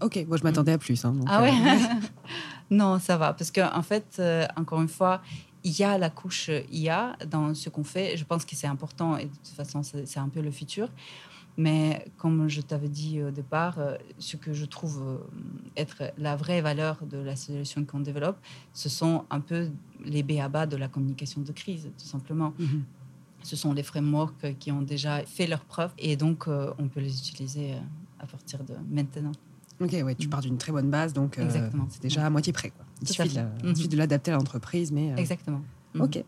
Ok, 0.00 0.24
moi 0.28 0.36
je 0.36 0.44
m'attendais 0.44 0.72
à 0.72 0.78
plus. 0.78 1.04
Hein, 1.04 1.14
ah 1.26 1.42
ouais? 1.42 1.52
Non, 2.70 2.98
ça 2.98 3.16
va, 3.16 3.32
parce 3.32 3.50
qu'en 3.52 3.70
en 3.74 3.82
fait, 3.82 4.20
encore 4.56 4.82
une 4.82 4.88
fois, 4.88 5.22
il 5.64 5.78
y 5.78 5.84
a 5.84 5.96
la 5.98 6.10
couche 6.10 6.50
IA 6.70 7.16
dans 7.30 7.54
ce 7.54 7.68
qu'on 7.70 7.84
fait. 7.84 8.16
Je 8.16 8.24
pense 8.24 8.44
que 8.44 8.54
c'est 8.54 8.66
important 8.66 9.16
et 9.16 9.24
de 9.24 9.30
toute 9.30 9.54
façon, 9.56 9.82
c'est 9.82 10.18
un 10.18 10.28
peu 10.28 10.40
le 10.40 10.50
futur. 10.50 10.88
Mais 11.56 12.04
comme 12.18 12.48
je 12.48 12.60
t'avais 12.60 12.88
dit 12.88 13.22
au 13.22 13.30
départ, 13.30 13.78
euh, 13.78 13.96
ce 14.18 14.36
que 14.36 14.52
je 14.52 14.66
trouve 14.66 15.02
euh, 15.02 15.16
être 15.76 16.02
la 16.18 16.36
vraie 16.36 16.60
valeur 16.60 16.98
de 17.06 17.16
la 17.16 17.34
solution 17.34 17.84
qu'on 17.84 18.00
développe, 18.00 18.36
ce 18.74 18.88
sont 18.88 19.24
un 19.30 19.40
peu 19.40 19.70
les 20.04 20.22
BABA 20.22 20.66
de 20.66 20.76
la 20.76 20.88
communication 20.88 21.40
de 21.40 21.52
crise, 21.52 21.90
tout 21.98 22.04
simplement. 22.04 22.52
Mhm. 22.58 22.84
Ce 23.46 23.54
sont 23.54 23.72
les 23.72 23.84
frameworks 23.84 24.58
qui 24.58 24.72
ont 24.72 24.82
déjà 24.82 25.24
fait 25.24 25.46
leur 25.46 25.60
preuve 25.60 25.92
et 25.98 26.16
donc 26.16 26.48
euh, 26.48 26.72
on 26.78 26.88
peut 26.88 26.98
les 26.98 27.16
utiliser 27.16 27.74
à 28.18 28.26
partir 28.26 28.64
de 28.64 28.74
maintenant. 28.90 29.30
Ok, 29.80 29.92
ouais, 29.92 30.14
tu 30.16 30.26
pars 30.28 30.40
d'une 30.40 30.58
très 30.58 30.72
bonne 30.72 30.90
base, 30.90 31.12
donc 31.12 31.38
c'est 31.90 32.02
déjà 32.02 32.26
à 32.26 32.30
moitié 32.30 32.52
prêt. 32.52 32.70
Quoi. 32.70 32.84
Il 33.02 33.08
suffit 33.08 33.28
de, 33.36 33.86
de 33.88 33.96
l'adapter 33.96 34.32
à 34.32 34.34
l'entreprise. 34.34 34.90
mais 34.90 35.12
Exactement. 35.16 35.62
Ok. 35.98 36.24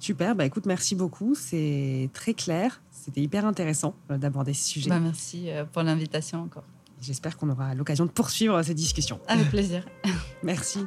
Super, 0.00 0.34
bah 0.34 0.44
écoute, 0.44 0.66
merci 0.66 0.96
beaucoup. 0.96 1.36
C'est 1.36 2.10
très 2.12 2.34
clair. 2.34 2.82
C'était 2.90 3.20
hyper 3.20 3.46
intéressant 3.46 3.94
euh, 4.10 4.18
d'aborder 4.18 4.52
ce 4.52 4.68
sujet. 4.68 4.90
Bah, 4.90 4.98
merci 4.98 5.48
euh, 5.48 5.64
pour 5.64 5.84
l'invitation 5.84 6.42
encore. 6.42 6.64
J'espère 7.00 7.36
qu'on 7.36 7.50
aura 7.50 7.76
l'occasion 7.76 8.04
de 8.04 8.10
poursuivre 8.10 8.60
cette 8.64 8.76
discussion. 8.76 9.20
Avec 9.28 9.48
plaisir. 9.50 9.86
merci. 10.42 10.80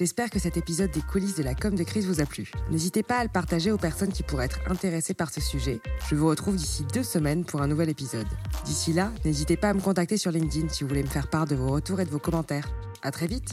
J'espère 0.00 0.30
que 0.30 0.38
cet 0.38 0.56
épisode 0.56 0.90
des 0.90 1.02
coulisses 1.02 1.34
de 1.34 1.42
la 1.42 1.54
com 1.54 1.74
de 1.74 1.84
crise 1.84 2.06
vous 2.06 2.22
a 2.22 2.24
plu. 2.24 2.50
N'hésitez 2.70 3.02
pas 3.02 3.18
à 3.18 3.22
le 3.22 3.28
partager 3.28 3.70
aux 3.70 3.76
personnes 3.76 4.10
qui 4.10 4.22
pourraient 4.22 4.46
être 4.46 4.60
intéressées 4.70 5.12
par 5.12 5.30
ce 5.30 5.42
sujet. 5.42 5.82
Je 6.08 6.14
vous 6.14 6.26
retrouve 6.26 6.56
d'ici 6.56 6.86
deux 6.94 7.02
semaines 7.02 7.44
pour 7.44 7.60
un 7.60 7.66
nouvel 7.66 7.90
épisode. 7.90 8.26
D'ici 8.64 8.94
là, 8.94 9.12
n'hésitez 9.26 9.58
pas 9.58 9.68
à 9.68 9.74
me 9.74 9.80
contacter 9.82 10.16
sur 10.16 10.30
LinkedIn 10.30 10.70
si 10.70 10.84
vous 10.84 10.88
voulez 10.88 11.02
me 11.02 11.08
faire 11.08 11.28
part 11.28 11.46
de 11.46 11.54
vos 11.54 11.68
retours 11.68 12.00
et 12.00 12.06
de 12.06 12.10
vos 12.10 12.18
commentaires. 12.18 12.66
À 13.02 13.10
très 13.10 13.26
vite! 13.26 13.50